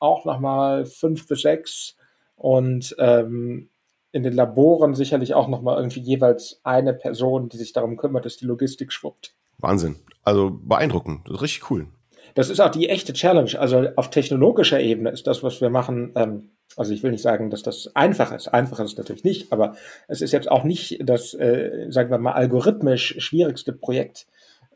auch 0.00 0.24
nochmal 0.24 0.86
fünf 0.86 1.28
bis 1.28 1.42
sechs 1.42 1.96
und 2.34 2.96
ähm, 2.98 3.68
in 4.12 4.22
den 4.22 4.32
Laboren 4.32 4.94
sicherlich 4.94 5.34
auch 5.34 5.48
nochmal 5.48 5.76
irgendwie 5.76 6.00
jeweils 6.00 6.60
eine 6.64 6.92
Person, 6.92 7.48
die 7.48 7.56
sich 7.56 7.72
darum 7.72 7.96
kümmert, 7.96 8.24
dass 8.24 8.36
die 8.36 8.46
Logistik 8.46 8.92
schwuppt. 8.92 9.34
Wahnsinn. 9.58 9.96
Also 10.24 10.50
beeindruckend. 10.50 11.26
Das 11.26 11.36
ist 11.36 11.42
richtig 11.42 11.70
cool. 11.70 11.86
Das 12.34 12.50
ist 12.50 12.60
auch 12.60 12.70
die 12.70 12.88
echte 12.88 13.12
Challenge. 13.12 13.58
Also 13.58 13.88
auf 13.96 14.10
technologischer 14.10 14.80
Ebene 14.80 15.10
ist 15.10 15.26
das, 15.26 15.42
was 15.42 15.60
wir 15.60 15.70
machen, 15.70 16.12
ähm, 16.14 16.50
also 16.76 16.92
ich 16.92 17.02
will 17.02 17.10
nicht 17.10 17.22
sagen, 17.22 17.50
dass 17.50 17.62
das 17.62 17.94
einfach 17.94 18.32
ist. 18.32 18.48
Einfach 18.48 18.78
ist 18.80 18.92
es 18.92 18.98
natürlich 18.98 19.24
nicht, 19.24 19.52
aber 19.52 19.74
es 20.06 20.22
ist 20.22 20.32
jetzt 20.32 20.50
auch 20.50 20.64
nicht 20.64 21.00
das, 21.02 21.34
äh, 21.34 21.86
sagen 21.90 22.10
wir 22.10 22.18
mal, 22.18 22.32
algorithmisch 22.32 23.16
schwierigste 23.18 23.72
Projekt, 23.72 24.26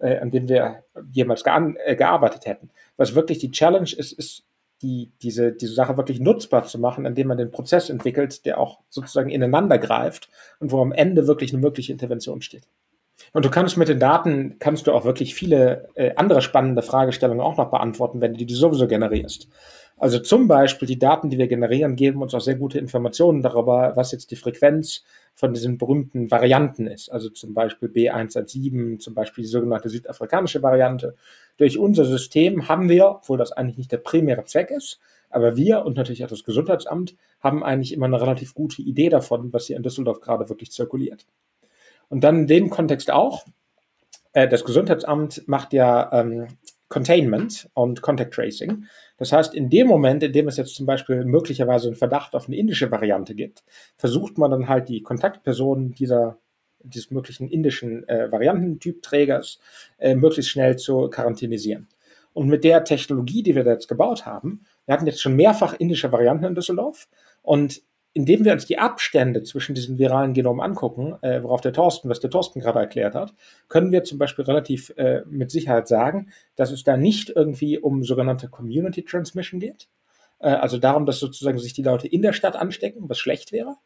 äh, 0.00 0.18
an 0.18 0.30
dem 0.30 0.48
wir 0.48 0.82
jemals 1.12 1.42
äh, 1.44 1.96
gearbeitet 1.96 2.46
hätten. 2.46 2.70
Was 2.96 3.14
wirklich 3.14 3.38
die 3.38 3.50
Challenge 3.50 3.90
ist, 3.96 4.12
ist 4.12 4.44
die, 4.84 5.12
diese, 5.22 5.52
diese 5.52 5.72
Sache 5.72 5.96
wirklich 5.96 6.20
nutzbar 6.20 6.64
zu 6.64 6.78
machen, 6.78 7.06
indem 7.06 7.28
man 7.28 7.38
den 7.38 7.50
Prozess 7.50 7.88
entwickelt, 7.88 8.44
der 8.44 8.60
auch 8.60 8.80
sozusagen 8.90 9.30
ineinander 9.30 9.78
greift 9.78 10.28
und 10.60 10.70
wo 10.72 10.82
am 10.82 10.92
Ende 10.92 11.26
wirklich 11.26 11.52
eine 11.52 11.62
mögliche 11.62 11.90
Intervention 11.90 12.42
steht. 12.42 12.68
Und 13.32 13.46
du 13.46 13.50
kannst 13.50 13.78
mit 13.78 13.88
den 13.88 13.98
Daten, 13.98 14.56
kannst 14.58 14.86
du 14.86 14.92
auch 14.92 15.04
wirklich 15.06 15.34
viele 15.34 15.88
äh, 15.94 16.14
andere 16.16 16.42
spannende 16.42 16.82
Fragestellungen 16.82 17.40
auch 17.40 17.56
noch 17.56 17.70
beantworten, 17.70 18.20
wenn 18.20 18.34
du 18.34 18.44
die 18.44 18.54
sowieso 18.54 18.86
generierst. 18.86 19.48
Also 19.96 20.18
zum 20.18 20.48
Beispiel 20.48 20.86
die 20.86 20.98
Daten, 20.98 21.30
die 21.30 21.38
wir 21.38 21.46
generieren, 21.46 21.96
geben 21.96 22.20
uns 22.20 22.34
auch 22.34 22.40
sehr 22.40 22.56
gute 22.56 22.78
Informationen 22.78 23.40
darüber, 23.40 23.92
was 23.96 24.12
jetzt 24.12 24.30
die 24.30 24.36
Frequenz 24.36 25.04
von 25.34 25.52
diesen 25.52 25.78
berühmten 25.78 26.30
Varianten 26.30 26.86
ist. 26.86 27.10
Also 27.10 27.28
zum 27.28 27.54
Beispiel 27.54 27.88
B117, 27.88 28.98
zum 28.98 29.14
Beispiel 29.14 29.42
die 29.42 29.50
sogenannte 29.50 29.88
südafrikanische 29.88 30.62
Variante. 30.62 31.16
Durch 31.56 31.78
unser 31.78 32.04
System 32.04 32.68
haben 32.68 32.88
wir, 32.88 33.08
obwohl 33.08 33.38
das 33.38 33.52
eigentlich 33.52 33.78
nicht 33.78 33.92
der 33.92 33.98
primäre 33.98 34.44
Zweck 34.44 34.70
ist, 34.70 35.00
aber 35.30 35.56
wir 35.56 35.84
und 35.84 35.96
natürlich 35.96 36.24
auch 36.24 36.28
das 36.28 36.44
Gesundheitsamt 36.44 37.16
haben 37.40 37.64
eigentlich 37.64 37.92
immer 37.92 38.06
eine 38.06 38.20
relativ 38.20 38.54
gute 38.54 38.82
Idee 38.82 39.08
davon, 39.08 39.52
was 39.52 39.66
hier 39.66 39.76
in 39.76 39.82
Düsseldorf 39.82 40.20
gerade 40.20 40.48
wirklich 40.48 40.70
zirkuliert. 40.70 41.26
Und 42.08 42.22
dann 42.22 42.42
in 42.42 42.46
dem 42.46 42.70
Kontext 42.70 43.10
auch, 43.10 43.44
äh, 44.32 44.46
das 44.46 44.64
Gesundheitsamt 44.64 45.42
macht 45.48 45.72
ja 45.72 46.12
ähm, 46.12 46.46
Containment 46.94 47.68
und 47.74 48.02
Contact 48.02 48.32
Tracing. 48.32 48.84
Das 49.16 49.32
heißt, 49.32 49.52
in 49.52 49.68
dem 49.68 49.88
Moment, 49.88 50.22
in 50.22 50.32
dem 50.32 50.46
es 50.46 50.56
jetzt 50.56 50.76
zum 50.76 50.86
Beispiel 50.86 51.24
möglicherweise 51.24 51.88
einen 51.88 51.96
Verdacht 51.96 52.36
auf 52.36 52.46
eine 52.46 52.56
indische 52.56 52.88
Variante 52.88 53.34
gibt, 53.34 53.64
versucht 53.96 54.38
man 54.38 54.52
dann 54.52 54.68
halt 54.68 54.88
die 54.88 55.02
Kontaktpersonen 55.02 55.92
dieser 55.92 56.38
dieses 56.84 57.10
möglichen 57.10 57.48
indischen 57.48 58.06
äh, 58.08 58.30
Variantentypträgers 58.30 59.58
äh, 59.98 60.14
möglichst 60.14 60.52
schnell 60.52 60.76
zu 60.76 61.08
quarantänisieren. 61.08 61.88
Und 62.32 62.46
mit 62.46 62.62
der 62.62 62.84
Technologie, 62.84 63.42
die 63.42 63.56
wir 63.56 63.64
da 63.64 63.72
jetzt 63.72 63.88
gebaut 63.88 64.24
haben, 64.24 64.64
wir 64.86 64.94
hatten 64.94 65.06
jetzt 65.06 65.22
schon 65.22 65.34
mehrfach 65.34 65.74
indische 65.74 66.12
Varianten 66.12 66.44
in 66.44 66.54
Düsseldorf 66.54 67.08
und 67.42 67.82
indem 68.14 68.44
wir 68.44 68.52
uns 68.52 68.64
die 68.64 68.78
Abstände 68.78 69.42
zwischen 69.42 69.74
diesen 69.74 69.98
viralen 69.98 70.34
Genomen 70.34 70.60
angucken, 70.60 71.16
äh, 71.20 71.42
worauf 71.42 71.60
der 71.60 71.72
Thorsten, 71.72 72.08
was 72.08 72.20
der 72.20 72.30
Thorsten 72.30 72.60
gerade 72.60 72.78
erklärt 72.78 73.14
hat, 73.14 73.34
können 73.68 73.90
wir 73.90 74.04
zum 74.04 74.18
Beispiel 74.18 74.44
relativ 74.44 74.90
äh, 74.96 75.22
mit 75.26 75.50
Sicherheit 75.50 75.88
sagen, 75.88 76.30
dass 76.54 76.70
es 76.70 76.84
da 76.84 76.96
nicht 76.96 77.30
irgendwie 77.34 77.78
um 77.78 78.04
sogenannte 78.04 78.48
Community 78.48 79.04
Transmission 79.04 79.58
geht, 79.58 79.88
äh, 80.38 80.48
also 80.48 80.78
darum, 80.78 81.06
dass 81.06 81.18
sozusagen 81.18 81.58
sich 81.58 81.72
die 81.72 81.82
Leute 81.82 82.06
in 82.06 82.22
der 82.22 82.32
Stadt 82.32 82.54
anstecken, 82.54 83.08
was 83.08 83.18
schlecht 83.18 83.50
wäre, 83.50 83.76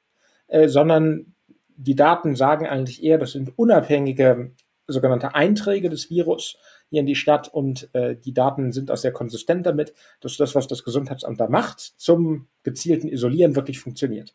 äh, 0.48 0.68
sondern 0.68 1.34
die 1.76 1.94
Daten 1.94 2.36
sagen 2.36 2.66
eigentlich 2.66 3.02
eher, 3.02 3.16
das 3.16 3.32
sind 3.32 3.56
unabhängige 3.56 4.52
sogenannte 4.86 5.34
Einträge 5.34 5.88
des 5.88 6.10
Virus, 6.10 6.58
hier 6.90 7.00
in 7.00 7.06
die 7.06 7.14
Stadt 7.14 7.48
und 7.48 7.88
äh, 7.94 8.16
die 8.16 8.32
Daten 8.32 8.72
sind 8.72 8.90
auch 8.90 8.96
sehr 8.96 9.12
konsistent 9.12 9.66
damit, 9.66 9.92
dass 10.20 10.36
das, 10.36 10.54
was 10.54 10.66
das 10.66 10.84
Gesundheitsamt 10.84 11.40
da 11.40 11.48
macht, 11.48 11.80
zum 11.80 12.48
gezielten 12.62 13.08
Isolieren 13.08 13.56
wirklich 13.56 13.78
funktioniert. 13.78 14.34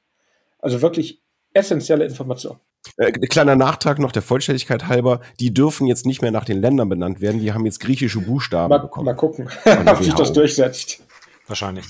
Also 0.59 0.81
wirklich 0.81 1.21
essentielle 1.53 2.05
Information. 2.05 2.59
Äh, 2.97 3.11
kleiner 3.11 3.55
Nachtrag 3.55 3.99
noch 3.99 4.11
der 4.11 4.21
Vollständigkeit 4.21 4.87
halber, 4.87 5.21
die 5.39 5.53
dürfen 5.53 5.87
jetzt 5.87 6.05
nicht 6.05 6.21
mehr 6.21 6.31
nach 6.31 6.45
den 6.45 6.59
Ländern 6.59 6.89
benannt 6.89 7.21
werden, 7.21 7.39
die 7.39 7.53
haben 7.53 7.65
jetzt 7.65 7.79
griechische 7.79 8.19
Buchstaben 8.19 8.69
mal, 8.69 8.79
bekommen. 8.79 9.05
Mal 9.05 9.13
gucken, 9.13 9.49
ob 9.85 10.03
sich 10.03 10.13
das 10.13 10.33
durchsetzt. 10.33 11.01
Wahrscheinlich. 11.47 11.85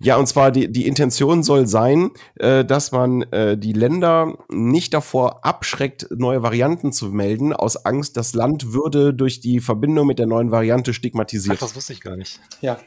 Ja, 0.00 0.16
und 0.16 0.26
zwar 0.26 0.50
die, 0.50 0.70
die 0.70 0.86
Intention 0.86 1.42
soll 1.42 1.66
sein, 1.66 2.10
äh, 2.36 2.64
dass 2.64 2.92
man 2.92 3.22
äh, 3.32 3.56
die 3.56 3.72
Länder 3.72 4.36
nicht 4.50 4.92
davor 4.92 5.46
abschreckt, 5.46 6.08
neue 6.10 6.42
Varianten 6.42 6.92
zu 6.92 7.06
melden, 7.06 7.52
aus 7.52 7.86
Angst, 7.86 8.16
das 8.16 8.34
Land 8.34 8.72
würde 8.72 9.14
durch 9.14 9.40
die 9.40 9.60
Verbindung 9.60 10.06
mit 10.06 10.18
der 10.18 10.26
neuen 10.26 10.50
Variante 10.50 10.92
stigmatisiert. 10.92 11.56
Ach, 11.56 11.60
das 11.60 11.76
wusste 11.76 11.92
ich 11.92 12.00
gar 12.00 12.16
nicht. 12.16 12.40
Ja. 12.60 12.78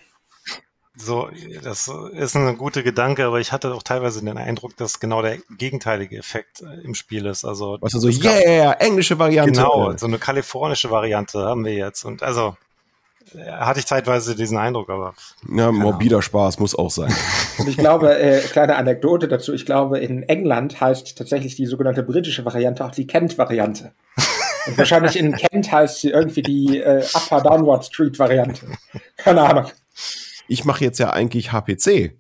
So, 1.00 1.30
das 1.64 1.92
ist 2.14 2.36
ein 2.36 2.58
guter 2.58 2.82
Gedanke, 2.82 3.26
aber 3.26 3.40
ich 3.40 3.52
hatte 3.52 3.74
auch 3.74 3.84
teilweise 3.84 4.24
den 4.24 4.38
Eindruck, 4.38 4.76
dass 4.78 5.00
genau 5.00 5.22
der 5.22 5.38
gegenteilige 5.58 6.18
Effekt 6.18 6.62
äh, 6.62 6.82
im 6.84 6.96
Spiel 6.96 7.28
ist. 7.28 7.46
Also, 7.46 7.78
was 7.82 7.94
also, 7.94 8.10
yeah, 8.10 8.74
englische 8.74 9.18
Variante. 9.20 9.54
Genau, 9.54 9.96
so 9.96 10.08
eine 10.08 10.18
kalifornische 10.18 10.90
Variante 10.90 11.40
haben 11.40 11.66
wir 11.66 11.74
jetzt. 11.74 12.04
Und 12.04 12.24
also, 12.24 12.58
hatte 13.36 13.80
ich 13.80 13.86
zeitweise 13.86 14.36
diesen 14.36 14.58
Eindruck, 14.58 14.90
aber. 14.90 15.14
Ja, 15.50 15.72
morbider 15.72 16.22
Spaß 16.22 16.60
muss 16.60 16.76
auch 16.76 16.92
sein. 16.92 17.14
Und 17.58 17.68
ich 17.68 17.78
glaube, 17.78 18.18
äh, 18.18 18.40
kleine 18.42 18.76
Anekdote 18.76 19.28
dazu, 19.28 19.54
ich 19.54 19.66
glaube, 19.66 20.00
in 20.00 20.24
England 20.24 20.80
heißt 20.80 21.18
tatsächlich 21.18 21.56
die 21.56 21.66
sogenannte 21.66 22.04
britische 22.04 22.46
Variante 22.46 22.86
auch 22.86 22.92
die 22.92 23.08
Kent-Variante. 23.08 23.92
Und 24.68 24.78
wahrscheinlich 24.78 25.18
in 25.18 25.34
Kent 25.34 25.72
heißt 25.72 26.02
sie 26.02 26.10
irgendwie 26.10 26.42
die 26.42 26.80
äh, 26.80 27.06
Upper 27.14 27.42
Downward 27.42 27.86
Street 27.86 28.18
Variante. 28.20 28.68
Keine 29.18 29.42
Ahnung. 29.42 29.66
Ich 30.48 30.66
mache 30.66 30.84
jetzt 30.84 31.00
ja 31.00 31.12
eigentlich 31.12 31.52
HPC. 31.52 32.18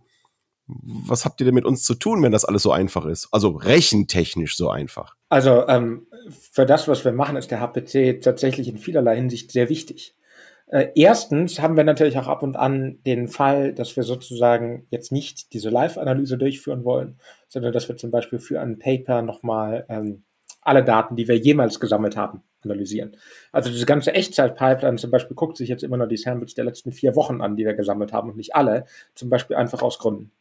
Was 0.67 1.23
habt 1.23 1.39
ihr 1.39 1.45
denn 1.45 1.55
mit 1.55 1.65
uns 1.65 1.83
zu 1.83 1.95
tun, 1.95 2.21
wenn 2.23 2.33
das 2.33 2.43
alles 2.43 2.63
so 2.63 2.71
einfach 2.71 3.05
ist? 3.05 3.29
Also 3.31 3.51
rechentechnisch 3.51 4.57
so 4.57 4.69
einfach. 4.69 5.15
Also 5.29 5.65
ähm, 5.67 6.07
für 6.51 6.65
das, 6.65 6.87
was 6.87 7.05
wir 7.05 7.13
machen, 7.13 7.37
ist 7.37 7.51
der 7.51 7.61
HPC 7.61 8.21
tatsächlich 8.21 8.67
in 8.67 8.77
vielerlei 8.77 9.15
Hinsicht 9.15 9.51
sehr 9.51 9.69
wichtig. 9.69 10.13
Äh, 10.67 10.89
erstens 10.95 11.61
haben 11.61 11.77
wir 11.77 11.83
natürlich 11.83 12.17
auch 12.17 12.27
ab 12.27 12.43
und 12.43 12.57
an 12.57 12.99
den 13.05 13.27
Fall, 13.27 13.73
dass 13.73 13.95
wir 13.95 14.03
sozusagen 14.03 14.85
jetzt 14.89 15.11
nicht 15.11 15.53
diese 15.53 15.69
Live-Analyse 15.69 16.37
durchführen 16.37 16.83
wollen, 16.83 17.19
sondern 17.47 17.71
dass 17.71 17.87
wir 17.87 17.95
zum 17.95 18.11
Beispiel 18.11 18.39
für 18.39 18.59
ein 18.59 18.77
Paper 18.77 19.21
nochmal 19.21 19.85
ähm, 19.87 20.23
alle 20.61 20.83
Daten, 20.83 21.15
die 21.15 21.29
wir 21.29 21.37
jemals 21.37 21.79
gesammelt 21.79 22.17
haben, 22.17 22.43
analysieren. 22.63 23.15
Also 23.53 23.69
diese 23.69 23.85
ganze 23.85 24.13
Echtzeit-Pipeline 24.13 24.97
zum 24.97 25.11
Beispiel 25.11 25.35
guckt 25.35 25.55
sich 25.55 25.69
jetzt 25.69 25.83
immer 25.83 25.95
nur 25.95 26.07
die 26.07 26.17
Samples 26.17 26.53
der 26.55 26.65
letzten 26.65 26.91
vier 26.91 27.15
Wochen 27.15 27.41
an, 27.41 27.55
die 27.55 27.65
wir 27.65 27.73
gesammelt 27.73 28.11
haben 28.11 28.29
und 28.29 28.37
nicht 28.37 28.53
alle, 28.53 28.85
zum 29.15 29.29
Beispiel 29.29 29.55
einfach 29.55 29.81
aus 29.81 29.99
Gründen 29.99 30.31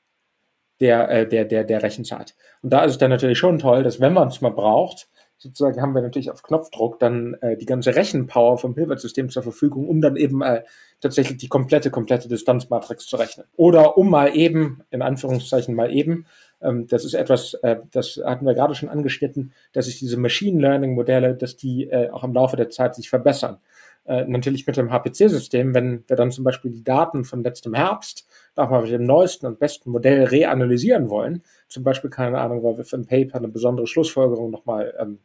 der, 0.81 1.09
äh, 1.09 1.29
der, 1.29 1.45
der, 1.45 1.65
der 1.65 1.83
Rechenzeit. 1.83 2.35
Und 2.63 2.73
da 2.73 2.85
ist 2.85 2.93
es 2.93 2.99
dann 2.99 3.11
natürlich 3.11 3.39
schon 3.39 3.59
toll, 3.59 3.83
dass 3.83 4.01
wenn 4.01 4.13
man 4.13 4.29
es 4.29 4.41
mal 4.41 4.51
braucht, 4.51 5.09
sozusagen 5.39 5.81
haben 5.81 5.95
wir 5.95 6.03
natürlich 6.03 6.31
auf 6.31 6.43
Knopfdruck 6.43 6.99
dann 6.99 7.35
äh, 7.41 7.57
die 7.57 7.67
ganze 7.67 7.95
Rechenpower 7.95 8.59
vom 8.59 8.75
Hilbert-System 8.75 9.29
zur 9.29 9.43
Verfügung, 9.43 9.89
um 9.89 10.01
dann 10.01 10.17
eben 10.17 10.43
äh, 10.43 10.63
tatsächlich 11.01 11.39
die 11.39 11.49
komplette, 11.49 11.91
komplette 11.91 12.29
Distanzmatrix 12.29 13.07
zu 13.07 13.17
rechnen. 13.17 13.47
Oder 13.57 13.99
um 13.99 14.11
mal 14.11 14.35
eben, 14.35 14.83
in 14.91 15.03
Anführungszeichen 15.03 15.75
mal 15.75 15.93
eben, 15.93 16.27
ähm, 16.63 16.87
das 16.87 17.05
ist 17.05 17.15
etwas, 17.15 17.55
äh, 17.63 17.77
das 17.93 18.21
hatten 18.25 18.47
wir 18.47 18.55
gerade 18.55 18.75
schon 18.75 18.89
angeschnitten, 18.89 19.53
dass 19.73 19.87
sich 19.87 19.99
diese 19.99 20.17
Machine 20.17 20.61
Learning 20.61 20.95
Modelle, 20.95 21.35
dass 21.35 21.57
die 21.57 21.89
äh, 21.89 22.11
auch 22.11 22.25
im 22.25 22.33
Laufe 22.33 22.57
der 22.57 22.71
Zeit 22.71 22.95
sich 22.95 23.11
verbessern. 23.11 23.59
Äh, 24.07 24.25
natürlich 24.27 24.67
mit 24.67 24.77
dem 24.77 24.91
HPC-System, 24.91 25.75
wenn 25.75 26.05
wir 26.07 26.17
dann 26.17 26.31
zum 26.31 26.45
Beispiel 26.45 26.71
die 26.71 26.85
Daten 26.85 27.25
von 27.25 27.43
letztem 27.43 27.75
Herbst 27.75 28.26
nochmal 28.57 28.83
mit 28.83 28.91
dem 28.91 29.05
neuesten 29.05 29.47
und 29.47 29.59
besten 29.59 29.91
Modell 29.91 30.25
reanalysieren 30.25 31.11
wollen, 31.11 31.43
zum 31.69 31.85
Beispiel, 31.85 32.11
keine 32.11 32.39
Ahnung, 32.39 32.63
weil 32.63 32.79
wir 32.79 32.85
für 32.85 32.97
ein 32.97 33.07
Paper 33.07 33.39
eine 33.39 33.49
besondere 33.49 33.87
Schlussfolgerung 33.87 34.51
nochmal 34.51 34.95
ähm, 34.99 35.19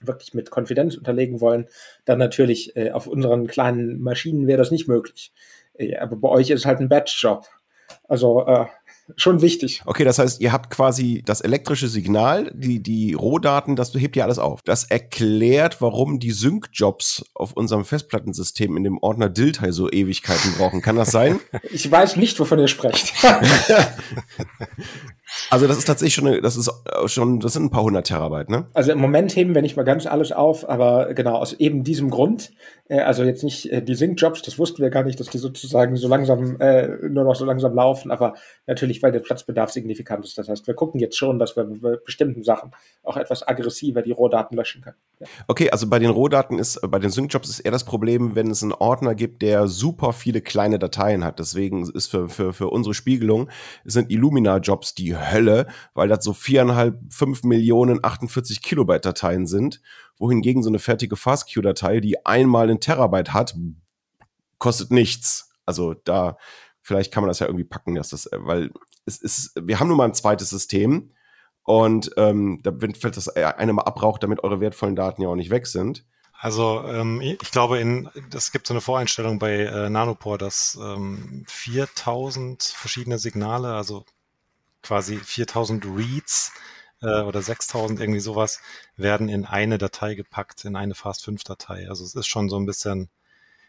wirklich 0.00 0.34
mit 0.34 0.50
Konfidenz 0.50 0.96
unterlegen 0.96 1.40
wollen, 1.40 1.68
dann 2.04 2.18
natürlich 2.18 2.76
äh, 2.76 2.90
auf 2.90 3.06
unseren 3.06 3.46
kleinen 3.46 4.00
Maschinen 4.00 4.46
wäre 4.46 4.58
das 4.58 4.70
nicht 4.70 4.88
möglich. 4.88 5.32
Äh, 5.74 5.96
aber 5.96 6.16
bei 6.16 6.28
euch 6.28 6.50
ist 6.50 6.66
halt 6.66 6.80
ein 6.80 6.88
Batch-Job. 6.88 7.46
Also 8.08 8.46
äh, 8.46 8.66
schon 9.16 9.40
wichtig. 9.40 9.82
Okay, 9.86 10.04
das 10.04 10.18
heißt, 10.18 10.40
ihr 10.40 10.52
habt 10.52 10.70
quasi 10.70 11.22
das 11.24 11.40
elektrische 11.40 11.88
Signal, 11.88 12.50
die, 12.54 12.82
die 12.82 13.14
Rohdaten, 13.14 13.76
das 13.76 13.94
hebt 13.94 14.16
ihr 14.16 14.24
alles 14.24 14.38
auf. 14.38 14.62
Das 14.62 14.84
erklärt, 14.84 15.80
warum 15.80 16.18
die 16.18 16.32
Sync-Jobs 16.32 17.24
auf 17.34 17.52
unserem 17.52 17.84
Festplattensystem 17.84 18.76
in 18.76 18.84
dem 18.84 18.98
Ordner 18.98 19.28
Diltai 19.28 19.70
so 19.70 19.90
Ewigkeiten 19.90 20.52
brauchen. 20.58 20.82
Kann 20.82 20.96
das 20.96 21.10
sein? 21.10 21.40
Ich 21.70 21.90
weiß 21.90 22.16
nicht, 22.16 22.38
wovon 22.38 22.58
ihr 22.58 22.68
sprecht. 22.68 23.12
Also 25.50 25.66
das 25.66 25.78
ist 25.78 25.86
tatsächlich 25.86 26.14
schon, 26.14 26.26
eine, 26.26 26.40
das 26.40 26.56
ist 26.56 26.68
äh, 26.68 27.08
schon, 27.08 27.40
das 27.40 27.52
sind 27.52 27.64
ein 27.64 27.70
paar 27.70 27.82
hundert 27.82 28.06
Terabyte, 28.06 28.48
ne? 28.48 28.66
Also 28.74 28.92
im 28.92 28.98
Moment 28.98 29.34
heben 29.34 29.54
wir 29.54 29.62
nicht 29.62 29.76
mal 29.76 29.82
ganz 29.82 30.06
alles 30.06 30.32
auf, 30.32 30.68
aber 30.68 31.14
genau 31.14 31.36
aus 31.36 31.52
eben 31.52 31.82
diesem 31.82 32.10
Grund, 32.10 32.52
äh, 32.88 33.00
also 33.00 33.24
jetzt 33.24 33.42
nicht 33.42 33.70
äh, 33.72 33.82
die 33.82 33.94
Sync-Jobs, 33.94 34.42
das 34.42 34.58
wussten 34.58 34.82
wir 34.82 34.90
gar 34.90 35.02
nicht, 35.02 35.18
dass 35.18 35.28
die 35.28 35.38
sozusagen 35.38 35.96
so 35.96 36.08
langsam, 36.08 36.60
äh, 36.60 36.88
nur 37.08 37.24
noch 37.24 37.34
so 37.34 37.44
langsam 37.44 37.74
laufen, 37.74 38.10
aber 38.10 38.34
natürlich, 38.66 38.95
weil 39.02 39.12
der 39.12 39.20
Platzbedarf 39.20 39.70
signifikant 39.70 40.24
ist. 40.24 40.36
Das 40.38 40.48
heißt, 40.48 40.66
wir 40.66 40.74
gucken 40.74 41.00
jetzt 41.00 41.16
schon, 41.16 41.38
dass 41.38 41.56
wir 41.56 41.64
bei 41.64 41.96
bestimmten 41.96 42.42
Sachen 42.42 42.72
auch 43.02 43.16
etwas 43.16 43.46
aggressiver 43.46 44.02
die 44.02 44.12
Rohdaten 44.12 44.56
löschen 44.56 44.82
können. 44.82 44.96
Ja. 45.18 45.26
Okay, 45.48 45.70
also 45.70 45.88
bei 45.88 45.98
den 45.98 46.10
Rohdaten 46.10 46.58
ist, 46.58 46.80
bei 46.82 46.98
den 46.98 47.10
Sync-Jobs 47.10 47.48
ist 47.48 47.60
eher 47.60 47.72
das 47.72 47.84
Problem, 47.84 48.34
wenn 48.34 48.50
es 48.50 48.62
einen 48.62 48.72
Ordner 48.72 49.14
gibt, 49.14 49.42
der 49.42 49.66
super 49.66 50.12
viele 50.12 50.40
kleine 50.40 50.78
Dateien 50.78 51.24
hat. 51.24 51.38
Deswegen 51.38 51.88
ist 51.90 52.08
für, 52.08 52.28
für, 52.28 52.52
für 52.52 52.68
unsere 52.68 52.94
Spiegelung 52.94 53.48
sind 53.84 54.10
Illumina-Jobs 54.10 54.94
die 54.94 55.16
Hölle, 55.16 55.66
weil 55.94 56.08
das 56.08 56.24
so 56.24 56.32
viereinhalb, 56.32 56.98
fünf 57.10 57.42
Millionen 57.44 58.00
48 58.02 58.62
Kilobyte 58.62 59.04
Dateien 59.04 59.46
sind, 59.46 59.80
wohingegen 60.18 60.62
so 60.62 60.68
eine 60.68 60.78
fertige 60.78 61.16
FastQ-Datei, 61.16 62.00
die 62.00 62.24
einmal 62.24 62.68
einen 62.68 62.80
Terabyte 62.80 63.32
hat, 63.32 63.54
kostet 64.58 64.90
nichts. 64.90 65.50
Also 65.64 65.94
da, 65.94 66.36
vielleicht 66.86 67.12
kann 67.12 67.22
man 67.24 67.28
das 67.28 67.40
ja 67.40 67.46
irgendwie 67.46 67.64
packen, 67.64 67.96
dass 67.96 68.10
das, 68.10 68.28
weil 68.32 68.70
es 69.06 69.18
ist, 69.18 69.52
wir 69.60 69.80
haben 69.80 69.88
nun 69.88 69.96
mal 69.96 70.04
ein 70.04 70.14
zweites 70.14 70.50
System 70.50 71.12
und 71.64 72.12
ähm, 72.16 72.60
da 72.62 72.70
fällt 72.70 73.16
das 73.16 73.28
eine 73.28 73.72
mal 73.72 73.82
abraucht, 73.82 74.22
damit 74.22 74.44
eure 74.44 74.60
wertvollen 74.60 74.94
Daten 74.94 75.20
ja 75.20 75.28
auch 75.28 75.34
nicht 75.34 75.50
weg 75.50 75.66
sind. 75.66 76.06
Also 76.38 76.84
ähm, 76.86 77.20
ich 77.20 77.50
glaube, 77.50 77.80
es 78.32 78.52
gibt 78.52 78.68
so 78.68 78.74
eine 78.74 78.80
Voreinstellung 78.80 79.40
bei 79.40 79.62
äh, 79.62 79.90
Nanopore, 79.90 80.38
dass 80.38 80.78
ähm, 80.80 81.44
4000 81.48 82.62
verschiedene 82.62 83.18
Signale, 83.18 83.74
also 83.74 84.04
quasi 84.82 85.16
4000 85.16 85.86
Reads 85.86 86.52
äh, 87.02 87.22
oder 87.22 87.42
6000 87.42 87.98
irgendwie 87.98 88.20
sowas, 88.20 88.60
werden 88.96 89.28
in 89.28 89.44
eine 89.44 89.78
Datei 89.78 90.14
gepackt, 90.14 90.64
in 90.64 90.76
eine 90.76 90.94
Fast5-Datei. 90.94 91.88
Also 91.88 92.04
es 92.04 92.14
ist 92.14 92.28
schon 92.28 92.48
so 92.48 92.56
ein 92.56 92.66
bisschen, 92.66 93.08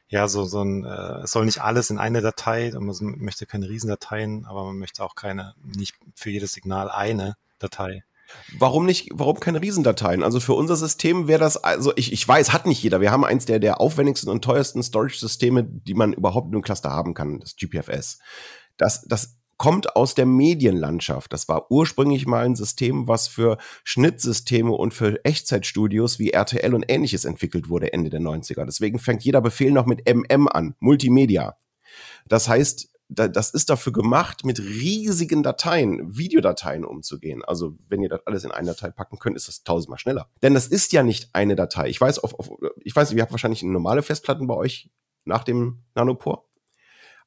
ja, 0.10 0.28
so, 0.28 0.46
so 0.46 0.62
ein, 0.62 0.86
äh, 0.86 1.24
es 1.24 1.32
soll 1.32 1.46
nicht 1.46 1.62
alles 1.62 1.90
in 1.90 1.98
eine 1.98 2.22
Datei, 2.22 2.72
man 2.78 2.96
möchte 3.18 3.46
keine 3.46 3.70
Riesendateien, 3.70 4.46
aber 4.46 4.64
man 4.66 4.78
möchte 4.78 5.04
auch 5.04 5.16
keine, 5.16 5.54
nicht 5.64 5.96
für 6.16 6.30
jedes 6.30 6.54
Signal 6.54 6.90
eine 6.90 7.36
Datei. 7.60 8.04
Warum 8.58 8.86
nicht, 8.86 9.10
warum 9.14 9.40
keine 9.40 9.62
Riesendateien? 9.62 10.24
Also 10.24 10.40
für 10.40 10.54
unser 10.54 10.76
System 10.76 11.28
wäre 11.28 11.40
das, 11.40 11.58
also 11.58 11.94
ich, 11.96 12.12
ich 12.12 12.28
weiß, 12.28 12.52
hat 12.52 12.66
nicht 12.66 12.82
jeder. 12.82 13.00
Wir 13.00 13.12
haben 13.12 13.24
eins 13.24 13.46
der, 13.46 13.60
der 13.60 13.80
aufwendigsten 13.80 14.30
und 14.30 14.44
teuersten 14.44 14.84
Storage-Systeme, 14.84 15.64
die 15.64 15.94
man 15.94 16.14
überhaupt 16.14 16.48
in 16.48 16.56
einem 16.56 16.62
Cluster 16.62 16.90
haben 16.90 17.14
kann, 17.14 17.40
das 17.40 17.56
GPFS. 17.56 18.20
Das, 18.76 19.04
das 19.04 19.38
kommt 19.58 19.96
aus 19.96 20.16
der 20.16 20.26
Medienlandschaft. 20.26 21.34
Das 21.34 21.48
war 21.48 21.72
ursprünglich 21.72 22.26
mal 22.26 22.46
ein 22.46 22.56
System, 22.56 23.08
was 23.08 23.28
für 23.28 23.58
Schnittsysteme 23.84 24.72
und 24.72 24.94
für 24.94 25.24
Echtzeitstudios 25.26 26.20
wie 26.20 26.32
RTL 26.32 26.74
und 26.74 26.86
ähnliches 26.88 27.26
entwickelt 27.26 27.70
wurde 27.70 27.94
Ende 27.94 28.10
der 28.10 28.22
90er. 28.22 28.66
Deswegen 28.66 29.00
fängt 29.00 29.24
jeder 29.24 29.42
Befehl 29.42 29.72
noch 29.72 29.86
mit 29.86 30.08
MM 30.08 30.48
an, 30.48 30.76
Multimedia. 30.80 31.58
Das 32.28 32.48
heißt, 32.48 32.90
das 33.10 33.52
ist 33.52 33.70
dafür 33.70 33.94
gemacht, 33.94 34.44
mit 34.44 34.60
riesigen 34.60 35.42
Dateien, 35.42 36.18
Videodateien 36.18 36.84
umzugehen. 36.84 37.44
Also 37.44 37.78
wenn 37.88 38.02
ihr 38.02 38.10
das 38.10 38.26
alles 38.26 38.44
in 38.44 38.52
eine 38.52 38.68
Datei 38.68 38.92
packen 38.92 39.18
könnt, 39.18 39.38
ist 39.38 39.48
das 39.48 39.64
tausendmal 39.64 39.98
schneller. 39.98 40.30
Denn 40.44 40.54
das 40.54 40.68
ist 40.68 40.92
ja 40.92 41.04
nicht 41.04 41.30
eine 41.34 41.56
Datei. 41.56 41.88
Ich 41.88 42.02
weiß, 42.02 42.20
auf, 42.20 42.38
auf, 42.38 42.52
ich 42.84 42.96
weiß, 42.96 43.14
ihr 43.14 43.22
habt 43.22 43.32
wahrscheinlich 43.32 43.64
normale 43.64 44.04
Festplatten 44.04 44.48
bei 44.48 44.56
euch 44.56 44.90
nach 45.24 45.46
dem 45.46 45.84
Nanopore. 45.96 46.47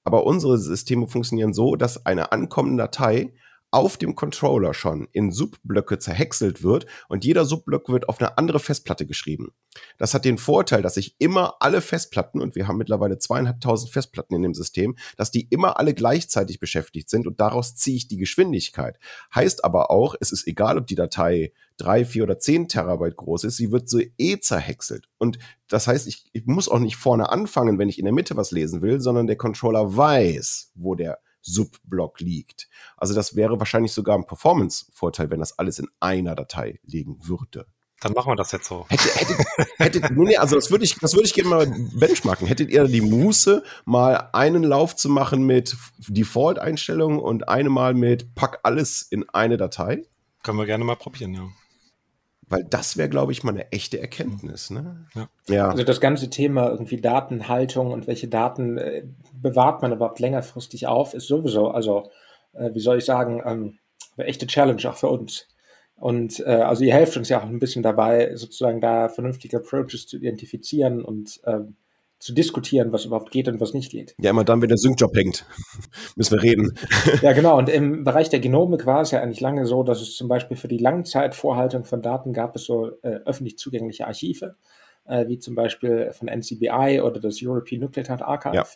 Aber 0.05 0.25
unsere 0.27 0.59
Systeme 0.59 1.07
funktionieren 1.07 1.53
so, 1.53 1.77
dass 1.77 2.07
eine 2.07 2.33
ankommende 2.33 2.83
Datei 2.85 3.33
auf 3.71 3.97
dem 3.97 4.15
Controller 4.15 4.75
schon 4.75 5.09
in 5.13 5.31
Subblöcke 5.31 5.99
zerhäckselt 5.99 6.63
wird 6.63 6.87
und 7.09 7.25
jeder 7.25 7.45
Subblock 7.45 7.89
wird 7.89 8.09
auf 8.09 8.21
eine 8.21 8.37
andere 8.37 8.59
Festplatte 8.59 9.07
geschrieben. 9.07 9.53
Das 9.99 10.15
hat 10.15 10.25
den 10.25 10.39
Vorteil, 10.39 10.83
dass 10.83 10.97
ich 10.97 11.15
immer 11.19 11.55
alle 11.61 11.81
Festplatten, 11.81 12.41
und 12.41 12.57
wir 12.57 12.67
haben 12.67 12.79
mittlerweile 12.79 13.19
zweieinhalbtausend 13.19 13.93
Festplatten 13.93 14.35
in 14.35 14.43
dem 14.43 14.55
System, 14.55 14.97
dass 15.17 15.31
die 15.31 15.47
immer 15.51 15.79
alle 15.79 15.95
gleichzeitig 15.95 16.59
beschäftigt 16.59 17.09
sind 17.09 17.27
und 17.27 17.41
daraus 17.41 17.77
ziehe 17.77 17.97
ich 17.97 18.09
die 18.09 18.17
Geschwindigkeit. 18.17 18.99
Heißt 19.35 19.65
aber 19.65 19.91
auch, 19.91 20.15
es 20.21 20.33
ist 20.33 20.47
egal, 20.47 20.77
ob 20.79 20.87
die 20.87 20.97
Datei 20.97 21.53
drei, 21.77 22.05
vier 22.05 22.25
oder 22.25 22.39
zehn 22.39 22.69
Terabyte 22.69 23.17
groß 23.17 23.45
ist, 23.45 23.57
sie 23.57 23.73
wird 23.73 23.89
so 23.89 24.01
eh 24.19 24.39
zerhäckselt. 24.41 25.09
Und 25.19 25.39
das 25.69 25.87
heißt, 25.87 26.07
ich, 26.09 26.29
ich 26.33 26.47
muss 26.47 26.69
auch 26.69 26.79
nicht 26.79 26.97
vorne 26.97 27.31
anfangen, 27.31 27.79
wenn 27.79 27.89
ich 27.89 27.99
in 27.99 28.05
der 28.05 28.15
Mitte 28.15 28.37
was 28.37 28.51
lesen 28.51 28.83
will, 28.83 29.01
sondern 29.01 29.27
der 29.27 29.37
Controller 29.37 29.97
weiß, 29.97 30.73
wo 30.75 30.95
der 30.95 31.21
Subblock 31.43 32.21
liegt. 32.21 32.69
Also 32.97 33.15
das 33.15 33.37
wäre 33.37 33.59
wahrscheinlich 33.59 33.93
sogar 33.93 34.17
ein 34.17 34.27
Performance-Vorteil, 34.27 35.31
wenn 35.31 35.41
das 35.41 35.59
alles 35.59 35.79
in 35.79 35.89
einer 36.01 36.35
Datei 36.35 36.81
liegen 36.85 37.27
würde. 37.27 37.67
Dann 38.01 38.15
machen 38.15 38.33
wir 38.33 38.37
das 38.37 38.51
jetzt 38.53 38.67
so. 38.67 38.87
Hätte, 38.89 39.09
hättet, 39.15 39.47
hättet, 39.77 40.11
nee, 40.17 40.37
also 40.37 40.57
das 40.57 40.71
würde 40.71 40.85
ich, 40.85 40.99
das 40.99 41.13
würde 41.13 41.27
ich 41.27 41.35
gerne 41.35 41.51
mal 41.51 41.67
benchmarken. 41.67 42.47
Hättet 42.47 42.71
ihr 42.71 42.85
die 42.85 43.03
Muße, 43.03 43.63
mal 43.85 44.31
einen 44.33 44.65
Lauf 44.65 44.97
zu 44.97 45.11
machen 45.11 45.45
mit 45.45 45.77
Default-Einstellungen 46.09 47.19
und 47.19 47.49
eine 47.49 47.69
mal 47.69 47.93
mit 47.93 48.35
pack 48.35 48.61
alles 48.63 49.03
in 49.03 49.29
eine 49.29 49.59
Datei? 49.59 50.05
Können 50.43 50.57
wir 50.57 50.65
gerne 50.65 50.85
mal 50.85 50.97
probieren, 50.97 51.35
ja. 51.35 51.47
Weil 52.51 52.65
das 52.65 52.97
wäre, 52.97 53.09
glaube 53.09 53.31
ich, 53.31 53.45
mal 53.45 53.53
eine 53.53 53.71
echte 53.71 54.01
Erkenntnis. 54.01 54.71
Ne? 54.71 55.07
Ja. 55.15 55.29
ja. 55.47 55.69
Also 55.71 55.85
das 55.85 56.01
ganze 56.01 56.29
Thema 56.29 56.69
irgendwie 56.69 57.01
Datenhaltung 57.01 57.93
und 57.93 58.09
welche 58.09 58.29
Daten 58.29 58.77
äh, 58.77 59.05
bewahrt 59.33 59.83
man 59.83 59.93
überhaupt 59.93 60.19
längerfristig 60.19 60.89
auf, 60.89 61.15
ist 61.15 61.29
sowieso, 61.29 61.71
also 61.71 62.11
äh, 62.53 62.71
wie 62.75 62.81
soll 62.81 62.99
ich 62.99 63.05
sagen, 63.05 63.41
ähm, 63.47 63.79
eine 64.17 64.27
echte 64.27 64.49
Challenge 64.49 64.83
auch 64.91 64.97
für 64.97 65.09
uns. 65.09 65.47
Und 65.95 66.41
äh, 66.41 66.51
also 66.51 66.83
ihr 66.83 66.93
helft 66.93 67.17
uns 67.17 67.29
ja 67.29 67.39
auch 67.39 67.45
ein 67.45 67.61
bisschen 67.61 67.85
dabei, 67.85 68.35
sozusagen 68.35 68.81
da 68.81 69.09
vernünftige 69.09 69.59
Approaches 69.59 70.09
zu 70.09 70.17
identifizieren 70.17 71.05
und 71.05 71.41
ähm, 71.45 71.77
zu 72.21 72.35
diskutieren, 72.35 72.93
was 72.93 73.07
überhaupt 73.07 73.31
geht 73.31 73.49
und 73.49 73.61
was 73.61 73.73
nicht 73.73 73.91
geht. 73.91 74.15
Ja, 74.21 74.31
immer 74.31 74.45
dann, 74.45 74.61
wenn 74.61 74.69
der 74.69 74.77
Sync-Job 74.77 75.17
hängt, 75.17 75.47
müssen 76.17 76.37
wir 76.37 76.43
reden. 76.43 76.79
ja, 77.23 77.33
genau. 77.33 77.57
Und 77.57 77.71
im 77.71 78.05
Bereich 78.05 78.29
der 78.29 78.41
Genomik 78.41 78.85
war 78.85 79.01
es 79.01 79.11
ja 79.11 79.23
eigentlich 79.23 79.41
lange 79.41 79.65
so, 79.65 79.83
dass 79.83 80.03
es 80.03 80.17
zum 80.17 80.29
Beispiel 80.29 80.59
für 80.59 80.69
die 80.69 80.79
Langzeitvorhaltung 80.79 81.87
von 81.87 82.03
Daten 82.03 82.35
gab 82.35 82.55
es 82.55 82.65
so 82.65 82.91
äh, 83.03 83.21
öffentlich 83.25 83.57
zugängliche 83.57 84.07
Archive, 84.07 84.55
äh, 85.07 85.27
wie 85.29 85.39
zum 85.39 85.55
Beispiel 85.55 86.13
von 86.13 86.29
NCBI 86.29 87.01
oder 87.03 87.21
das 87.21 87.39
European 87.43 87.81
Nucleotide 87.81 88.27
Archive. 88.27 88.55
Ja. 88.55 88.67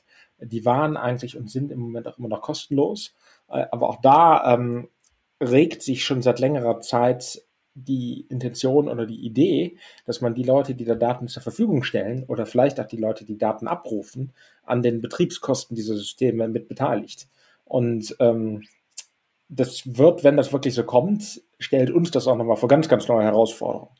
Die 0.40 0.64
waren 0.64 0.96
eigentlich 0.96 1.36
und 1.36 1.50
sind 1.50 1.70
im 1.70 1.80
Moment 1.80 2.08
auch 2.08 2.18
immer 2.18 2.28
noch 2.28 2.40
kostenlos. 2.40 3.14
Äh, 3.50 3.66
aber 3.70 3.90
auch 3.90 4.00
da 4.00 4.54
ähm, 4.54 4.88
regt 5.42 5.82
sich 5.82 6.02
schon 6.02 6.22
seit 6.22 6.40
längerer 6.40 6.80
Zeit 6.80 7.42
die 7.74 8.26
Intention 8.28 8.88
oder 8.88 9.04
die 9.06 9.24
Idee, 9.24 9.76
dass 10.06 10.20
man 10.20 10.34
die 10.34 10.44
Leute, 10.44 10.74
die 10.74 10.84
da 10.84 10.94
Daten 10.94 11.28
zur 11.28 11.42
Verfügung 11.42 11.82
stellen 11.82 12.24
oder 12.24 12.46
vielleicht 12.46 12.78
auch 12.80 12.86
die 12.86 12.96
Leute, 12.96 13.24
die 13.24 13.38
Daten 13.38 13.66
abrufen, 13.66 14.32
an 14.62 14.82
den 14.82 15.00
Betriebskosten 15.00 15.74
dieser 15.76 15.96
Systeme 15.96 16.48
mit 16.48 16.68
beteiligt. 16.68 17.28
Und 17.64 18.16
ähm, 18.20 18.62
das 19.48 19.82
wird, 19.98 20.24
wenn 20.24 20.36
das 20.36 20.52
wirklich 20.52 20.74
so 20.74 20.84
kommt, 20.84 21.42
stellt 21.58 21.90
uns 21.90 22.10
das 22.10 22.26
auch 22.26 22.36
nochmal 22.36 22.56
vor 22.56 22.68
ganz, 22.68 22.88
ganz 22.88 23.08
neue 23.08 23.24
Herausforderungen 23.24 23.94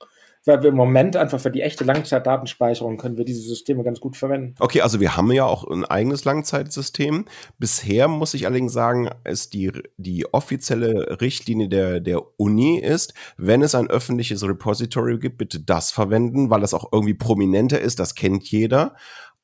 weil 0.44 0.62
wir 0.62 0.70
im 0.70 0.76
Moment 0.76 1.16
einfach 1.16 1.40
für 1.40 1.50
die 1.50 1.62
echte 1.62 1.84
Langzeitdatenspeicherung 1.84 2.96
können 2.96 3.16
wir 3.16 3.24
diese 3.24 3.42
Systeme 3.42 3.82
ganz 3.82 4.00
gut 4.00 4.16
verwenden. 4.16 4.54
Okay, 4.58 4.82
also 4.82 5.00
wir 5.00 5.16
haben 5.16 5.32
ja 5.32 5.44
auch 5.44 5.64
ein 5.64 5.84
eigenes 5.84 6.24
Langzeitsystem. 6.24 7.24
Bisher 7.58 8.08
muss 8.08 8.34
ich 8.34 8.46
allerdings 8.46 8.72
sagen, 8.72 9.10
ist 9.24 9.54
die, 9.54 9.72
die 9.96 10.32
offizielle 10.32 11.20
Richtlinie 11.20 11.68
der, 11.68 12.00
der 12.00 12.22
Uni 12.38 12.78
ist, 12.78 13.14
wenn 13.36 13.62
es 13.62 13.74
ein 13.74 13.88
öffentliches 13.88 14.46
Repository 14.46 15.18
gibt, 15.18 15.38
bitte 15.38 15.60
das 15.60 15.90
verwenden, 15.90 16.50
weil 16.50 16.60
das 16.60 16.74
auch 16.74 16.92
irgendwie 16.92 17.14
prominenter 17.14 17.80
ist, 17.80 17.98
das 17.98 18.14
kennt 18.14 18.44
jeder. 18.50 18.94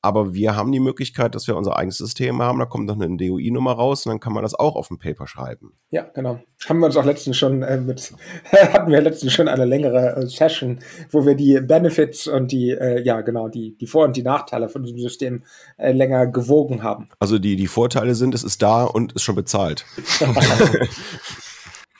Aber 0.03 0.33
wir 0.33 0.55
haben 0.55 0.71
die 0.71 0.79
Möglichkeit, 0.79 1.35
dass 1.35 1.47
wir 1.47 1.55
unser 1.55 1.77
eigenes 1.77 1.97
System 1.97 2.41
haben. 2.41 2.57
Da 2.57 2.65
kommt 2.65 2.87
noch 2.87 2.99
eine 2.99 3.17
DOI-Nummer 3.17 3.73
raus 3.73 4.05
und 4.05 4.11
dann 4.11 4.19
kann 4.19 4.33
man 4.33 4.41
das 4.41 4.55
auch 4.55 4.75
auf 4.75 4.87
dem 4.87 4.97
Paper 4.97 5.27
schreiben. 5.27 5.73
Ja, 5.91 6.03
genau. 6.13 6.39
Haben 6.67 6.79
wir 6.79 6.87
uns 6.87 6.97
auch 6.97 7.05
letztens 7.05 7.37
schon 7.37 7.61
äh, 7.61 7.77
mit, 7.77 8.13
hatten 8.51 8.91
wir 8.91 9.01
letztens 9.01 9.33
schon 9.33 9.47
eine 9.47 9.65
längere 9.65 10.15
äh, 10.15 10.27
Session, 10.27 10.79
wo 11.11 11.25
wir 11.25 11.35
die 11.35 11.61
Benefits 11.61 12.27
und 12.27 12.51
die, 12.51 12.71
äh, 12.71 13.01
ja, 13.03 13.21
genau, 13.21 13.47
die, 13.47 13.77
die 13.77 13.87
Vor- 13.87 14.05
und 14.05 14.17
die 14.17 14.23
Nachteile 14.23 14.69
von 14.69 14.81
diesem 14.83 14.99
System 14.99 15.43
äh, 15.77 15.91
länger 15.91 16.25
gewogen 16.25 16.81
haben. 16.81 17.09
Also 17.19 17.37
die, 17.37 17.55
die 17.55 17.67
Vorteile 17.67 18.15
sind, 18.15 18.33
es 18.33 18.43
ist 18.43 18.61
da 18.61 18.83
und 18.85 19.13
ist 19.13 19.23
schon 19.23 19.35
bezahlt. 19.35 19.85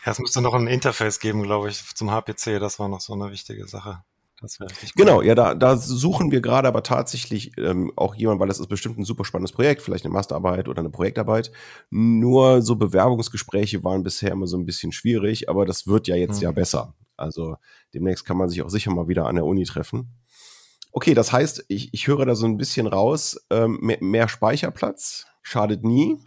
Ja, 0.03 0.13
es 0.13 0.19
müsste 0.19 0.41
noch 0.41 0.55
ein 0.55 0.65
Interface 0.65 1.19
geben, 1.19 1.43
glaube 1.43 1.69
ich, 1.69 1.83
zum 1.93 2.09
HPC. 2.09 2.59
Das 2.59 2.79
war 2.79 2.87
noch 2.87 3.01
so 3.01 3.13
eine 3.13 3.31
wichtige 3.31 3.67
Sache. 3.67 4.03
Genau, 4.95 5.21
ja, 5.21 5.35
da, 5.35 5.53
da 5.53 5.77
suchen 5.77 6.31
wir 6.31 6.41
gerade 6.41 6.67
aber 6.67 6.81
tatsächlich 6.83 7.51
ähm, 7.57 7.91
auch 7.95 8.15
jemand, 8.15 8.39
weil 8.39 8.47
das 8.47 8.59
ist 8.59 8.67
bestimmt 8.67 8.97
ein 8.97 9.05
super 9.05 9.23
spannendes 9.23 9.51
Projekt, 9.51 9.81
vielleicht 9.81 10.03
eine 10.03 10.13
Masterarbeit 10.13 10.67
oder 10.67 10.79
eine 10.79 10.89
Projektarbeit. 10.89 11.51
Nur 11.91 12.61
so 12.61 12.75
Bewerbungsgespräche 12.75 13.83
waren 13.83 14.03
bisher 14.03 14.31
immer 14.31 14.47
so 14.47 14.57
ein 14.57 14.65
bisschen 14.65 14.91
schwierig, 14.91 15.47
aber 15.47 15.65
das 15.65 15.85
wird 15.85 16.07
ja 16.07 16.15
jetzt 16.15 16.37
mhm. 16.37 16.43
ja 16.43 16.51
besser. 16.51 16.95
Also 17.17 17.55
demnächst 17.93 18.25
kann 18.25 18.37
man 18.37 18.49
sich 18.49 18.63
auch 18.63 18.69
sicher 18.69 18.91
mal 18.91 19.07
wieder 19.07 19.27
an 19.27 19.35
der 19.35 19.45
Uni 19.45 19.63
treffen. 19.63 20.17
Okay, 20.91 21.13
das 21.13 21.31
heißt, 21.31 21.65
ich, 21.67 21.93
ich 21.93 22.07
höre 22.07 22.25
da 22.25 22.35
so 22.35 22.45
ein 22.45 22.57
bisschen 22.57 22.87
raus, 22.87 23.39
ähm, 23.49 23.77
mehr, 23.81 23.97
mehr 24.01 24.27
Speicherplatz 24.27 25.27
schadet 25.41 25.83
nie. 25.83 26.17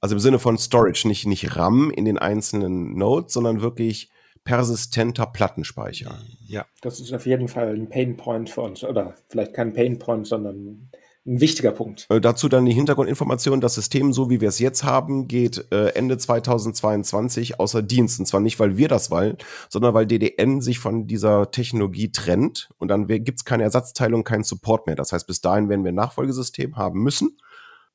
Also 0.00 0.16
im 0.16 0.20
Sinne 0.20 0.38
von 0.38 0.58
Storage, 0.58 1.06
nicht, 1.06 1.26
nicht 1.26 1.56
RAM 1.56 1.90
in 1.90 2.04
den 2.04 2.18
einzelnen 2.18 2.96
Nodes, 2.96 3.32
sondern 3.32 3.60
wirklich 3.60 4.10
persistenter 4.50 5.26
Plattenspeicher. 5.26 6.18
Ja. 6.48 6.66
Das 6.80 6.98
ist 6.98 7.12
auf 7.12 7.24
jeden 7.24 7.46
Fall 7.46 7.72
ein 7.72 7.88
Painpoint 7.88 8.50
für 8.50 8.62
uns. 8.62 8.82
Oder 8.82 9.14
vielleicht 9.28 9.54
kein 9.54 9.72
Painpoint, 9.72 10.26
sondern 10.26 10.90
ein 11.24 11.40
wichtiger 11.40 11.70
Punkt. 11.70 12.06
Äh, 12.10 12.20
dazu 12.20 12.48
dann 12.48 12.66
die 12.66 12.72
Hintergrundinformation. 12.72 13.60
Das 13.60 13.76
System, 13.76 14.12
so 14.12 14.28
wie 14.28 14.40
wir 14.40 14.48
es 14.48 14.58
jetzt 14.58 14.82
haben, 14.82 15.28
geht 15.28 15.70
äh, 15.70 15.90
Ende 15.90 16.18
2022 16.18 17.60
außer 17.60 17.80
Dienst. 17.80 18.18
Und 18.18 18.26
zwar 18.26 18.40
nicht, 18.40 18.58
weil 18.58 18.76
wir 18.76 18.88
das 18.88 19.12
wollen, 19.12 19.36
sondern 19.68 19.94
weil 19.94 20.06
DDN 20.06 20.60
sich 20.60 20.80
von 20.80 21.06
dieser 21.06 21.52
Technologie 21.52 22.10
trennt. 22.10 22.70
Und 22.78 22.88
dann 22.88 23.06
gibt 23.06 23.38
es 23.38 23.44
keine 23.44 23.62
Ersatzteile 23.62 24.16
und 24.16 24.24
keinen 24.24 24.42
Support 24.42 24.88
mehr. 24.88 24.96
Das 24.96 25.12
heißt, 25.12 25.28
bis 25.28 25.40
dahin 25.40 25.68
werden 25.68 25.84
wir 25.84 25.92
ein 25.92 25.94
Nachfolgesystem 25.94 26.76
haben 26.76 27.00
müssen. 27.04 27.38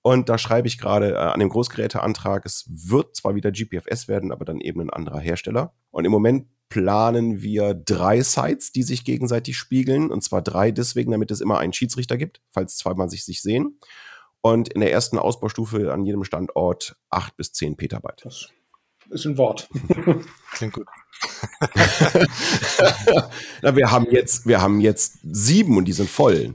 Und 0.05 0.29
da 0.29 0.37
schreibe 0.37 0.67
ich 0.67 0.77
gerade 0.77 1.13
äh, 1.13 1.15
an 1.15 1.39
dem 1.39 1.49
Großgeräteantrag, 1.49 2.45
es 2.45 2.69
wird 2.69 3.15
zwar 3.15 3.33
wieder 3.33 3.51
GPFS 3.51 4.07
werden, 4.07 4.31
aber 4.31 4.45
dann 4.45 4.61
eben 4.61 4.79
ein 4.79 4.91
anderer 4.91 5.19
Hersteller. 5.19 5.73
Und 5.89 6.05
im 6.05 6.11
Moment 6.11 6.45
planen 6.69 7.41
wir 7.41 7.73
drei 7.73 8.21
Sites, 8.21 8.71
die 8.71 8.83
sich 8.83 9.03
gegenseitig 9.03 9.57
spiegeln. 9.57 10.11
Und 10.11 10.23
zwar 10.23 10.43
drei 10.43 10.69
deswegen, 10.69 11.11
damit 11.11 11.31
es 11.31 11.41
immer 11.41 11.57
einen 11.57 11.73
Schiedsrichter 11.73 12.17
gibt, 12.17 12.43
falls 12.51 12.77
zweimal 12.77 13.09
sich, 13.09 13.25
sich 13.25 13.41
sehen. 13.41 13.79
Und 14.41 14.69
in 14.69 14.81
der 14.81 14.91
ersten 14.91 15.17
Ausbaustufe 15.17 15.91
an 15.91 16.03
jedem 16.03 16.23
Standort 16.23 16.97
acht 17.09 17.35
bis 17.35 17.51
zehn 17.51 17.75
Petabyte. 17.75 18.21
Das 18.25 18.51
ist 19.09 19.25
ein 19.25 19.39
Wort. 19.39 19.67
Klingt 20.51 20.73
gut. 20.73 20.85
Na, 23.63 23.75
wir 23.75 23.89
haben 23.89 24.05
jetzt, 24.11 24.45
wir 24.45 24.61
haben 24.61 24.81
jetzt 24.81 25.17
sieben 25.23 25.77
und 25.77 25.85
die 25.85 25.93
sind 25.93 26.11
voll. 26.11 26.53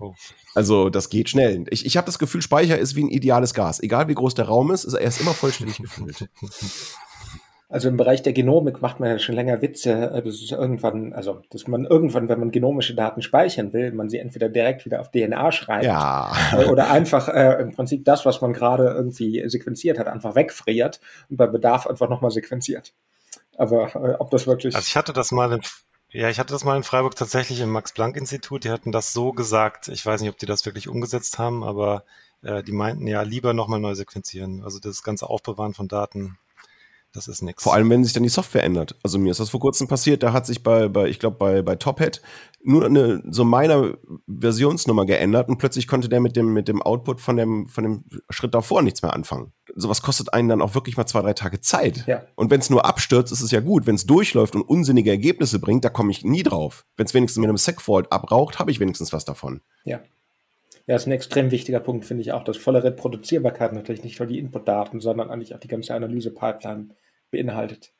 Oh. 0.00 0.14
Also 0.54 0.90
das 0.90 1.10
geht 1.10 1.28
schnell. 1.28 1.64
Ich, 1.70 1.86
ich 1.86 1.96
habe 1.96 2.06
das 2.06 2.18
Gefühl, 2.18 2.42
Speicher 2.42 2.78
ist 2.78 2.96
wie 2.96 3.04
ein 3.04 3.08
ideales 3.08 3.54
Gas. 3.54 3.80
Egal 3.82 4.08
wie 4.08 4.14
groß 4.14 4.34
der 4.34 4.46
Raum 4.46 4.70
ist, 4.70 4.84
ist 4.84 4.94
er 4.94 5.06
ist 5.06 5.20
immer 5.20 5.34
vollständig 5.34 5.78
gefüllt. 5.78 6.28
Also 7.72 7.88
im 7.88 7.96
Bereich 7.96 8.20
der 8.22 8.32
Genomik 8.32 8.82
macht 8.82 8.98
man 8.98 9.10
ja 9.10 9.18
schon 9.20 9.36
länger 9.36 9.62
Witze, 9.62 9.92
äh, 9.92 10.22
das 10.22 10.34
ist 10.34 10.50
irgendwann, 10.50 11.12
also 11.12 11.40
dass 11.50 11.68
man 11.68 11.84
irgendwann, 11.84 12.28
wenn 12.28 12.40
man 12.40 12.50
genomische 12.50 12.96
Daten 12.96 13.22
speichern 13.22 13.72
will, 13.72 13.92
man 13.92 14.08
sie 14.08 14.18
entweder 14.18 14.48
direkt 14.48 14.84
wieder 14.84 15.00
auf 15.00 15.12
DNA 15.12 15.52
schreibt 15.52 15.84
ja. 15.84 16.32
Äh, 16.52 16.64
oder 16.64 16.90
einfach 16.90 17.28
äh, 17.28 17.62
im 17.62 17.70
Prinzip 17.70 18.04
das, 18.04 18.26
was 18.26 18.40
man 18.40 18.52
gerade 18.52 18.88
irgendwie 18.88 19.48
sequenziert 19.48 20.00
hat, 20.00 20.08
einfach 20.08 20.34
wegfriert 20.34 21.00
und 21.28 21.36
bei 21.36 21.46
Bedarf 21.46 21.86
einfach 21.86 22.08
nochmal 22.08 22.32
sequenziert. 22.32 22.92
Aber 23.56 23.94
äh, 23.94 24.16
ob 24.18 24.32
das 24.32 24.48
wirklich. 24.48 24.74
Also 24.74 24.86
ich 24.88 24.96
hatte 24.96 25.12
das 25.12 25.30
mal 25.30 25.52
in 25.52 25.60
ja, 26.12 26.28
ich 26.28 26.38
hatte 26.38 26.52
das 26.52 26.64
mal 26.64 26.76
in 26.76 26.82
Freiburg 26.82 27.14
tatsächlich 27.14 27.60
im 27.60 27.70
Max-Planck-Institut. 27.70 28.64
Die 28.64 28.70
hatten 28.70 28.92
das 28.92 29.12
so 29.12 29.32
gesagt. 29.32 29.88
Ich 29.88 30.04
weiß 30.04 30.20
nicht, 30.20 30.30
ob 30.30 30.38
die 30.38 30.46
das 30.46 30.66
wirklich 30.66 30.88
umgesetzt 30.88 31.38
haben, 31.38 31.62
aber 31.62 32.04
äh, 32.42 32.62
die 32.62 32.72
meinten 32.72 33.06
ja, 33.06 33.22
lieber 33.22 33.54
nochmal 33.54 33.80
neu 33.80 33.94
sequenzieren. 33.94 34.62
Also 34.64 34.80
das 34.80 35.02
ganze 35.02 35.28
Aufbewahren 35.28 35.74
von 35.74 35.88
Daten 35.88 36.38
das 37.12 37.26
ist 37.26 37.42
nichts. 37.42 37.62
Vor 37.62 37.74
allem, 37.74 37.90
wenn 37.90 38.04
sich 38.04 38.12
dann 38.12 38.22
die 38.22 38.28
Software 38.28 38.62
ändert. 38.62 38.96
Also 39.02 39.18
mir 39.18 39.30
ist 39.30 39.40
das 39.40 39.50
vor 39.50 39.60
kurzem 39.60 39.88
passiert, 39.88 40.22
da 40.22 40.32
hat 40.32 40.46
sich 40.46 40.62
bei, 40.62 40.88
bei 40.88 41.08
ich 41.08 41.18
glaube, 41.18 41.36
bei, 41.38 41.62
bei 41.62 41.76
Tophead 41.76 42.22
nur 42.62 42.84
eine 42.84 43.22
so 43.30 43.44
meiner 43.44 43.94
Versionsnummer 44.28 45.06
geändert 45.06 45.48
und 45.48 45.58
plötzlich 45.58 45.88
konnte 45.88 46.08
der 46.08 46.20
mit 46.20 46.36
dem, 46.36 46.52
mit 46.52 46.68
dem 46.68 46.82
Output 46.82 47.20
von 47.20 47.36
dem, 47.36 47.68
von 47.68 47.84
dem 47.84 48.04
Schritt 48.28 48.54
davor 48.54 48.82
nichts 48.82 49.02
mehr 49.02 49.14
anfangen. 49.14 49.52
Sowas 49.74 50.02
kostet 50.02 50.32
einen 50.34 50.48
dann 50.48 50.62
auch 50.62 50.74
wirklich 50.74 50.96
mal 50.96 51.06
zwei, 51.06 51.22
drei 51.22 51.32
Tage 51.32 51.60
Zeit. 51.60 52.06
Ja. 52.06 52.22
Und 52.36 52.50
wenn 52.50 52.60
es 52.60 52.70
nur 52.70 52.84
abstürzt, 52.84 53.32
ist 53.32 53.40
es 53.40 53.50
ja 53.50 53.60
gut. 53.60 53.86
Wenn 53.86 53.94
es 53.94 54.06
durchläuft 54.06 54.54
und 54.54 54.62
unsinnige 54.62 55.10
Ergebnisse 55.10 55.58
bringt, 55.58 55.84
da 55.84 55.88
komme 55.88 56.10
ich 56.10 56.24
nie 56.24 56.42
drauf. 56.42 56.84
Wenn 56.96 57.06
es 57.06 57.14
wenigstens 57.14 57.40
mit 57.40 57.48
einem 57.48 57.56
Segfault 57.56 58.12
abraucht, 58.12 58.58
habe 58.58 58.70
ich 58.70 58.78
wenigstens 58.78 59.12
was 59.12 59.24
davon. 59.24 59.62
Ja. 59.84 60.00
Ja, 60.90 60.96
ist 60.96 61.06
ein 61.06 61.12
extrem 61.12 61.52
wichtiger 61.52 61.78
Punkt, 61.78 62.04
finde 62.04 62.22
ich 62.22 62.32
auch, 62.32 62.42
dass 62.42 62.56
volle 62.56 62.82
Reproduzierbarkeit 62.82 63.72
natürlich 63.72 64.02
nicht 64.02 64.18
nur 64.18 64.26
die 64.26 64.40
Inputdaten, 64.40 64.98
sondern 64.98 65.30
eigentlich 65.30 65.54
auch 65.54 65.60
die 65.60 65.68
ganze 65.68 65.94
Analyse-Pipeline 65.94 66.88
beinhaltet. 67.30 67.92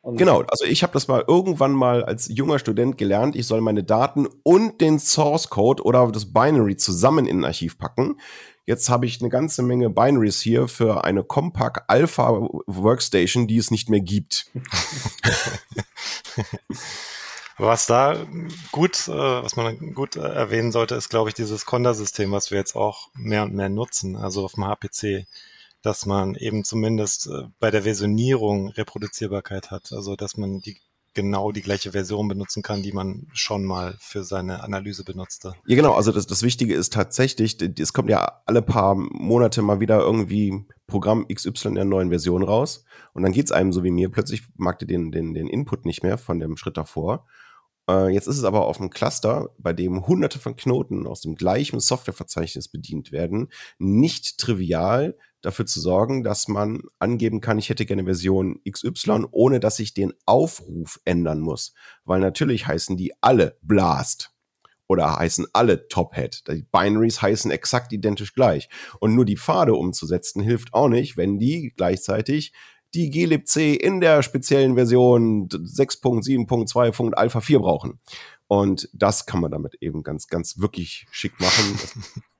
Und 0.00 0.16
genau, 0.16 0.40
also 0.48 0.64
ich 0.64 0.82
habe 0.82 0.94
das 0.94 1.06
mal 1.06 1.22
irgendwann 1.28 1.72
mal 1.72 2.02
als 2.02 2.30
junger 2.34 2.58
Student 2.58 2.96
gelernt, 2.96 3.36
ich 3.36 3.46
soll 3.46 3.60
meine 3.60 3.84
Daten 3.84 4.26
und 4.42 4.80
den 4.80 4.98
Source 4.98 5.50
Code 5.50 5.82
oder 5.82 6.10
das 6.10 6.32
Binary 6.32 6.78
zusammen 6.78 7.26
in 7.26 7.40
ein 7.40 7.44
Archiv 7.44 7.76
packen. 7.76 8.18
Jetzt 8.64 8.88
habe 8.88 9.04
ich 9.04 9.20
eine 9.20 9.28
ganze 9.28 9.62
Menge 9.62 9.90
Binaries 9.90 10.40
hier 10.40 10.66
für 10.66 11.04
eine 11.04 11.22
Compaq 11.22 11.84
Alpha 11.88 12.30
Workstation, 12.66 13.48
die 13.48 13.58
es 13.58 13.70
nicht 13.70 13.90
mehr 13.90 14.00
gibt. 14.00 14.50
Was 17.60 17.86
da 17.86 18.16
gut, 18.72 19.06
äh, 19.08 19.12
was 19.12 19.56
man 19.56 19.94
gut 19.94 20.16
äh, 20.16 20.20
erwähnen 20.20 20.72
sollte, 20.72 20.94
ist, 20.94 21.10
glaube 21.10 21.28
ich, 21.28 21.34
dieses 21.34 21.66
Conda-System, 21.66 22.32
was 22.32 22.50
wir 22.50 22.58
jetzt 22.58 22.74
auch 22.74 23.08
mehr 23.14 23.42
und 23.42 23.54
mehr 23.54 23.68
nutzen, 23.68 24.16
also 24.16 24.44
auf 24.44 24.54
dem 24.54 24.64
HPC 24.64 25.26
dass 25.82 26.06
man 26.06 26.34
eben 26.34 26.64
zumindest 26.64 27.26
äh, 27.26 27.44
bei 27.58 27.70
der 27.70 27.84
Versionierung 27.84 28.68
Reproduzierbarkeit 28.68 29.70
hat. 29.70 29.92
Also 29.92 30.16
dass 30.16 30.36
man 30.36 30.60
die 30.60 30.76
genau 31.12 31.50
die 31.50 31.62
gleiche 31.62 31.90
Version 31.90 32.28
benutzen 32.28 32.62
kann, 32.62 32.82
die 32.82 32.92
man 32.92 33.26
schon 33.32 33.64
mal 33.64 33.96
für 33.98 34.22
seine 34.22 34.62
Analyse 34.62 35.02
benutzte. 35.02 35.54
Ja, 35.66 35.74
genau. 35.74 35.94
Also 35.94 36.12
das, 36.12 36.26
das 36.26 36.44
Wichtige 36.44 36.74
ist 36.74 36.92
tatsächlich, 36.92 37.60
es 37.60 37.92
kommt 37.92 38.10
ja 38.10 38.42
alle 38.46 38.62
paar 38.62 38.94
Monate 38.94 39.60
mal 39.62 39.80
wieder 39.80 39.98
irgendwie 39.98 40.64
Programm 40.86 41.26
XY 41.26 41.68
in 41.68 41.74
der 41.74 41.84
neuen 41.84 42.10
Version 42.10 42.44
raus. 42.44 42.84
Und 43.12 43.24
dann 43.24 43.32
geht's 43.32 43.50
einem 43.50 43.72
so 43.72 43.82
wie 43.82 43.90
mir. 43.90 44.08
Plötzlich 44.08 44.42
mag 44.56 44.80
ihr 44.82 44.86
den, 44.86 45.10
den, 45.10 45.34
den 45.34 45.48
Input 45.48 45.84
nicht 45.84 46.04
mehr 46.04 46.16
von 46.16 46.38
dem 46.38 46.56
Schritt 46.56 46.76
davor. 46.76 47.26
Äh, 47.90 48.10
jetzt 48.10 48.28
ist 48.28 48.38
es 48.38 48.44
aber 48.44 48.66
auf 48.66 48.80
einem 48.80 48.90
Cluster, 48.90 49.50
bei 49.58 49.72
dem 49.72 50.06
hunderte 50.06 50.38
von 50.38 50.56
Knoten 50.56 51.06
aus 51.06 51.20
dem 51.20 51.34
gleichen 51.34 51.80
Softwareverzeichnis 51.80 52.68
bedient 52.68 53.12
werden, 53.12 53.48
nicht 53.78 54.38
trivial, 54.38 55.16
dafür 55.42 55.66
zu 55.66 55.80
sorgen, 55.80 56.22
dass 56.22 56.48
man 56.48 56.82
angeben 56.98 57.40
kann, 57.40 57.58
ich 57.58 57.70
hätte 57.70 57.86
gerne 57.86 58.04
Version 58.04 58.60
XY, 58.70 59.26
ohne 59.30 59.58
dass 59.58 59.78
ich 59.78 59.94
den 59.94 60.12
Aufruf 60.26 61.00
ändern 61.04 61.40
muss. 61.40 61.72
Weil 62.04 62.20
natürlich 62.20 62.66
heißen 62.66 62.96
die 62.96 63.14
alle 63.22 63.56
Blast 63.62 64.32
oder 64.86 65.16
heißen 65.16 65.46
alle 65.54 65.88
Tophead. 65.88 66.46
Die 66.48 66.66
Binaries 66.70 67.22
heißen 67.22 67.50
exakt 67.50 67.92
identisch 67.92 68.34
gleich. 68.34 68.68
Und 68.98 69.14
nur 69.14 69.24
die 69.24 69.38
Pfade 69.38 69.74
umzusetzen 69.74 70.42
hilft 70.42 70.74
auch 70.74 70.88
nicht, 70.88 71.16
wenn 71.16 71.38
die 71.38 71.72
gleichzeitig 71.74 72.52
die 72.94 73.10
glibc 73.10 73.56
in 73.56 74.00
der 74.00 74.22
speziellen 74.22 74.74
Version 74.74 75.48
6.7.2. 75.48 77.12
Alpha 77.12 77.40
4 77.40 77.60
brauchen. 77.60 78.00
Und 78.48 78.88
das 78.92 79.26
kann 79.26 79.40
man 79.40 79.52
damit 79.52 79.76
eben 79.80 80.02
ganz, 80.02 80.26
ganz 80.26 80.58
wirklich 80.58 81.06
schick 81.10 81.38
machen. 81.38 81.78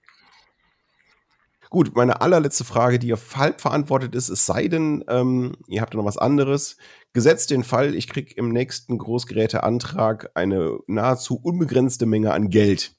Gut, 1.70 1.94
meine 1.94 2.20
allerletzte 2.20 2.64
Frage, 2.64 2.98
die 2.98 3.12
auf 3.12 3.36
halb 3.36 3.60
verantwortet 3.60 4.16
ist, 4.16 4.28
es 4.28 4.44
sei 4.44 4.66
denn, 4.66 5.04
ähm, 5.06 5.52
ihr 5.68 5.80
habt 5.80 5.94
noch 5.94 6.04
was 6.04 6.18
anderes. 6.18 6.76
Gesetzt 7.12 7.52
den 7.52 7.62
Fall, 7.62 7.94
ich 7.94 8.08
kriege 8.08 8.34
im 8.34 8.48
nächsten 8.48 8.98
Großgeräteantrag 8.98 10.32
eine 10.34 10.80
nahezu 10.88 11.38
unbegrenzte 11.40 12.06
Menge 12.06 12.32
an 12.32 12.50
Geld, 12.50 12.96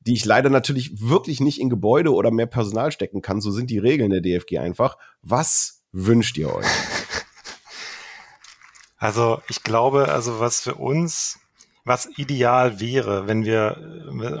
die 0.00 0.14
ich 0.14 0.24
leider 0.24 0.50
natürlich 0.50 1.00
wirklich 1.00 1.38
nicht 1.38 1.60
in 1.60 1.70
Gebäude 1.70 2.12
oder 2.12 2.32
mehr 2.32 2.46
Personal 2.46 2.90
stecken 2.90 3.22
kann. 3.22 3.40
So 3.40 3.52
sind 3.52 3.70
die 3.70 3.78
Regeln 3.78 4.10
der 4.10 4.20
DFG 4.20 4.58
einfach. 4.58 4.98
Was 5.22 5.79
wünscht 5.92 6.36
ihr 6.38 6.54
euch? 6.54 6.66
Also 9.02 9.40
ich 9.48 9.62
glaube, 9.62 10.10
also 10.10 10.40
was 10.40 10.60
für 10.60 10.74
uns, 10.74 11.38
was 11.84 12.06
ideal 12.18 12.80
wäre, 12.80 13.26
wenn 13.26 13.46
wir, 13.46 13.78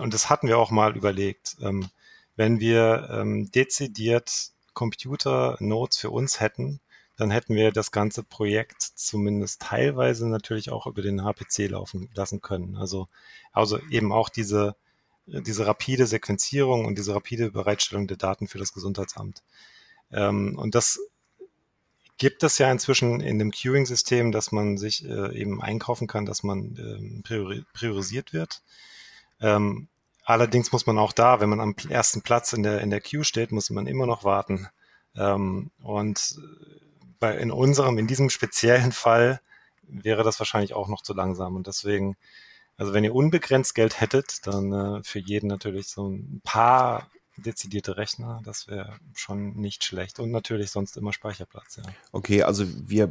und 0.02 0.12
das 0.12 0.28
hatten 0.28 0.48
wir 0.48 0.58
auch 0.58 0.70
mal 0.70 0.94
überlegt, 0.98 1.56
ähm, 1.62 1.88
wenn 2.36 2.60
wir 2.60 3.08
ähm, 3.10 3.50
dezidiert 3.50 4.50
Computer-Nodes 4.74 5.96
für 5.96 6.10
uns 6.10 6.40
hätten, 6.40 6.80
dann 7.16 7.30
hätten 7.30 7.54
wir 7.54 7.72
das 7.72 7.90
ganze 7.90 8.22
Projekt 8.22 8.82
zumindest 8.82 9.62
teilweise 9.62 10.28
natürlich 10.28 10.70
auch 10.70 10.86
über 10.86 11.02
den 11.02 11.22
HPC 11.22 11.70
laufen 11.70 12.10
lassen 12.14 12.40
können. 12.40 12.76
Also, 12.76 13.08
also 13.52 13.78
eben 13.90 14.12
auch 14.12 14.28
diese, 14.28 14.76
diese 15.26 15.66
rapide 15.66 16.06
Sequenzierung 16.06 16.86
und 16.86 16.96
diese 16.96 17.14
rapide 17.14 17.50
Bereitstellung 17.50 18.06
der 18.06 18.16
Daten 18.16 18.48
für 18.48 18.58
das 18.58 18.72
Gesundheitsamt. 18.72 19.42
Ähm, 20.12 20.58
und 20.58 20.74
das 20.74 20.98
gibt 22.20 22.44
es 22.44 22.58
ja 22.58 22.70
inzwischen 22.70 23.20
in 23.20 23.40
dem 23.40 23.50
Queuing-System, 23.50 24.30
dass 24.30 24.52
man 24.52 24.78
sich 24.78 25.04
äh, 25.04 25.36
eben 25.36 25.60
einkaufen 25.60 26.06
kann, 26.06 26.24
dass 26.24 26.44
man 26.44 26.76
ähm, 26.78 27.22
priori 27.24 27.64
priorisiert 27.72 28.32
wird. 28.32 28.62
Ähm, 29.40 29.88
Allerdings 30.30 30.70
muss 30.70 30.86
man 30.86 30.96
auch 30.96 31.12
da, 31.12 31.40
wenn 31.40 31.48
man 31.48 31.58
am 31.58 31.74
ersten 31.88 32.22
Platz 32.22 32.52
in 32.52 32.62
der, 32.62 32.82
in 32.82 32.90
der 32.90 33.00
Queue 33.00 33.24
steht, 33.24 33.50
muss 33.50 33.68
man 33.70 33.88
immer 33.88 34.06
noch 34.06 34.22
warten. 34.22 34.68
Ähm, 35.16 35.72
und 35.82 36.38
bei, 37.18 37.36
in 37.36 37.50
unserem, 37.50 37.98
in 37.98 38.06
diesem 38.06 38.30
speziellen 38.30 38.92
Fall 38.92 39.40
wäre 39.82 40.22
das 40.22 40.38
wahrscheinlich 40.38 40.72
auch 40.72 40.86
noch 40.86 41.02
zu 41.02 41.14
langsam. 41.14 41.56
Und 41.56 41.66
deswegen, 41.66 42.16
also 42.76 42.92
wenn 42.94 43.02
ihr 43.02 43.12
unbegrenzt 43.12 43.74
Geld 43.74 44.00
hättet, 44.00 44.46
dann 44.46 44.72
äh, 44.72 45.02
für 45.02 45.18
jeden 45.18 45.48
natürlich 45.48 45.88
so 45.88 46.08
ein 46.08 46.40
paar 46.44 47.10
dezidierte 47.40 47.96
Rechner, 47.96 48.40
das 48.44 48.68
wäre 48.68 48.98
schon 49.14 49.54
nicht 49.56 49.84
schlecht. 49.84 50.20
Und 50.20 50.30
natürlich 50.30 50.70
sonst 50.70 50.96
immer 50.96 51.12
Speicherplatz, 51.12 51.76
ja. 51.76 51.84
Okay, 52.12 52.42
also 52.42 52.64
wir 52.86 53.10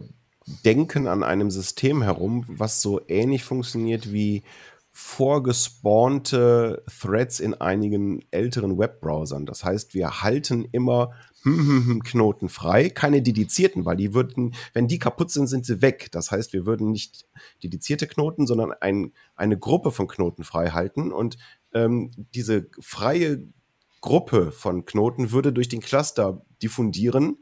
denken 0.66 1.08
an 1.08 1.24
einem 1.24 1.52
System 1.52 2.02
herum, 2.02 2.46
was 2.48 2.82
so 2.82 3.02
ähnlich 3.08 3.44
funktioniert 3.44 4.12
wie 4.12 4.44
vorgespawnte 4.92 6.84
Threads 7.00 7.40
in 7.40 7.54
einigen 7.54 8.26
älteren 8.32 8.78
Webbrowsern. 8.78 9.46
Das 9.46 9.64
heißt, 9.64 9.94
wir 9.94 10.24
halten 10.24 10.68
immer 10.72 11.12
hm, 11.44 11.58
hm, 11.58 11.86
hm, 11.86 12.04
Knoten 12.04 12.50
frei, 12.50 12.90
keine 12.90 13.22
dedizierten, 13.22 13.86
weil 13.86 13.96
die 13.96 14.14
würden, 14.14 14.56
wenn 14.74 14.90
die 14.90 15.00
kaputt 15.00 15.32
sind, 15.32 15.48
sind 15.48 15.66
sie 15.66 15.82
weg. 15.82 16.10
Das 16.12 16.32
heißt, 16.32 16.52
wir 16.52 16.66
würden 16.66 16.92
nicht 16.92 17.28
dedizierte 17.64 18.08
Knoten, 18.08 18.46
sondern 18.46 18.74
ein, 18.74 19.14
eine 19.36 19.58
Gruppe 19.58 19.92
von 19.92 20.08
Knoten 20.08 20.44
frei 20.44 20.72
halten 20.72 21.14
und 21.14 21.38
ähm, 21.74 22.12
diese 22.34 22.68
freie 22.82 23.48
Gruppe 24.02 24.52
von 24.52 24.86
Knoten 24.86 25.32
würde 25.32 25.54
durch 25.54 25.70
den 25.70 25.82
Cluster 25.82 26.46
diffundieren 26.62 27.38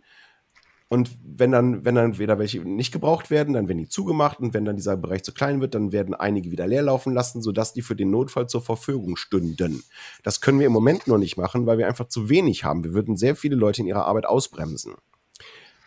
und 0.89 1.17
wenn 1.21 1.51
dann, 1.51 1.83
wenn 1.83 1.95
dann 1.95 2.17
wieder 2.17 2.39
welche 2.39 2.61
nicht 2.61 2.93
gebraucht 2.93 3.29
werden, 3.29 3.53
dann 3.53 3.67
werden 3.67 3.79
die 3.79 3.89
zugemacht 3.89 4.39
und 4.39 4.53
wenn 4.53 4.63
dann 4.63 4.77
dieser 4.77 4.95
Bereich 4.95 5.23
zu 5.23 5.33
klein 5.33 5.59
wird, 5.59 5.75
dann 5.75 5.91
werden 5.91 6.15
einige 6.15 6.49
wieder 6.49 6.65
leer 6.65 6.83
laufen 6.83 7.13
lassen, 7.13 7.41
sodass 7.41 7.73
die 7.73 7.81
für 7.81 7.95
den 7.95 8.09
Notfall 8.09 8.47
zur 8.47 8.61
Verfügung 8.61 9.17
stünden. 9.17 9.83
Das 10.23 10.39
können 10.39 10.59
wir 10.59 10.67
im 10.67 10.71
Moment 10.71 11.07
noch 11.07 11.17
nicht 11.17 11.35
machen, 11.35 11.65
weil 11.65 11.77
wir 11.77 11.87
einfach 11.87 12.07
zu 12.07 12.29
wenig 12.29 12.63
haben. 12.63 12.85
Wir 12.85 12.93
würden 12.93 13.17
sehr 13.17 13.35
viele 13.35 13.57
Leute 13.57 13.81
in 13.81 13.87
ihrer 13.87 14.05
Arbeit 14.05 14.25
ausbremsen. 14.25 14.93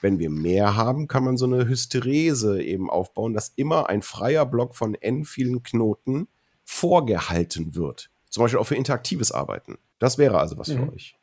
Wenn 0.03 0.19
wir 0.19 0.29
mehr 0.29 0.77
haben, 0.77 1.09
kann 1.09 1.25
man 1.25 1.39
so 1.39 1.47
eine 1.47 1.67
Hysterese 1.67 2.63
eben 2.63 2.91
aufbauen, 2.91 3.33
dass 3.33 3.53
immer 3.57 3.89
ein 3.89 4.03
freier 4.03 4.45
Block 4.45 4.75
von 4.75 4.95
n 4.95 5.25
vielen 5.25 5.63
Knoten 5.63 6.29
vorgehalten 6.65 7.75
wird. 7.75 8.10
Zum 8.31 8.43
Beispiel 8.43 8.59
auch 8.61 8.67
für 8.67 8.77
interaktives 8.77 9.33
Arbeiten. 9.33 9.79
Das 9.99 10.17
wäre 10.17 10.39
also 10.39 10.57
was 10.57 10.69
mhm. 10.69 10.87
für 10.87 10.93
euch. 10.93 11.17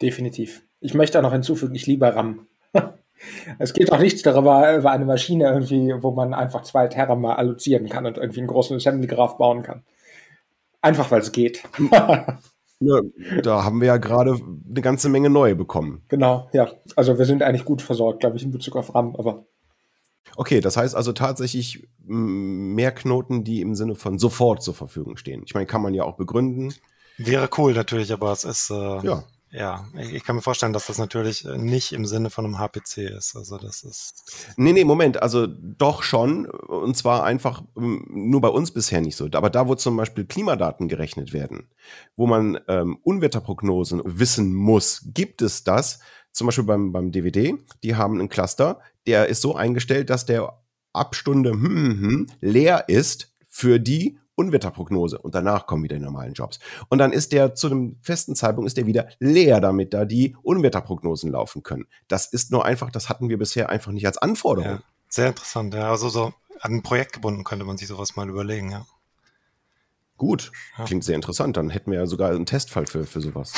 Definitiv. 0.00 0.62
Ich 0.80 0.94
möchte 0.94 1.18
auch 1.18 1.22
noch 1.22 1.32
hinzufügen, 1.32 1.74
ich 1.74 1.86
liebe 1.86 2.12
RAM. 2.14 2.46
es 3.58 3.72
geht 3.72 3.92
auch 3.92 3.98
nichts 3.98 4.22
darüber, 4.22 4.76
über 4.76 4.90
eine 4.90 5.04
Maschine 5.04 5.44
irgendwie, 5.44 5.94
wo 6.02 6.12
man 6.12 6.34
einfach 6.34 6.62
zwei 6.62 6.88
Terra 6.88 7.14
mal 7.14 7.34
allozieren 7.34 7.88
kann 7.88 8.06
und 8.06 8.18
irgendwie 8.18 8.40
einen 8.40 8.48
großen 8.48 8.76
Assembly 8.76 9.06
Graph 9.06 9.36
bauen 9.36 9.62
kann. 9.62 9.82
Einfach 10.80 11.10
weil 11.10 11.20
es 11.20 11.30
geht. 11.30 11.62
ja, 12.80 13.00
da 13.42 13.64
haben 13.64 13.80
wir 13.80 13.88
ja 13.88 13.96
gerade 13.98 14.36
eine 14.68 14.80
ganze 14.80 15.08
Menge 15.08 15.30
neue 15.30 15.54
bekommen. 15.54 16.02
Genau, 16.08 16.48
ja. 16.52 16.70
Also 16.96 17.18
wir 17.18 17.24
sind 17.24 17.42
eigentlich 17.42 17.64
gut 17.64 17.82
versorgt, 17.82 18.20
glaube 18.20 18.36
ich, 18.36 18.42
in 18.42 18.50
Bezug 18.50 18.76
auf 18.76 18.94
RAM, 18.94 19.14
aber. 19.16 19.44
Okay, 20.36 20.60
das 20.60 20.76
heißt 20.76 20.94
also 20.94 21.12
tatsächlich 21.12 21.88
mehr 22.04 22.92
Knoten, 22.92 23.44
die 23.44 23.60
im 23.60 23.74
Sinne 23.74 23.94
von 23.94 24.18
sofort 24.18 24.62
zur 24.62 24.74
Verfügung 24.74 25.16
stehen. 25.16 25.42
Ich 25.44 25.54
meine, 25.54 25.66
kann 25.66 25.82
man 25.82 25.94
ja 25.94 26.04
auch 26.04 26.16
begründen. 26.16 26.74
Wäre 27.18 27.48
cool 27.58 27.74
natürlich, 27.74 28.12
aber 28.12 28.32
es 28.32 28.44
ist 28.44 28.70
äh, 28.70 29.06
ja. 29.06 29.24
Ja, 29.54 29.84
ich 29.98 30.24
kann 30.24 30.36
mir 30.36 30.42
vorstellen, 30.42 30.72
dass 30.72 30.86
das 30.86 30.96
natürlich 30.96 31.44
nicht 31.44 31.92
im 31.92 32.06
Sinne 32.06 32.30
von 32.30 32.46
einem 32.46 32.58
HPC 32.58 33.10
ist. 33.10 33.36
Also 33.36 33.58
das 33.58 33.82
ist. 33.82 34.54
Nee, 34.56 34.72
nee, 34.72 34.84
Moment, 34.84 35.22
also 35.22 35.46
doch 35.46 36.02
schon. 36.02 36.46
Und 36.46 36.96
zwar 36.96 37.24
einfach 37.24 37.62
nur 37.74 38.40
bei 38.40 38.48
uns 38.48 38.70
bisher 38.70 39.02
nicht 39.02 39.14
so. 39.14 39.28
Aber 39.34 39.50
da, 39.50 39.68
wo 39.68 39.74
zum 39.74 39.94
Beispiel 39.98 40.24
Klimadaten 40.24 40.88
gerechnet 40.88 41.34
werden, 41.34 41.68
wo 42.16 42.26
man 42.26 42.60
ähm, 42.66 42.98
Unwetterprognosen 43.02 44.00
wissen 44.06 44.54
muss, 44.54 45.02
gibt 45.12 45.42
es 45.42 45.64
das. 45.64 45.98
Zum 46.32 46.46
Beispiel 46.46 46.64
beim, 46.64 46.92
beim 46.92 47.12
DVD, 47.12 47.54
die 47.82 47.96
haben 47.96 48.18
einen 48.18 48.28
Cluster, 48.28 48.80
der 49.06 49.28
ist 49.28 49.42
so 49.42 49.54
eingestellt, 49.54 50.10
dass 50.10 50.26
der 50.26 50.58
ab 50.92 51.14
Stunde 51.14 51.50
hm, 51.50 51.62
hm, 51.62 52.00
hm 52.00 52.26
leer 52.40 52.88
ist 52.88 53.32
für 53.48 53.78
die 53.78 54.18
Unwetterprognose 54.34 55.18
und 55.18 55.34
danach 55.34 55.66
kommen 55.66 55.84
wieder 55.84 55.96
die 55.96 56.04
normalen 56.04 56.32
Jobs. 56.32 56.58
Und 56.88 56.98
dann 56.98 57.12
ist 57.12 57.32
der 57.32 57.54
zu 57.54 57.66
einem 57.68 57.96
festen 58.00 58.34
Zeitpunkt 58.34 58.66
ist 58.66 58.76
der 58.76 58.86
wieder 58.86 59.08
leer, 59.18 59.60
damit 59.60 59.92
da 59.92 60.04
die 60.04 60.36
Unwetterprognosen 60.42 61.30
laufen 61.30 61.62
können. 61.62 61.86
Das 62.08 62.26
ist 62.26 62.50
nur 62.50 62.64
einfach, 62.64 62.90
das 62.90 63.08
hatten 63.08 63.28
wir 63.28 63.38
bisher 63.38 63.68
einfach 63.68 63.92
nicht 63.92 64.06
als 64.06 64.18
Anforderung. 64.18 64.70
Ja, 64.70 64.82
sehr 65.08 65.28
interessant, 65.28 65.74
ja. 65.74 65.90
Also 65.90 66.08
so 66.08 66.32
an 66.60 66.72
ein 66.74 66.82
Projekt 66.82 67.12
gebunden 67.12 67.44
könnte 67.44 67.64
man 67.64 67.76
sich 67.76 67.88
sowas 67.88 68.16
mal 68.16 68.28
überlegen, 68.28 68.70
ja. 68.70 68.86
Gut, 70.22 70.52
ja. 70.78 70.84
klingt 70.84 71.02
sehr 71.02 71.16
interessant. 71.16 71.56
Dann 71.56 71.68
hätten 71.68 71.90
wir 71.90 71.98
ja 71.98 72.06
sogar 72.06 72.30
einen 72.30 72.46
Testfall 72.46 72.86
für, 72.86 73.06
für 73.06 73.20
sowas. 73.20 73.54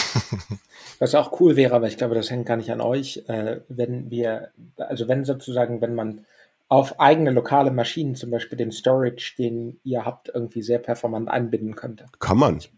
Was 0.99 1.15
auch 1.15 1.39
cool 1.39 1.57
wäre, 1.57 1.75
aber 1.75 1.89
ich 1.89 1.99
glaube, 1.99 2.15
das 2.15 2.31
hängt 2.31 2.47
gar 2.47 2.57
nicht 2.57 2.73
an 2.73 2.81
euch, 2.81 3.23
äh, 3.29 3.61
wenn 3.69 4.11
wir, 4.11 4.49
also 4.79 5.07
wenn 5.07 5.27
sozusagen, 5.27 5.83
wenn 5.83 5.95
man 5.95 6.25
auf 6.69 6.99
eigene 7.01 7.33
lokale 7.33 7.71
Maschinen, 7.71 8.15
zum 8.15 8.31
Beispiel 8.31 8.57
den 8.57 8.73
Storage, 8.73 9.35
den 9.37 9.79
ihr 9.85 10.07
habt, 10.07 10.31
irgendwie 10.33 10.62
sehr 10.62 10.79
performant 10.79 11.29
einbinden 11.29 11.75
könnte. 11.75 12.07
Kann 12.19 12.39
man. 12.39 12.57
Ich, 12.57 12.73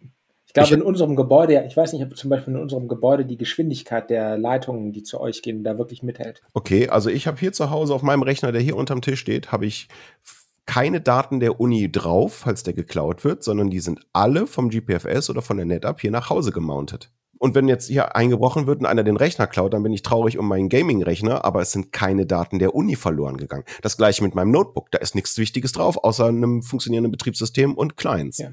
ich 0.49 0.53
glaube, 0.53 0.67
ich, 0.67 0.73
in 0.73 0.83
unserem 0.83 1.15
Gebäude, 1.15 1.65
ich 1.65 1.77
weiß 1.77 1.93
nicht, 1.93 2.03
ob 2.03 2.17
zum 2.17 2.29
Beispiel 2.29 2.55
in 2.55 2.61
unserem 2.61 2.89
Gebäude 2.89 3.25
die 3.25 3.39
Geschwindigkeit 3.39 4.11
der 4.11 4.37
Leitungen, 4.37 4.93
die 4.93 5.05
zu 5.05 5.21
euch 5.21 5.43
gehen, 5.43 5.63
da 5.63 5.79
wirklich 5.79 6.03
mithält. 6.03 6.43
Okay, 6.55 6.89
also 6.89 7.09
ich 7.09 7.29
habe 7.29 7.39
hier 7.39 7.53
zu 7.53 7.71
Hause 7.71 7.95
auf 7.95 8.03
meinem 8.03 8.25
Rechner, 8.25 8.51
der 8.51 8.63
hier 8.63 8.75
unterm 8.75 9.01
Tisch 9.01 9.21
steht, 9.21 9.53
habe 9.53 9.65
ich 9.67 9.87
keine 10.67 11.01
Daten 11.01 11.41
der 11.41 11.61
Uni 11.61 11.91
drauf, 11.91 12.35
falls 12.35 12.63
der 12.63 12.75
geklaut 12.75 13.25
wird, 13.25 13.43
sondern 13.43 13.71
die 13.71 13.81
sind 13.81 14.01
alle 14.13 14.47
vom 14.47 14.69
GPFS 14.69 15.31
oder 15.31 15.43
von 15.43 15.57
der 15.57 15.67
NetApp 15.67 16.01
hier 16.01 16.11
nach 16.11 16.29
Hause 16.29 16.53
gemountet. 16.53 17.11
Und 17.39 17.55
wenn 17.55 17.69
jetzt 17.69 17.89
hier 17.89 18.17
eingebrochen 18.17 18.67
wird 18.67 18.81
und 18.81 18.87
einer 18.87 19.05
den 19.05 19.17
Rechner 19.17 19.47
klaut, 19.47 19.75
dann 19.75 19.83
bin 19.83 19.93
ich 19.93 20.03
traurig 20.03 20.39
um 20.39 20.49
meinen 20.49 20.69
Gaming-Rechner, 20.69 21.45
aber 21.45 21.61
es 21.61 21.73
sind 21.73 21.93
keine 21.93 22.27
Daten 22.27 22.59
der 22.59 22.75
Uni 22.75 22.97
verloren 22.97 23.37
gegangen. 23.37 23.65
Das 23.83 23.97
gleiche 23.97 24.23
mit 24.23 24.35
meinem 24.35 24.51
Notebook. 24.51 24.91
Da 24.91 24.99
ist 24.99 25.15
nichts 25.15 25.37
Wichtiges 25.37 25.73
drauf, 25.73 26.03
außer 26.03 26.27
einem 26.27 26.63
funktionierenden 26.63 27.13
Betriebssystem 27.13 27.75
und 27.75 27.97
Clients. 27.97 28.39
Ja. 28.39 28.51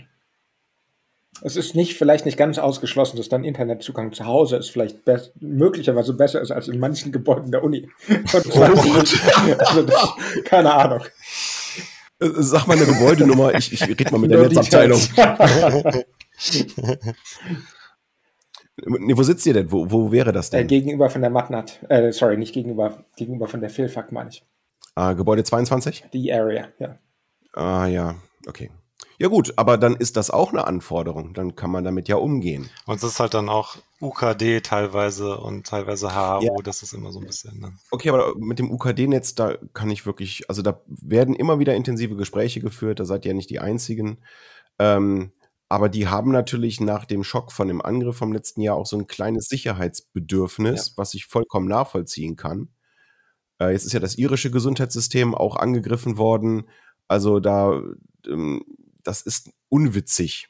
Es 1.41 1.55
ist 1.55 1.75
nicht, 1.75 1.97
vielleicht 1.97 2.25
nicht 2.25 2.37
ganz 2.37 2.57
ausgeschlossen, 2.59 3.17
dass 3.17 3.27
dein 3.27 3.43
Internetzugang 3.43 4.13
zu 4.13 4.25
Hause 4.25 4.57
ist 4.57 4.69
vielleicht 4.69 4.97
möglicherweise 5.39 6.13
besser 6.13 6.41
ist 6.41 6.51
als 6.51 6.67
in 6.67 6.79
manchen 6.79 7.11
Gebäuden 7.11 7.51
der 7.51 7.63
Uni. 7.63 7.89
Oh 8.33 8.61
also 9.57 9.83
das, 9.83 10.13
keine 10.45 10.73
Ahnung. 10.73 11.01
Sag 12.37 12.67
mal 12.67 12.77
eine 12.77 12.85
Gebäudenummer, 12.85 13.53
ich, 13.53 13.73
ich 13.73 13.81
rede 13.81 14.11
mal 14.11 14.19
mit 14.19 14.31
der 14.31 14.41
Netzabteilung. 14.41 14.99
Nee, 18.75 19.15
wo 19.15 19.23
sitzt 19.23 19.45
ihr 19.45 19.53
denn? 19.53 19.71
Wo, 19.71 19.89
wo 19.91 20.11
wäre 20.11 20.31
das 20.31 20.49
denn? 20.49 20.61
Äh, 20.61 20.65
gegenüber 20.65 21.09
von 21.09 21.21
der 21.21 21.29
Matnat. 21.29 21.79
Äh, 21.89 22.11
sorry, 22.11 22.37
nicht 22.37 22.53
gegenüber, 22.53 23.05
gegenüber 23.15 23.47
von 23.47 23.61
der 23.61 23.69
Philfak, 23.69 24.11
meine 24.11 24.29
ich. 24.29 24.43
Ah, 24.95 25.13
Gebäude 25.13 25.43
22? 25.43 26.05
Die 26.11 26.33
Area, 26.33 26.69
ja. 26.79 26.97
Ah, 27.53 27.85
ja, 27.85 28.15
okay. 28.47 28.71
Ja 29.19 29.27
gut, 29.27 29.53
aber 29.57 29.77
dann 29.77 29.95
ist 29.95 30.17
das 30.17 30.31
auch 30.31 30.51
eine 30.51 30.65
Anforderung. 30.65 31.33
Dann 31.33 31.55
kann 31.55 31.71
man 31.71 31.83
damit 31.83 32.07
ja 32.07 32.15
umgehen. 32.15 32.69
Und 32.85 32.97
es 32.97 33.03
ist 33.03 33.19
halt 33.19 33.33
dann 33.33 33.49
auch 33.49 33.77
UKD 34.01 34.61
teilweise 34.61 35.37
und 35.37 35.65
teilweise 35.65 36.13
HAO, 36.13 36.41
ja. 36.41 36.51
das 36.63 36.83
ist 36.83 36.93
immer 36.93 37.11
so 37.11 37.19
ein 37.19 37.25
bisschen. 37.25 37.59
Ne? 37.59 37.73
Okay, 37.91 38.09
aber 38.09 38.35
mit 38.37 38.59
dem 38.59 38.71
UKD-Netz, 38.71 39.35
da 39.35 39.55
kann 39.73 39.89
ich 39.91 40.05
wirklich, 40.05 40.49
also 40.49 40.61
da 40.61 40.81
werden 40.87 41.35
immer 41.35 41.59
wieder 41.59 41.75
intensive 41.75 42.15
Gespräche 42.15 42.59
geführt, 42.59 42.99
da 42.99 43.05
seid 43.05 43.25
ihr 43.25 43.31
ja 43.31 43.35
nicht 43.35 43.49
die 43.49 43.59
Einzigen. 43.59 44.17
Ähm, 44.79 45.31
aber 45.69 45.89
die 45.89 46.07
haben 46.07 46.31
natürlich 46.31 46.81
nach 46.81 47.05
dem 47.05 47.23
Schock 47.23 47.51
von 47.51 47.67
dem 47.67 47.81
Angriff 47.81 48.17
vom 48.17 48.33
letzten 48.33 48.61
Jahr 48.61 48.75
auch 48.75 48.85
so 48.85 48.97
ein 48.97 49.07
kleines 49.07 49.47
Sicherheitsbedürfnis, 49.47 50.89
ja. 50.89 50.93
was 50.97 51.13
ich 51.13 51.25
vollkommen 51.25 51.67
nachvollziehen 51.67 52.35
kann. 52.35 52.69
Äh, 53.59 53.71
jetzt 53.71 53.85
ist 53.85 53.93
ja 53.93 53.99
das 53.99 54.17
irische 54.17 54.51
Gesundheitssystem 54.51 55.33
auch 55.33 55.55
angegriffen 55.55 56.17
worden. 56.17 56.69
Also 57.07 57.39
da, 57.39 57.81
ähm, 58.27 58.63
das 59.03 59.21
ist 59.21 59.51
unwitzig, 59.69 60.49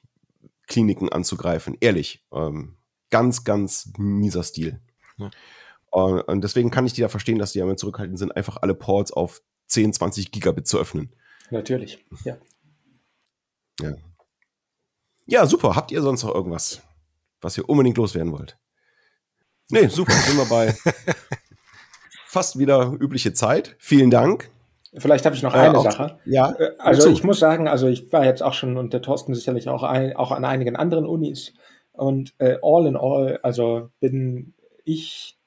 Kliniken 0.67 1.09
anzugreifen. 1.09 1.77
Ehrlich. 1.79 2.25
Ähm, 2.31 2.77
ganz, 3.09 3.43
ganz 3.43 3.91
mieser 3.97 4.43
Stil. 4.43 4.81
Ja. 5.17 5.29
Und 5.91 6.43
deswegen 6.43 6.71
kann 6.71 6.87
ich 6.87 6.93
die 6.93 7.01
da 7.01 7.09
verstehen, 7.09 7.37
dass 7.37 7.51
die 7.51 7.59
damit 7.59 7.77
zurückhaltend 7.77 8.17
sind, 8.17 8.35
einfach 8.35 8.57
alle 8.61 8.73
Ports 8.73 9.11
auf 9.11 9.43
10, 9.67 9.93
20 9.93 10.31
Gigabit 10.31 10.67
zu 10.67 10.79
öffnen. 10.79 11.15
Natürlich, 11.51 12.03
ja. 12.23 12.37
Ja. 13.79 13.93
Ja, 15.27 15.45
super. 15.45 15.75
Habt 15.75 15.91
ihr 15.91 16.01
sonst 16.01 16.23
noch 16.23 16.33
irgendwas, 16.33 16.81
was 17.41 17.57
ihr 17.57 17.69
unbedingt 17.69 17.97
loswerden 17.97 18.31
wollt? 18.31 18.57
Nee, 19.69 19.87
super. 19.87 20.13
Sind 20.13 20.37
wir 20.37 20.45
bei 20.45 20.75
fast 22.27 22.57
wieder 22.57 22.97
übliche 22.99 23.33
Zeit. 23.33 23.75
Vielen 23.77 24.09
Dank. 24.09 24.49
Vielleicht 24.95 25.25
habe 25.25 25.35
ich 25.35 25.43
noch 25.43 25.53
eine 25.53 25.77
äh, 25.77 25.81
Sache. 25.81 26.17
Ja. 26.25 26.51
Äh, 26.57 26.71
also 26.77 27.09
ich 27.09 27.23
muss 27.23 27.39
sagen, 27.39 27.67
also 27.67 27.87
ich 27.87 28.11
war 28.11 28.25
jetzt 28.25 28.43
auch 28.43 28.53
schon 28.53 28.77
und 28.77 28.93
der 28.93 29.01
Thorsten 29.01 29.33
sicherlich 29.33 29.67
auch, 29.69 29.83
ein, 29.83 30.15
auch 30.15 30.31
an 30.31 30.45
einigen 30.45 30.75
anderen 30.75 31.05
Unis 31.05 31.53
und 31.93 32.33
äh, 32.37 32.57
all 32.61 32.85
in 32.85 32.95
all, 32.95 33.39
also 33.41 33.89
bin 33.99 34.53
ich 34.83 35.37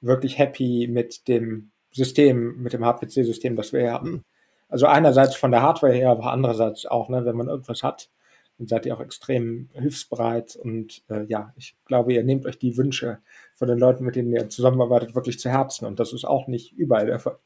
wirklich 0.00 0.38
happy 0.38 0.88
mit 0.90 1.28
dem 1.28 1.70
System, 1.90 2.62
mit 2.62 2.72
dem 2.72 2.84
HPC-System, 2.84 3.56
das 3.56 3.72
wir 3.72 3.92
haben. 3.92 4.24
Also 4.68 4.86
einerseits 4.86 5.36
von 5.36 5.52
der 5.52 5.62
Hardware 5.62 5.92
her, 5.92 6.10
aber 6.10 6.32
andererseits 6.32 6.86
auch, 6.86 7.08
ne, 7.08 7.24
wenn 7.24 7.36
man 7.36 7.48
irgendwas 7.48 7.82
hat, 7.82 8.10
und 8.58 8.68
seid 8.68 8.86
ihr 8.86 8.96
auch 8.96 9.00
extrem 9.00 9.68
hilfsbereit. 9.72 10.56
Und 10.56 11.02
äh, 11.08 11.24
ja, 11.26 11.52
ich 11.56 11.76
glaube, 11.84 12.12
ihr 12.14 12.24
nehmt 12.24 12.46
euch 12.46 12.58
die 12.58 12.76
Wünsche 12.76 13.18
von 13.54 13.68
den 13.68 13.78
Leuten, 13.78 14.04
mit 14.04 14.16
denen 14.16 14.32
ihr 14.32 14.48
zusammenarbeitet, 14.48 15.14
wirklich 15.14 15.38
zu 15.38 15.50
Herzen. 15.50 15.86
Und 15.86 16.00
das 16.00 16.12
ist 16.12 16.24
auch 16.24 16.46
nicht 16.46 16.72
überall 16.72 17.06
der 17.06 17.18
Fall. 17.18 17.38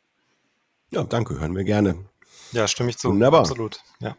Ja, 0.91 1.05
danke, 1.05 1.38
hören 1.38 1.55
wir 1.57 1.64
gerne. 1.64 1.97
Ja, 2.53 2.66
stimme 2.66 2.91
ich 2.91 2.99
zu. 2.99 3.09
Wunderbar. 3.09 3.41
Absolut, 3.41 3.80
ja. 4.01 4.16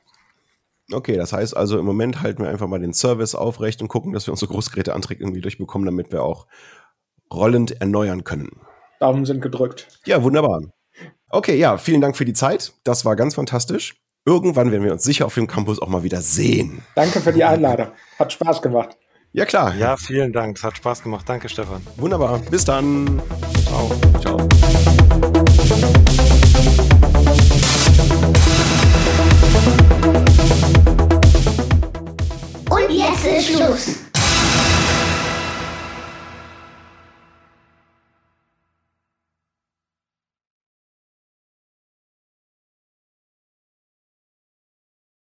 Okay, 0.92 1.16
das 1.16 1.34
heißt 1.34 1.56
also, 1.56 1.80
im 1.80 1.86
Moment 1.86 2.22
halten 2.22 2.44
wir 2.44 2.50
einfach 2.50 2.68
mal 2.68 2.80
den 2.80 2.94
Service 2.94 3.36
aufrecht 3.36 3.82
und 3.82 3.88
gucken, 3.88 4.14
dass 4.14 4.28
wir 4.28 4.32
unsere 4.32 4.52
Großgeräteanträge 4.52 5.22
irgendwie 5.22 5.42
durchbekommen, 5.42 5.86
damit 5.86 6.12
wir 6.12 6.24
auch 6.24 6.48
rollend 7.32 7.80
erneuern 7.82 8.24
können. 8.24 8.50
Daumen 9.00 9.26
sind 9.26 9.42
gedrückt. 9.42 9.88
Ja, 10.06 10.22
wunderbar. 10.24 10.62
Okay, 11.30 11.58
ja, 11.58 11.78
vielen 11.78 12.02
Dank 12.02 12.18
für 12.18 12.26
die 12.26 12.34
Zeit. 12.34 12.74
Das 12.84 13.06
war 13.06 13.16
ganz 13.16 13.36
fantastisch. 13.36 13.96
irgendwann 14.26 14.72
werden 14.72 14.84
wir 14.84 14.92
uns 14.92 15.04
sicher 15.04 15.26
auf 15.26 15.34
dem 15.34 15.48
Campus 15.48 15.82
auch 15.82 15.88
mal 15.88 16.04
wieder 16.04 16.22
sehen. 16.22 16.84
Danke 16.96 17.22
für 17.22 17.34
die 17.34 17.44
Einladung. 17.44 17.88
Hat 18.20 18.34
Spaß 18.34 18.62
gemacht. 18.62 18.98
Ja, 19.34 19.46
klar. 19.46 19.74
Ja, 19.76 19.96
vielen 19.96 20.34
Dank. 20.34 20.58
Es 20.58 20.64
hat 20.64 20.76
Spaß 20.76 21.04
gemacht. 21.04 21.28
Danke, 21.28 21.48
Stefan. 21.48 21.82
Wunderbar. 21.96 22.40
Bis 22.50 22.66
dann. 22.66 23.22
Ciao. 23.66 23.90
Ciao. 24.20 24.48
Jesus. 33.22 34.11